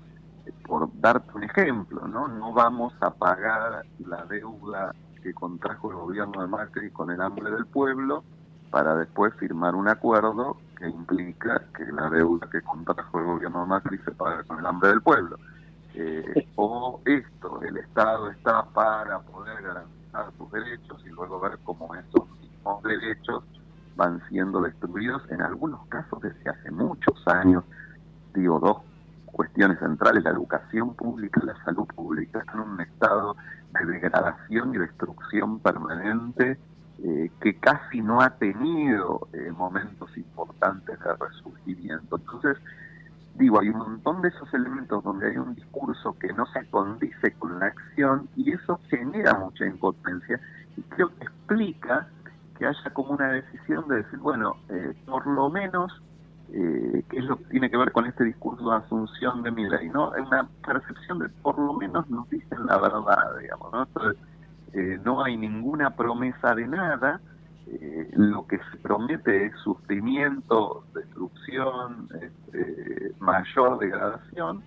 por 0.66 0.90
darte 1.00 1.30
un 1.36 1.44
ejemplo, 1.44 2.08
no, 2.08 2.28
no 2.28 2.54
vamos 2.54 2.94
a 3.02 3.12
pagar 3.12 3.84
la 4.00 4.26
deuda 4.26 4.94
que 5.22 5.34
contrajo 5.34 5.92
el 5.92 5.98
gobierno 5.98 6.42
de 6.42 6.48
Macri 6.48 6.92
con 6.92 7.12
el 7.12 7.22
hambre 7.22 7.52
del 7.52 7.66
pueblo 7.66 8.24
para 8.70 8.96
después 8.96 9.34
firmar 9.36 9.76
un 9.76 9.88
acuerdo 9.88 10.58
que 10.78 10.88
implica 10.88 11.64
que 11.76 11.86
la 11.86 12.10
deuda 12.10 12.48
que 12.52 12.62
contrajo 12.62 13.20
el 13.20 13.26
gobierno 13.26 13.62
de 13.62 13.68
Macri 13.68 13.98
se 14.00 14.12
paga 14.12 14.44
con 14.44 14.60
el 14.60 14.66
hambre 14.66 14.90
del 14.90 15.02
pueblo. 15.02 15.38
Eh, 15.94 16.48
o 16.56 17.02
esto, 17.06 17.62
el 17.64 17.78
Estado 17.78 18.30
está 18.30 18.64
para 18.66 19.20
poder 19.20 19.62
garantizar 19.64 20.32
sus 20.38 20.52
derechos 20.52 21.02
y 21.06 21.10
luego 21.10 21.40
ver 21.40 21.58
cómo 21.64 21.94
esos 21.96 22.30
mismos 22.40 22.84
derechos 22.84 23.44
van 23.98 24.22
siendo 24.30 24.62
destruidos 24.62 25.24
en 25.30 25.42
algunos 25.42 25.86
casos 25.88 26.22
desde 26.22 26.50
hace 26.50 26.72
muchos 26.72 27.16
años. 27.28 27.64
Digo, 28.34 28.60
dos 28.60 28.78
cuestiones 29.26 29.80
centrales, 29.80 30.24
la 30.24 30.30
educación 30.30 30.96
pública 30.96 31.42
la 31.44 31.56
salud 31.66 31.88
pública, 31.88 32.40
están 32.40 32.62
en 32.62 32.70
un 32.70 32.82
estado 32.82 33.36
de 33.74 33.86
degradación 33.86 34.74
y 34.74 34.78
destrucción 34.78 35.60
permanente 35.60 36.58
eh, 37.04 37.30
que 37.42 37.56
casi 37.60 38.02
no 38.02 38.22
ha 38.22 38.32
tenido 38.32 39.28
eh, 39.34 39.52
momentos 39.52 40.16
importantes 40.18 41.00
de 41.00 41.14
resurgimiento. 41.14 42.18
Entonces, 42.18 42.58
digo, 43.36 43.60
hay 43.60 43.70
un 43.70 43.78
montón 43.78 44.22
de 44.22 44.30
esos 44.30 44.52
elementos 44.54 45.04
donde 45.04 45.30
hay 45.30 45.38
un 45.38 45.54
discurso 45.54 46.18
que 46.18 46.34
no 46.34 46.46
se 46.48 46.68
condice 46.70 47.34
con 47.34 47.60
la 47.60 47.68
acción 47.68 48.28
y 48.36 48.52
eso 48.52 48.80
genera 48.90 49.36
mucha 49.36 49.66
impotencia 49.66 50.40
y 50.76 50.82
creo 50.82 51.10
que 51.10 51.26
explica 51.26 52.08
que 52.58 52.66
haya 52.66 52.94
como 52.94 53.12
una 53.12 53.32
decisión 53.32 53.88
de 53.88 53.98
decir, 53.98 54.20
bueno, 54.20 54.56
eh, 54.70 54.94
por 55.06 55.26
lo 55.28 55.50
menos, 55.50 55.92
eh, 56.52 57.04
que 57.10 57.18
es 57.18 57.26
lo 57.26 57.38
que 57.38 57.46
tiene 57.46 57.70
que 57.70 57.78
ver 57.78 57.92
con 57.92 58.06
este 58.06 58.24
discurso 58.24 58.70
de 58.70 58.78
asunción 58.78 59.44
de 59.44 59.52
mi 59.52 59.68
ley, 59.70 59.90
¿no? 59.90 60.12
Una 60.12 60.48
percepción 60.66 61.20
de 61.20 61.30
por 61.30 61.60
lo 61.60 61.74
menos 61.74 62.10
nos 62.10 62.30
dicen 62.30 62.66
la 62.66 62.78
verdad, 62.78 63.38
digamos, 63.40 63.72
¿no? 63.72 63.84
Entonces, 63.84 64.22
eh, 64.74 65.00
no 65.04 65.24
hay 65.24 65.38
ninguna 65.38 65.92
promesa 65.92 66.56
de 66.56 66.68
nada, 66.68 67.20
eh, 67.68 68.10
lo 68.14 68.48
que 68.48 68.60
se 68.72 68.78
promete 68.78 69.48
es 69.48 69.56
sufrimiento, 69.58 70.86
destrucción, 70.94 72.08
este, 72.22 73.12
mayor 73.20 73.80
degradación, 73.80 74.64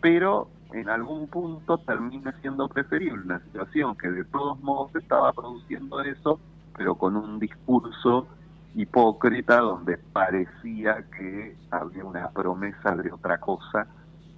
pero 0.00 0.48
en 0.72 0.88
algún 0.88 1.26
punto 1.26 1.78
termina 1.78 2.32
siendo 2.40 2.68
preferible 2.68 3.22
una 3.24 3.40
situación 3.40 3.96
que 3.96 4.08
de 4.08 4.24
todos 4.24 4.60
modos 4.60 4.94
estaba 4.94 5.32
produciendo 5.32 6.00
eso, 6.02 6.38
pero 6.76 6.94
con 6.94 7.16
un 7.16 7.38
discurso 7.38 8.26
hipócrita 8.74 9.58
donde 9.58 9.96
parecía 9.96 11.04
que 11.16 11.56
había 11.70 12.04
una 12.04 12.28
promesa 12.28 12.94
de 12.94 13.10
otra 13.10 13.38
cosa 13.38 13.86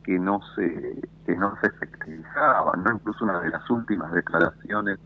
que 0.05 0.19
no 0.19 0.41
se 0.55 1.09
que 1.27 1.37
no 1.37 1.55
se 1.61 1.67
efectivizaba, 1.67 2.73
¿no? 2.77 2.93
Incluso 2.93 3.25
una 3.25 3.41
de 3.41 3.51
las 3.51 3.69
últimas 3.69 4.13
declaraciones 4.13 4.99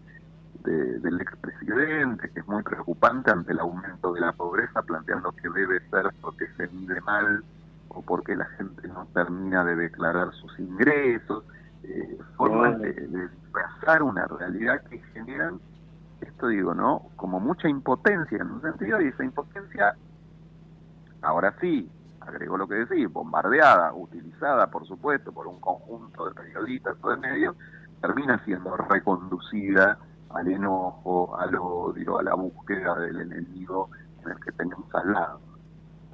del 0.63 1.21
expresidente, 1.21 2.31
que 2.31 2.39
es 2.39 2.47
muy 2.47 2.63
preocupante 2.63 3.33
ante 3.33 3.51
el 3.51 3.59
aumento 3.59 4.13
de 4.13 4.21
la 4.21 4.33
pobreza, 4.33 4.83
planteando 4.83 5.33
que 5.33 5.49
debe 5.51 5.81
ser 5.91 6.15
porque 6.21 6.47
se 6.57 6.69
mide 6.69 7.01
mal 7.01 7.43
o 7.89 8.01
porque 8.03 8.37
la 8.37 8.45
gente 8.45 8.87
no 8.87 9.07
termina 9.13 9.65
de 9.65 9.75
declarar 9.75 10.33
sus 10.35 10.57
ingresos, 10.61 11.43
eh, 11.83 12.17
formas 12.37 12.79
de, 12.79 12.93
de 12.93 13.29
disfrazar 13.29 14.05
una 14.05 14.25
realidad 14.27 14.83
que 14.85 14.99
generan, 15.15 15.59
esto 16.23 16.49
digo, 16.49 16.75
¿no? 16.75 17.11
Como 17.17 17.41
mucha 17.41 17.69
impotencia 17.69 18.39
en 18.39 18.51
un 18.51 18.63
sentido, 18.63 19.01
y 19.01 19.09
esa 19.09 19.25
impotencia, 19.25 19.97
ahora 21.23 21.55
sí, 21.61 21.91
agregó 22.21 22.57
lo 22.57 22.69
que 22.69 22.75
decía, 22.77 23.09
bombardeada, 23.09 23.93
utilizada, 23.95 24.69
por 24.69 24.87
supuesto, 24.87 25.33
por 25.33 25.47
un 25.47 25.61
conjunto 25.61 26.29
de 26.29 26.35
periodistas 26.35 26.97
o 27.03 27.11
de 27.11 27.17
medios, 27.17 27.57
termina 28.01 28.43
siendo 28.45 28.77
reconducida 28.77 29.99
al 30.31 30.49
enojo, 30.49 31.37
al 31.37 31.55
odio, 31.57 32.19
a 32.19 32.23
la 32.23 32.35
búsqueda 32.35 32.99
del 32.99 33.21
enemigo 33.21 33.91
en 34.25 34.31
el 34.31 34.41
que 34.41 34.53
tenemos 34.53 34.93
al 34.95 35.13
lado. 35.13 35.52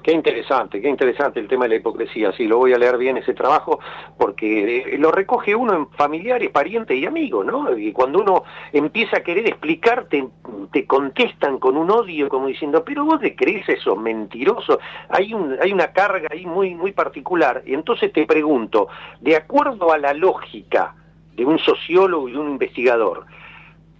Qué 0.02 0.12
interesante, 0.12 0.80
qué 0.80 0.88
interesante 0.88 1.40
el 1.40 1.48
tema 1.48 1.64
de 1.64 1.70
la 1.70 1.74
hipocresía. 1.76 2.32
Sí, 2.32 2.46
lo 2.46 2.58
voy 2.58 2.72
a 2.72 2.78
leer 2.78 2.96
bien 2.98 3.16
ese 3.16 3.34
trabajo 3.34 3.80
porque 4.16 4.78
eh, 4.78 4.98
lo 4.98 5.10
recoge 5.10 5.54
uno 5.54 5.74
en 5.74 5.90
familiares, 5.90 6.50
parientes 6.50 6.96
y 6.96 7.04
amigos, 7.04 7.44
¿no? 7.44 7.76
Y 7.76 7.92
cuando 7.92 8.20
uno 8.20 8.44
empieza 8.72 9.18
a 9.18 9.22
querer 9.22 9.46
explicarte, 9.48 10.28
te 10.72 10.86
contestan 10.86 11.58
con 11.58 11.76
un 11.76 11.90
odio 11.90 12.28
como 12.28 12.46
diciendo, 12.46 12.84
pero 12.84 13.04
vos 13.04 13.20
te 13.20 13.34
crees 13.34 13.68
eso, 13.68 13.96
mentiroso. 13.96 14.78
Hay, 15.08 15.34
un, 15.34 15.56
hay 15.60 15.72
una 15.72 15.92
carga 15.92 16.28
ahí 16.30 16.46
muy, 16.46 16.74
muy 16.74 16.92
particular. 16.92 17.62
Y 17.66 17.74
entonces 17.74 18.12
te 18.12 18.24
pregunto, 18.24 18.88
de 19.20 19.36
acuerdo 19.36 19.92
a 19.92 19.98
la 19.98 20.14
lógica 20.14 20.94
de 21.34 21.44
un 21.44 21.58
sociólogo 21.58 22.28
y 22.28 22.36
un 22.36 22.50
investigador, 22.50 23.26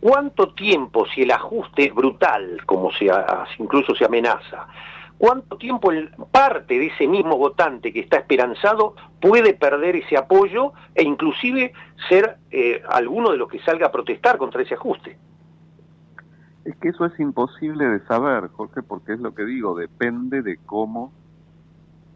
¿cuánto 0.01 0.55
tiempo, 0.55 1.07
si 1.15 1.23
el 1.23 1.33
ajuste 1.33 1.87
es 1.87 1.95
brutal, 1.95 2.63
como 2.67 2.93
se, 2.93 3.11
incluso 3.59 3.95
se 3.95 4.05
amenaza, 4.05 4.69
cuánto 5.19 5.59
tiempo 5.59 5.91
el, 5.93 6.11
parte 6.31 6.79
de 6.79 6.87
ese 6.87 7.07
mismo 7.07 7.37
votante 7.37 7.93
que 7.93 8.01
está 8.01 8.19
esperanzado 8.19 8.95
puede 9.21 9.53
perder 9.55 9.97
ese 9.97 10.17
apoyo 10.17 10.73
e 10.95 11.03
inclusive 11.03 11.73
ser 12.09 12.39
eh, 12.51 12.83
alguno 12.89 13.33
de 13.33 13.37
los 13.37 13.49
que 13.49 13.61
salga 13.61 13.89
a 13.89 13.93
protestar 13.93 14.39
contra 14.39 14.63
ese 14.63 14.75
ajuste. 14.75 15.19
Es 16.65 16.77
que 16.77 16.89
eso 16.89 17.05
es 17.07 17.19
imposible 17.19 17.85
de 17.87 18.01
saber, 18.07 18.49
Jorge, 18.49 18.83
porque 18.83 19.15
es 19.15 19.21
lo 19.21 19.35
que 19.35 19.45
digo, 19.45 19.75
depende 19.75 20.43
de 20.43 20.59
cómo 20.59 21.13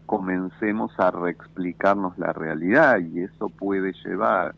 comencemos 0.07 0.93
a 0.99 1.11
reexplicarnos 1.11 2.19
la 2.19 2.33
realidad 2.33 2.99
y 2.99 3.23
eso 3.23 3.49
puede 3.49 3.93
llevar 4.05 4.55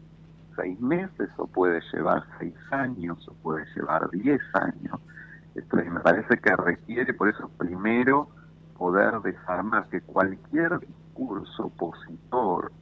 seis 0.56 0.80
meses 0.80 1.28
o 1.36 1.46
puede 1.46 1.80
llevar 1.92 2.24
seis 2.38 2.54
años 2.70 3.26
o 3.28 3.34
puede 3.34 3.64
llevar 3.74 4.10
diez 4.10 4.40
años 4.54 5.00
me 5.54 6.00
parece 6.00 6.38
que 6.38 6.56
requiere, 6.56 7.14
por 7.14 7.28
eso, 7.28 7.48
primero 7.56 8.28
poder 8.76 9.20
desarmar 9.20 9.88
que 9.88 10.00
cualquier 10.00 10.80
discurso 10.80 11.66
opositor 11.66 12.72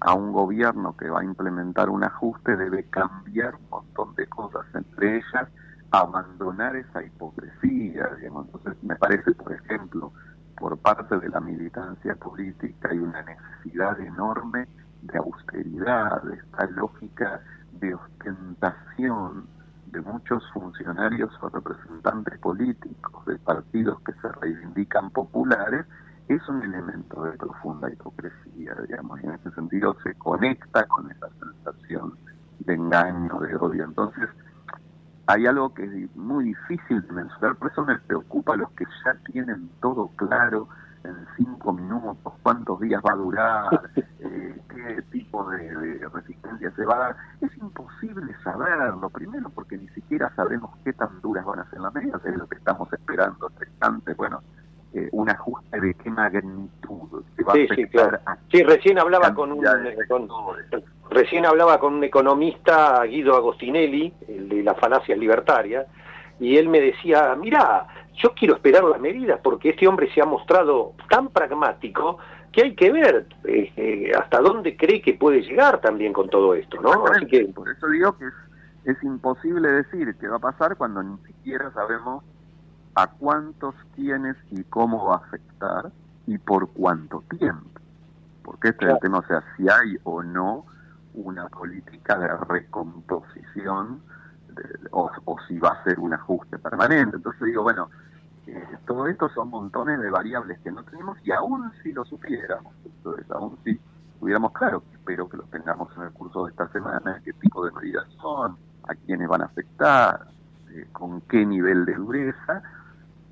a 0.00 0.14
un 0.14 0.32
gobierno 0.32 0.96
que 0.96 1.08
va 1.08 1.20
a 1.20 1.24
implementar 1.24 1.90
un 1.90 2.04
ajuste 2.04 2.56
debe 2.56 2.84
cambiar 2.84 3.54
un 3.54 3.68
montón 3.70 4.14
de 4.14 4.26
cosas, 4.26 4.66
entre 4.74 5.16
ellas 5.16 5.48
abandonar 5.90 6.74
esa 6.76 7.02
hipocresía, 7.02 8.08
digamos. 8.18 8.46
Entonces, 8.46 8.82
me 8.82 8.96
parece, 8.96 9.32
por 9.32 9.52
ejemplo, 9.52 10.12
por 10.56 10.78
parte 10.78 11.18
de 11.18 11.28
la 11.28 11.40
militancia 11.40 12.14
política 12.16 12.88
hay 12.90 12.98
una 12.98 13.22
necesidad 13.22 13.98
enorme 14.00 14.66
de 15.02 15.18
austeridad, 15.18 16.22
de 16.22 16.36
esta 16.36 16.66
lógica 16.66 17.40
de 17.80 17.94
ostentación 17.94 19.46
de 19.94 20.00
muchos 20.02 20.42
funcionarios 20.52 21.30
o 21.40 21.48
representantes 21.48 22.38
políticos 22.40 23.24
de 23.26 23.38
partidos 23.38 24.00
que 24.00 24.12
se 24.14 24.28
reivindican 24.40 25.10
populares 25.10 25.86
es 26.28 26.46
un 26.48 26.62
elemento 26.62 27.22
de 27.22 27.32
profunda 27.32 27.90
hipocresía, 27.92 28.74
digamos, 28.88 29.22
y 29.22 29.26
en 29.26 29.34
ese 29.34 29.50
sentido 29.52 29.96
se 30.02 30.14
conecta 30.14 30.84
con 30.86 31.10
esa 31.10 31.28
sensación 31.38 32.14
de 32.58 32.74
engaño, 32.74 33.38
de 33.40 33.54
odio. 33.56 33.84
Entonces, 33.84 34.28
hay 35.26 35.46
algo 35.46 35.72
que 35.72 35.84
es 35.84 36.16
muy 36.16 36.44
difícil 36.44 37.00
de 37.02 37.12
mencionar, 37.12 37.56
por 37.56 37.70
eso 37.70 37.84
me 37.84 37.98
preocupa 37.98 38.54
a 38.54 38.56
los 38.56 38.70
que 38.72 38.84
ya 39.04 39.14
tienen 39.32 39.70
todo 39.80 40.08
claro 40.16 40.68
en 41.04 41.26
cinco 41.36 41.72
minutos, 41.72 42.32
cuántos 42.42 42.80
días 42.80 43.02
va 43.06 43.12
a 43.12 43.16
durar, 43.16 43.90
eh, 44.20 44.54
qué 44.68 45.02
tipo 45.12 45.48
de, 45.50 46.00
resistencia 46.12 46.70
se 46.74 46.84
va 46.84 46.96
a 46.96 46.98
dar. 46.98 47.16
Es 47.40 47.56
imposible 47.58 48.34
saberlo, 48.42 49.10
primero 49.10 49.50
porque 49.50 49.76
ni 49.76 49.88
siquiera 49.88 50.34
sabemos 50.34 50.70
qué 50.84 50.92
tan 50.92 51.20
duras 51.20 51.44
van 51.44 51.60
a 51.60 51.70
ser 51.70 51.80
las 51.80 51.94
medidas, 51.94 52.24
es 52.24 52.36
lo 52.36 52.46
que 52.46 52.56
estamos 52.56 52.92
esperando 52.92 53.48
expectante. 53.48 54.14
Bueno, 54.14 54.42
eh, 54.94 55.08
un 55.12 55.28
ajuste 55.28 55.80
de 55.80 55.94
qué 55.94 56.10
magnitud 56.10 57.24
va 57.46 57.52
sí, 57.52 57.66
a 57.70 57.74
sí, 57.74 57.86
claro. 57.88 58.18
sí, 58.50 58.62
recién 58.62 58.98
hablaba 58.98 59.34
con 59.34 59.52
un 59.52 59.64
recién 61.10 61.46
hablaba 61.46 61.78
con 61.78 61.94
un 61.94 62.04
economista 62.04 63.02
Guido 63.04 63.36
Agostinelli, 63.36 64.14
el 64.28 64.48
de 64.48 64.62
las 64.62 64.78
falacias 64.78 65.18
libertarias, 65.18 65.86
y 66.40 66.56
él 66.56 66.68
me 66.68 66.80
decía, 66.80 67.34
mira, 67.36 67.86
yo 68.16 68.34
quiero 68.34 68.54
esperar 68.54 68.84
las 68.84 69.00
medidas 69.00 69.40
porque 69.42 69.70
este 69.70 69.86
hombre 69.86 70.12
se 70.14 70.20
ha 70.20 70.24
mostrado 70.24 70.94
tan 71.08 71.28
pragmático 71.28 72.18
que 72.52 72.62
hay 72.62 72.74
que 72.76 72.92
ver 72.92 73.26
eh, 73.44 73.72
eh, 73.76 74.12
hasta 74.16 74.40
dónde 74.40 74.76
cree 74.76 75.02
que 75.02 75.14
puede 75.14 75.42
llegar 75.42 75.80
también 75.80 76.12
con 76.12 76.28
todo 76.30 76.54
esto, 76.54 76.80
¿no? 76.80 77.04
Así 77.06 77.26
que 77.26 77.46
por 77.46 77.68
eso 77.68 77.88
digo 77.88 78.16
que 78.16 78.26
es, 78.84 79.02
imposible 79.02 79.68
decir 79.68 80.14
qué 80.20 80.28
va 80.28 80.36
a 80.36 80.40
pasar 80.40 80.76
cuando 80.76 81.02
ni 81.02 81.16
siquiera 81.26 81.72
sabemos 81.72 82.22
a 82.94 83.08
cuántos, 83.08 83.74
quiénes 83.96 84.36
y 84.50 84.62
cómo 84.64 85.06
va 85.06 85.16
a 85.16 85.18
afectar 85.18 85.90
y 86.26 86.38
por 86.38 86.68
cuánto 86.70 87.24
tiempo. 87.38 87.80
Porque 88.44 88.68
este 88.68 88.84
es 88.84 88.92
el 88.92 88.98
tema, 89.00 89.18
o 89.18 89.26
sea, 89.26 89.42
si 89.56 89.68
hay 89.68 89.96
o 90.04 90.22
no 90.22 90.64
una 91.14 91.48
política 91.48 92.18
de 92.18 92.28
recomposición 92.28 94.00
o, 94.90 95.10
si 95.46 95.58
va 95.58 95.70
a 95.70 95.84
ser 95.84 95.98
un 95.98 96.14
ajuste 96.14 96.58
permanente. 96.58 97.16
Entonces 97.16 97.42
digo, 97.42 97.62
bueno, 97.62 97.90
eh, 98.46 98.62
todo 98.86 99.06
esto 99.06 99.28
son 99.30 99.50
montones 99.50 100.00
de 100.00 100.10
variables 100.10 100.58
que 100.60 100.70
no 100.70 100.82
tenemos 100.84 101.18
y 101.24 101.32
aún 101.32 101.72
si 101.82 101.92
lo 101.92 102.04
supiéramos, 102.04 102.74
entonces 102.84 103.30
aún 103.30 103.58
si 103.64 103.80
tuviéramos 104.20 104.52
claro, 104.52 104.82
espero 104.92 105.28
que 105.28 105.38
lo 105.38 105.44
tengamos 105.44 105.88
en 105.96 106.02
el 106.02 106.10
curso 106.12 106.44
de 106.44 106.50
esta 106.50 106.68
semana, 106.68 107.20
qué 107.24 107.32
tipo 107.34 107.64
de 107.64 107.72
medidas 107.72 108.06
son, 108.20 108.56
a 108.86 108.94
quiénes 108.94 109.28
van 109.28 109.42
a 109.42 109.46
afectar, 109.46 110.28
eh, 110.70 110.86
con 110.92 111.22
qué 111.22 111.46
nivel 111.46 111.86
de 111.86 111.94
dureza, 111.94 112.62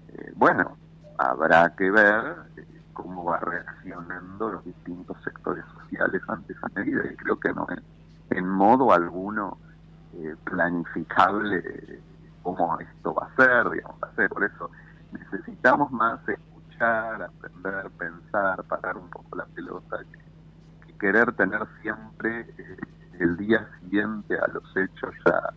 eh, 0.08 0.32
bueno, 0.34 0.76
habrá 1.18 1.74
que 1.76 1.90
ver 1.90 2.36
cómo 2.94 3.24
va 3.24 3.38
reaccionando 3.38 4.50
los 4.50 4.64
distintos 4.64 5.16
sectores 5.22 5.64
sociales 5.74 6.22
ante 6.28 6.52
esa 6.52 6.68
medida 6.74 7.02
y 7.10 7.16
creo 7.16 7.38
que 7.38 7.52
no 7.52 7.66
en 8.30 8.48
modo 8.48 8.92
alguno 8.92 9.58
eh, 10.14 10.36
planificable 10.44 12.00
cómo 12.42 12.78
esto 12.80 13.14
va 13.14 13.26
a 13.26 13.36
ser, 13.36 13.70
digamos, 13.70 13.96
va 14.02 14.08
a 14.08 14.14
ser. 14.14 14.28
Por 14.28 14.44
eso 14.44 14.70
necesitamos 15.12 15.90
más 15.92 16.20
escuchar, 16.28 17.22
aprender, 17.22 17.90
pensar, 17.98 18.62
parar 18.64 18.96
un 18.96 19.08
poco 19.10 19.36
la 19.36 19.46
pelota, 19.46 19.98
que, 20.86 20.92
querer 20.98 21.32
tener 21.32 21.60
siempre 21.80 22.40
eh, 22.58 22.76
el 23.18 23.36
día 23.36 23.68
siguiente 23.80 24.36
a 24.38 24.46
los 24.48 24.64
hechos 24.76 25.14
ya 25.26 25.52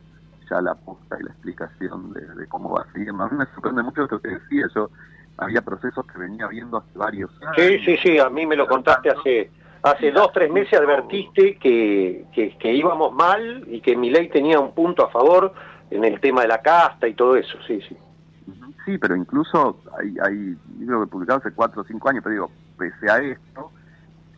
ya 0.50 0.62
la 0.62 0.76
posta 0.76 1.18
y 1.20 1.24
la 1.24 1.32
explicación 1.32 2.14
de, 2.14 2.48
cómo 2.48 2.70
va 2.72 2.84
a 2.84 2.92
seguir. 2.94 3.10
A 3.10 3.14
mí 3.14 3.38
me 3.38 3.46
sorprende 3.48 3.84
mucho 3.84 4.08
lo 4.10 4.22
que 4.22 4.30
decía, 4.30 4.68
yo 4.74 4.90
había 5.38 5.62
procesos 5.62 6.06
que 6.06 6.20
venía 6.20 6.48
viendo 6.48 6.78
hace 6.78 6.98
varios 6.98 7.32
años. 7.42 7.56
Sí, 7.58 7.80
sí, 7.80 7.98
sí, 7.98 8.20
a 8.20 8.30
mí 8.30 8.46
me 8.46 8.56
lo 8.56 8.68
contaste 8.68 9.10
hace 9.10 9.52
hace 9.86 10.12
dos, 10.12 10.32
tres 10.34 10.52
meses 10.52 10.80
advertiste 10.80 11.58
que, 11.58 12.26
que, 12.34 12.74
íbamos 12.74 13.14
mal 13.14 13.64
y 13.68 13.82
que 13.82 13.96
mi 13.96 14.10
ley 14.10 14.30
tenía 14.30 14.60
un 14.60 14.74
punto 14.74 15.06
a 15.06 15.12
favor 15.12 15.54
en 15.92 16.04
el 16.04 16.20
tema 16.20 16.42
de 16.42 16.48
la 16.48 16.62
casta 16.62 17.08
y 17.08 17.14
todo 17.14 17.36
eso, 17.36 17.58
sí, 17.68 17.80
sí. 17.88 17.96
Sí, 18.84 18.98
pero 18.98 19.16
incluso 19.16 19.80
hay, 19.98 20.16
hay 20.24 20.58
libros 20.80 21.06
que 21.06 21.12
publicado 21.12 21.40
hace 21.40 21.52
cuatro 21.52 21.82
o 21.82 21.86
cinco 21.86 22.10
años, 22.10 22.24
pero 22.24 22.34
digo, 22.34 22.52
pese 22.78 23.10
a 23.10 23.18
esto, 23.18 23.72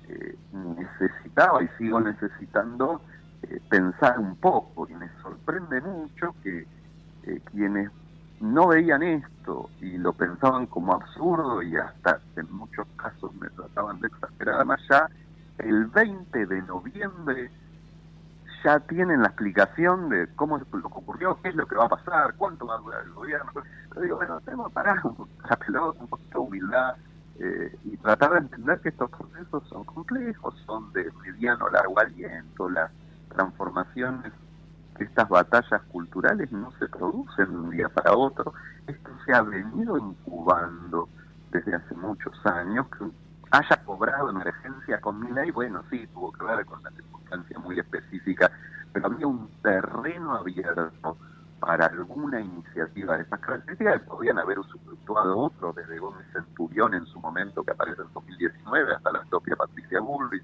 eh, 0.10 0.36
necesitaba 0.54 1.64
y 1.64 1.68
sigo 1.78 2.00
necesitando 2.00 3.02
eh, 3.44 3.60
pensar 3.70 4.20
un 4.20 4.36
poco, 4.38 4.88
y 4.90 4.94
me 4.96 5.10
sorprende 5.22 5.82
mucho 5.82 6.36
que 6.44 6.66
eh, 7.24 7.42
quienes 7.52 7.90
no 8.40 8.68
veían 8.68 9.02
esto 9.04 9.70
y 9.82 9.98
lo 9.98 10.14
pensaban 10.14 10.68
como 10.68 10.94
absurdo 10.94 11.62
y 11.62 11.76
hasta 11.76 12.20
en 12.36 12.52
muchos 12.54 12.88
casos 12.96 13.34
me 13.36 13.50
trataban 13.50 14.00
de 14.00 14.08
exagerar, 14.08 14.56
además 14.56 14.80
ya 14.90 15.10
el 15.60 15.86
20 15.88 16.46
de 16.46 16.62
noviembre 16.64 17.52
ya 18.64 18.80
tienen 18.82 19.22
la 19.22 19.28
explicación 19.28 20.10
de 20.10 20.28
cómo 20.36 20.58
es 20.58 20.64
lo 20.72 20.90
que 20.90 20.98
ocurrió, 20.98 21.40
qué 21.42 21.50
es 21.50 21.56
lo 21.56 21.68
que 21.68 21.76
va 21.76 21.86
a 21.86 21.90
pasar, 21.90 22.36
cuánto 22.36 22.68
va 22.68 22.76
a 22.76 22.80
durar 22.80 23.04
el 23.04 23.14
gobierno. 23.14 23.52
Yo 23.96 24.02
digo, 24.02 24.16
bueno, 24.18 24.40
tenemos 24.42 24.68
que 24.68 24.74
parar 24.74 25.00
un 25.04 25.16
poquito 25.16 25.96
un 26.00 26.08
poquito 26.08 26.40
de 26.40 26.46
humildad 26.46 26.96
eh, 27.40 27.78
y 27.86 27.98
tratar 27.98 28.32
de 28.32 28.38
entender 28.40 28.80
que 28.82 28.90
estos 28.90 29.10
procesos 29.12 29.68
son 29.70 29.84
complejos, 29.84 30.56
son 30.66 30.92
de 30.94 31.12
mediano 31.24 31.70
largo 31.70 32.00
aliento, 32.00 32.70
las 32.70 32.92
transformaciones, 33.30 34.34
estas 35.00 35.30
batallas 35.30 35.82
culturales 35.92 36.52
no 36.52 36.72
se 36.80 36.88
producen 36.88 37.52
de 37.52 37.58
un 37.58 37.70
día 37.70 37.90
para 37.90 38.16
otro. 38.16 38.54
Esto 38.88 39.12
se 39.26 39.34
ha 39.34 39.42
venido 39.42 39.98
incubando 39.98 41.08
desde 41.52 41.76
hace 41.76 41.94
muchos 41.96 42.34
años. 42.46 42.88
Que 42.88 43.06
haya 43.52 43.84
cobrado 43.86 44.30
emergencia 44.30 45.00
con 45.00 45.20
mi 45.20 45.32
ley, 45.32 45.52
bueno, 45.52 45.84
sí, 45.90 46.08
tuvo 46.14 46.32
que 46.32 46.44
ver 46.44 46.66
con 46.66 46.82
la 46.84 46.92
circunstancia 46.92 47.60
muy 47.60 47.80
específica, 47.80 48.52
pero 48.94 49.08
había 49.08 49.28
un 49.28 49.50
terreno 49.62 50.36
abierto 50.36 51.18
para 51.60 51.88
alguna 51.88 52.40
iniciativa 52.40 53.18
de 53.18 53.24
esas 53.24 53.40
características 53.40 54.02
podían 54.04 54.38
haber 54.38 54.60
usufructuado 54.60 55.38
otros, 55.38 55.76
desde 55.76 55.98
Gómez 55.98 56.26
Centurión 56.32 56.94
en 56.94 57.06
su 57.08 57.20
momento, 57.20 57.64
que 57.64 57.72
aparece 57.72 58.02
en 58.02 58.14
2019, 58.14 58.96
hasta 58.96 59.12
la 59.12 59.24
propia 59.24 59.56
Patricia 59.56 60.00
Bullrich, 60.00 60.44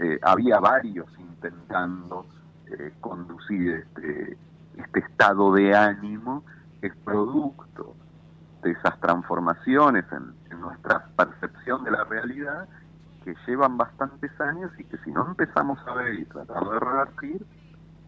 eh, 0.00 0.18
había 0.22 0.60
varios 0.60 1.06
intentando 1.18 2.26
eh, 2.66 2.92
conducir 3.00 3.86
este, 3.86 4.36
este 4.76 5.00
estado 5.00 5.52
de 5.52 5.74
ánimo 5.74 6.44
es 6.82 6.94
producto 7.04 7.94
de 8.62 8.72
esas 8.72 8.98
transformaciones 9.00 10.04
en, 10.12 10.37
nuestra 10.60 11.06
percepción 11.16 11.84
de 11.84 11.90
la 11.90 12.04
realidad 12.04 12.68
que 13.24 13.34
llevan 13.46 13.76
bastantes 13.76 14.30
años 14.40 14.70
y 14.78 14.84
que 14.84 14.96
si 14.98 15.10
no 15.10 15.26
empezamos 15.26 15.78
a 15.86 15.94
ver 15.94 16.14
y 16.14 16.24
tratar 16.24 16.64
de 16.64 16.78
revertir, 16.78 17.46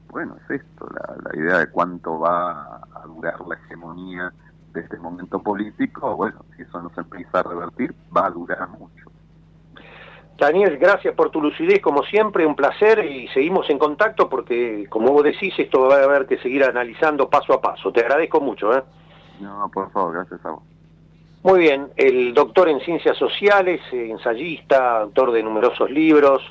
bueno, 0.09 0.37
es 0.45 0.61
esto, 0.61 0.89
la, 0.93 1.17
la 1.31 1.37
idea 1.39 1.59
de 1.59 1.71
cuánto 1.71 2.19
va 2.19 2.77
a 2.77 3.07
durar 3.07 3.41
la 3.47 3.57
hegemonía 3.57 4.33
de 4.73 4.81
este 4.81 4.99
momento 4.99 5.41
político, 5.41 6.17
bueno, 6.17 6.45
si 6.57 6.63
eso 6.63 6.81
no 6.81 6.91
se 6.91 7.01
empieza 7.01 7.41
a 7.41 7.43
revertir, 7.43 7.95
va 8.17 8.27
a 8.27 8.31
durar 8.31 8.69
mucho. 8.69 9.11
Daniel, 10.41 10.79
gracias 10.79 11.15
por 11.15 11.31
tu 11.31 11.43
lucidez, 11.43 11.83
como 11.83 12.03
siempre, 12.03 12.47
un 12.47 12.57
placer 12.57 13.05
y 13.05 13.29
seguimos 13.29 13.69
en 13.69 13.79
contacto 13.79 14.27
porque, 14.31 14.87
como 14.89 15.13
vos 15.13 15.23
decís, 15.23 15.53
esto 15.59 15.83
va 15.83 15.97
a 15.97 16.05
haber 16.05 16.27
que 16.27 16.39
seguir 16.39 16.65
analizando 16.65 17.29
paso 17.29 17.53
a 17.53 17.61
paso. 17.61 17.93
Te 17.93 18.01
agradezco 18.01 18.41
mucho. 18.41 18.75
¿eh? 18.75 18.83
No, 19.39 19.71
por 19.71 19.91
favor, 19.93 20.15
gracias 20.15 20.43
a 20.47 20.53
vos. 20.53 20.63
Muy 21.43 21.61
bien, 21.61 21.89
el 21.97 22.35
doctor 22.35 22.69
en 22.69 22.81
ciencias 22.81 23.17
sociales, 23.17 23.81
ensayista, 23.93 25.01
autor 25.01 25.33
de 25.33 25.43
numerosos 25.43 25.91
libros, 25.91 26.43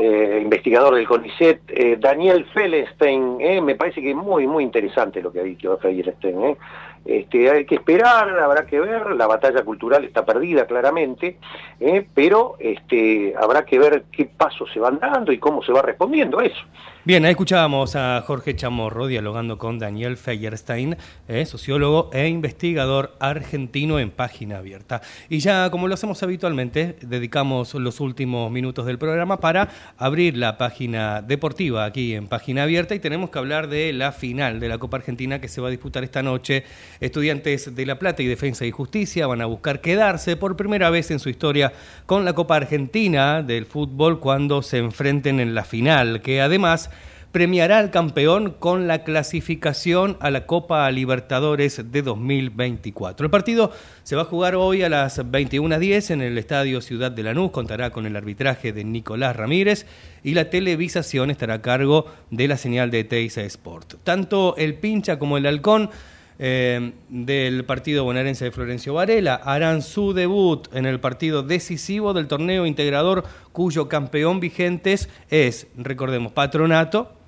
eh, 0.00 0.40
investigador 0.42 0.94
del 0.94 1.08
CONICET, 1.08 1.62
eh, 1.68 1.96
Daniel 1.98 2.44
Felenstein, 2.54 3.38
eh, 3.40 3.60
me 3.60 3.74
parece 3.74 4.00
que 4.00 4.14
muy, 4.14 4.46
muy 4.46 4.62
interesante 4.62 5.20
lo 5.22 5.32
que 5.32 5.40
ha 5.40 5.44
dicho 5.44 5.76
Felenstein. 5.78 6.56
Este, 7.04 7.50
hay 7.50 7.64
que 7.64 7.76
esperar, 7.76 8.38
habrá 8.38 8.66
que 8.66 8.80
ver, 8.80 9.12
la 9.16 9.26
batalla 9.26 9.64
cultural 9.64 10.04
está 10.04 10.24
perdida 10.24 10.66
claramente, 10.66 11.38
eh, 11.80 12.06
pero 12.14 12.56
este, 12.58 13.34
habrá 13.40 13.64
que 13.64 13.78
ver 13.78 14.04
qué 14.12 14.26
pasos 14.26 14.70
se 14.72 14.80
van 14.80 14.98
dando 14.98 15.32
y 15.32 15.38
cómo 15.38 15.62
se 15.62 15.72
va 15.72 15.82
respondiendo 15.82 16.38
a 16.38 16.44
eso. 16.44 16.60
Bien, 17.04 17.24
ahí 17.24 17.30
escuchábamos 17.30 17.96
a 17.96 18.22
Jorge 18.26 18.54
Chamorro 18.54 19.06
dialogando 19.06 19.56
con 19.56 19.78
Daniel 19.78 20.18
Feierstein, 20.18 20.94
eh, 21.26 21.46
sociólogo 21.46 22.10
e 22.12 22.28
investigador 22.28 23.16
argentino 23.18 23.98
en 23.98 24.10
página 24.10 24.58
abierta. 24.58 25.00
Y 25.30 25.38
ya, 25.38 25.70
como 25.70 25.88
lo 25.88 25.94
hacemos 25.94 26.22
habitualmente, 26.22 26.96
dedicamos 27.00 27.72
los 27.72 28.00
últimos 28.00 28.50
minutos 28.50 28.84
del 28.84 28.98
programa 28.98 29.40
para 29.40 29.70
abrir 29.96 30.36
la 30.36 30.58
página 30.58 31.22
deportiva 31.22 31.86
aquí 31.86 32.14
en 32.14 32.26
página 32.26 32.64
abierta 32.64 32.94
y 32.94 32.98
tenemos 32.98 33.30
que 33.30 33.38
hablar 33.38 33.68
de 33.68 33.94
la 33.94 34.12
final 34.12 34.60
de 34.60 34.68
la 34.68 34.76
Copa 34.76 34.98
Argentina 34.98 35.40
que 35.40 35.48
se 35.48 35.62
va 35.62 35.68
a 35.68 35.70
disputar 35.70 36.04
esta 36.04 36.22
noche. 36.22 36.64
Estudiantes 37.00 37.74
de 37.74 37.86
La 37.86 37.98
Plata 37.98 38.22
y 38.22 38.26
Defensa 38.26 38.66
y 38.66 38.70
Justicia 38.70 39.26
van 39.26 39.40
a 39.40 39.46
buscar 39.46 39.80
quedarse 39.80 40.36
por 40.36 40.56
primera 40.56 40.90
vez 40.90 41.10
en 41.10 41.18
su 41.18 41.28
historia 41.28 41.72
con 42.06 42.24
la 42.24 42.32
Copa 42.32 42.56
Argentina 42.56 43.42
del 43.42 43.66
fútbol 43.66 44.20
cuando 44.20 44.62
se 44.62 44.78
enfrenten 44.78 45.40
en 45.40 45.54
la 45.54 45.64
final, 45.64 46.22
que 46.22 46.40
además 46.40 46.90
premiará 47.32 47.78
al 47.78 47.90
campeón 47.90 48.54
con 48.58 48.86
la 48.86 49.04
clasificación 49.04 50.16
a 50.20 50.30
la 50.30 50.46
Copa 50.46 50.90
Libertadores 50.90 51.92
de 51.92 52.02
2024. 52.02 53.26
El 53.26 53.30
partido 53.30 53.70
se 54.02 54.16
va 54.16 54.22
a 54.22 54.24
jugar 54.24 54.54
hoy 54.54 54.82
a 54.82 54.88
las 54.88 55.18
21.10 55.18 56.10
en 56.10 56.22
el 56.22 56.38
Estadio 56.38 56.80
Ciudad 56.80 57.12
de 57.12 57.22
Lanús, 57.22 57.50
contará 57.50 57.90
con 57.90 58.06
el 58.06 58.16
arbitraje 58.16 58.72
de 58.72 58.84
Nicolás 58.84 59.36
Ramírez 59.36 59.86
y 60.24 60.34
la 60.34 60.50
televisación 60.50 61.30
estará 61.30 61.54
a 61.54 61.62
cargo 61.62 62.06
de 62.30 62.48
la 62.48 62.56
señal 62.56 62.90
de 62.90 63.04
Teisa 63.04 63.42
Sport. 63.42 63.96
Tanto 64.04 64.56
el 64.56 64.74
pincha 64.74 65.18
como 65.18 65.36
el 65.36 65.46
halcón 65.46 65.90
eh, 66.38 66.92
del 67.08 67.64
partido 67.64 68.04
bonaerense 68.04 68.44
de 68.44 68.52
Florencio 68.52 68.94
Varela 68.94 69.34
harán 69.34 69.82
su 69.82 70.12
debut 70.12 70.68
en 70.72 70.86
el 70.86 71.00
partido 71.00 71.42
decisivo 71.42 72.14
del 72.14 72.28
torneo 72.28 72.66
integrador 72.66 73.24
cuyo 73.52 73.88
campeón 73.88 74.40
vigentes 74.40 75.08
es, 75.30 75.66
recordemos, 75.76 76.32
Patronato 76.32 77.18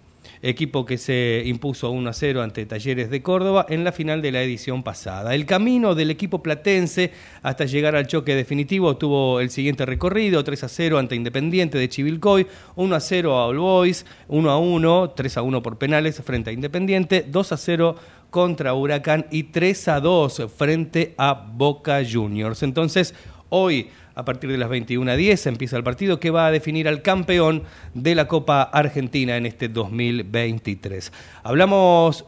equipo 0.42 0.86
que 0.86 0.98
se 0.98 1.42
impuso 1.46 1.90
1 1.90 2.08
a 2.08 2.12
0 2.12 2.42
ante 2.42 2.66
Talleres 2.66 3.10
de 3.10 3.22
Córdoba 3.22 3.66
en 3.68 3.84
la 3.84 3.92
final 3.92 4.22
de 4.22 4.32
la 4.32 4.42
edición 4.42 4.82
pasada. 4.82 5.34
El 5.34 5.46
camino 5.46 5.94
del 5.94 6.10
equipo 6.10 6.42
platense 6.42 7.12
hasta 7.42 7.66
llegar 7.66 7.96
al 7.96 8.06
choque 8.06 8.34
definitivo 8.34 8.96
tuvo 8.96 9.40
el 9.40 9.50
siguiente 9.50 9.86
recorrido, 9.86 10.42
3 10.42 10.64
a 10.64 10.68
0 10.68 10.98
ante 10.98 11.14
Independiente 11.14 11.78
de 11.78 11.88
Chivilcoy, 11.88 12.46
1 12.76 12.94
a 12.94 13.00
0 13.00 13.36
a 13.36 13.46
All 13.46 13.58
Boys, 13.58 14.06
1 14.28 14.50
a 14.50 14.58
1, 14.58 15.10
3 15.10 15.36
a 15.36 15.42
1 15.42 15.62
por 15.62 15.78
penales 15.78 16.22
frente 16.22 16.50
a 16.50 16.52
Independiente, 16.52 17.24
2 17.28 17.52
a 17.52 17.56
0 17.56 17.96
contra 18.30 18.74
Huracán 18.74 19.26
y 19.30 19.44
3 19.44 19.88
a 19.88 20.00
2 20.00 20.46
frente 20.56 21.14
a 21.18 21.34
Boca 21.34 22.00
Juniors. 22.10 22.62
Entonces, 22.62 23.14
hoy 23.48 23.90
a 24.14 24.24
partir 24.24 24.50
de 24.50 24.58
las 24.58 24.70
21.10 24.70 25.46
empieza 25.46 25.76
el 25.76 25.84
partido 25.84 26.20
que 26.20 26.30
va 26.30 26.46
a 26.46 26.50
definir 26.50 26.88
al 26.88 27.02
campeón 27.02 27.62
de 27.94 28.14
la 28.14 28.28
Copa 28.28 28.62
Argentina 28.62 29.36
en 29.36 29.46
este 29.46 29.68
2023. 29.68 31.12
Hablamos 31.42 32.24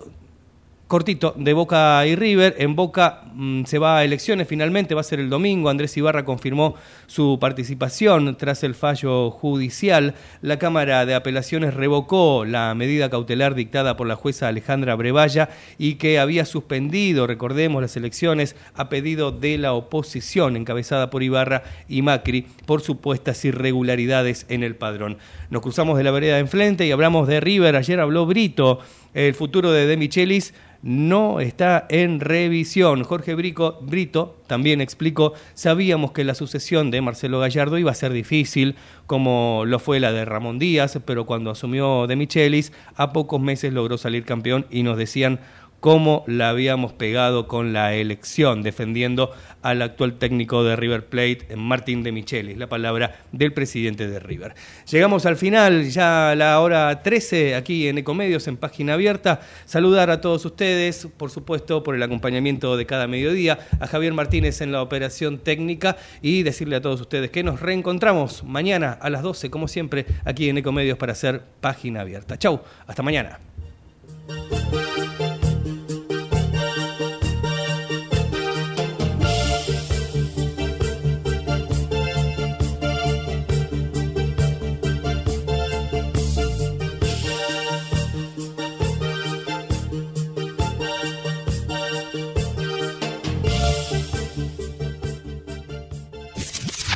cortito 0.93 1.32
de 1.38 1.55
Boca 1.55 2.07
y 2.07 2.16
River. 2.16 2.55
En 2.59 2.76
Boca 2.76 3.22
mm, 3.32 3.64
se 3.64 3.78
va 3.78 3.97
a 3.97 4.05
elecciones 4.05 4.47
finalmente, 4.47 4.95
va 4.95 5.01
a 5.01 5.05
ser 5.05 5.20
el 5.20 5.30
domingo. 5.30 5.70
Andrés 5.70 5.97
Ibarra 5.97 6.26
confirmó 6.26 6.74
su 7.07 7.38
participación 7.40 8.36
tras 8.36 8.62
el 8.62 8.74
fallo 8.74 9.30
judicial. 9.30 10.12
La 10.43 10.59
Cámara 10.59 11.07
de 11.07 11.14
Apelaciones 11.14 11.72
revocó 11.72 12.45
la 12.45 12.74
medida 12.74 13.09
cautelar 13.09 13.55
dictada 13.55 13.97
por 13.97 14.07
la 14.07 14.16
jueza 14.16 14.49
Alejandra 14.49 14.95
Brevalla 14.95 15.49
y 15.78 15.95
que 15.95 16.18
había 16.18 16.45
suspendido, 16.45 17.26
recordemos, 17.26 17.80
las 17.80 17.97
elecciones 17.97 18.55
a 18.74 18.90
pedido 18.90 19.32
de 19.32 19.57
la 19.57 19.72
oposición 19.72 20.59
encabezada 20.59 21.09
por 21.09 21.22
Ibarra 21.22 21.62
y 21.88 22.03
Macri 22.03 22.49
por 22.66 22.82
supuestas 22.82 23.43
irregularidades 23.47 24.45
en 24.51 24.62
el 24.62 24.76
padrón. 24.76 25.16
Nos 25.49 25.62
cruzamos 25.62 25.97
de 25.97 26.05
la 26.05 26.11
vereda 26.11 26.34
de 26.34 26.40
enfrente 26.40 26.86
y 26.86 26.93
hablamos 26.93 27.28
de 27.28 27.40
River. 27.40 27.76
Ayer 27.76 27.99
habló 27.99 28.26
Brito 28.26 28.80
El 29.15 29.35
futuro 29.35 29.73
de 29.73 29.87
De 29.87 29.97
Michelis 29.97 30.55
no 30.83 31.41
está 31.41 31.87
en 31.89 32.19
revisión. 32.19 33.05
Jorge 33.05 33.35
Brito 33.35 34.37
también 34.47 34.81
explicó, 34.81 35.33
sabíamos 35.55 36.13
que 36.13 36.25
la 36.25 36.35
sucesión 36.35 36.91
de 36.91 37.01
Marcelo 37.01 37.39
Gallardo 37.39 37.79
iba 37.79 37.91
a 37.91 37.95
ser 37.95 38.13
difícil, 38.13 38.75
como 39.07 39.63
lo 39.67 39.79
fue 39.79 40.01
la 40.01 40.13
de 40.13 40.25
Ramón 40.25 40.59
Díaz, 40.59 40.99
pero 41.05 41.25
cuando 41.25 41.51
asumió 41.51 42.07
De 42.07 42.17
Michelis, 42.17 42.73
a 42.97 43.13
pocos 43.13 43.41
meses 43.41 43.73
logró 43.73 43.97
salir 43.97 44.25
campeón 44.25 44.67
y 44.71 44.83
nos 44.83 44.97
decían 44.97 45.41
cómo 45.83 46.22
la 46.28 46.49
habíamos 46.49 46.93
pegado 46.93 47.49
con 47.49 47.72
la 47.72 47.93
elección, 47.93 48.62
defendiendo 48.62 49.33
al 49.62 49.83
actual 49.83 50.12
técnico 50.12 50.62
de 50.62 50.76
River 50.76 51.07
Plate, 51.07 51.57
Martín 51.57 52.05
de 52.05 52.12
Michelis, 52.12 52.57
la 52.57 52.68
palabra 52.68 53.24
del 53.33 53.53
presidente 53.53 54.07
de 54.07 54.20
River. 54.20 54.55
Llegamos 54.89 55.26
al 55.26 55.37
final, 55.37 55.91
ya 55.91 56.30
a 56.30 56.35
la 56.37 56.61
hora 56.61 57.03
13, 57.03 57.57
aquí 57.57 57.89
en 57.89 57.99
Ecomedios, 57.99 58.47
en 58.47 58.59
página 58.59 58.95
abierta. 58.95 59.41
Saludar 59.64 60.11
a 60.11 60.20
todos 60.20 60.45
ustedes, 60.45 61.09
por 61.16 61.33
supuesto, 61.33 61.83
por 61.83 61.97
el 61.97 62.03
acompañamiento 62.05 62.76
de 62.76 62.87
cada 62.87 63.09
mediodía, 63.09 63.59
a 63.80 63.89
Javier 63.89 64.12
Martínez 64.12 64.61
en 64.61 64.70
la 64.70 64.83
operación 64.83 65.39
técnica 65.39 65.97
y 66.22 66.45
decirle 66.45 66.76
a 66.76 66.80
todos 66.80 67.01
ustedes 67.01 67.33
que 67.33 67.43
nos 67.43 67.59
reencontramos 67.59 68.45
mañana 68.45 68.97
a 69.01 69.11
las 69.11 69.22
12, 69.22 69.51
como 69.51 69.66
siempre, 69.66 70.07
aquí 70.24 70.49
en 70.49 70.59
Ecomedios 70.59 70.97
para 70.97 71.11
hacer 71.11 71.43
página 71.61 72.03
abierta. 72.03 72.39
Chau, 72.39 72.61
hasta 72.87 73.03
mañana. 73.03 73.41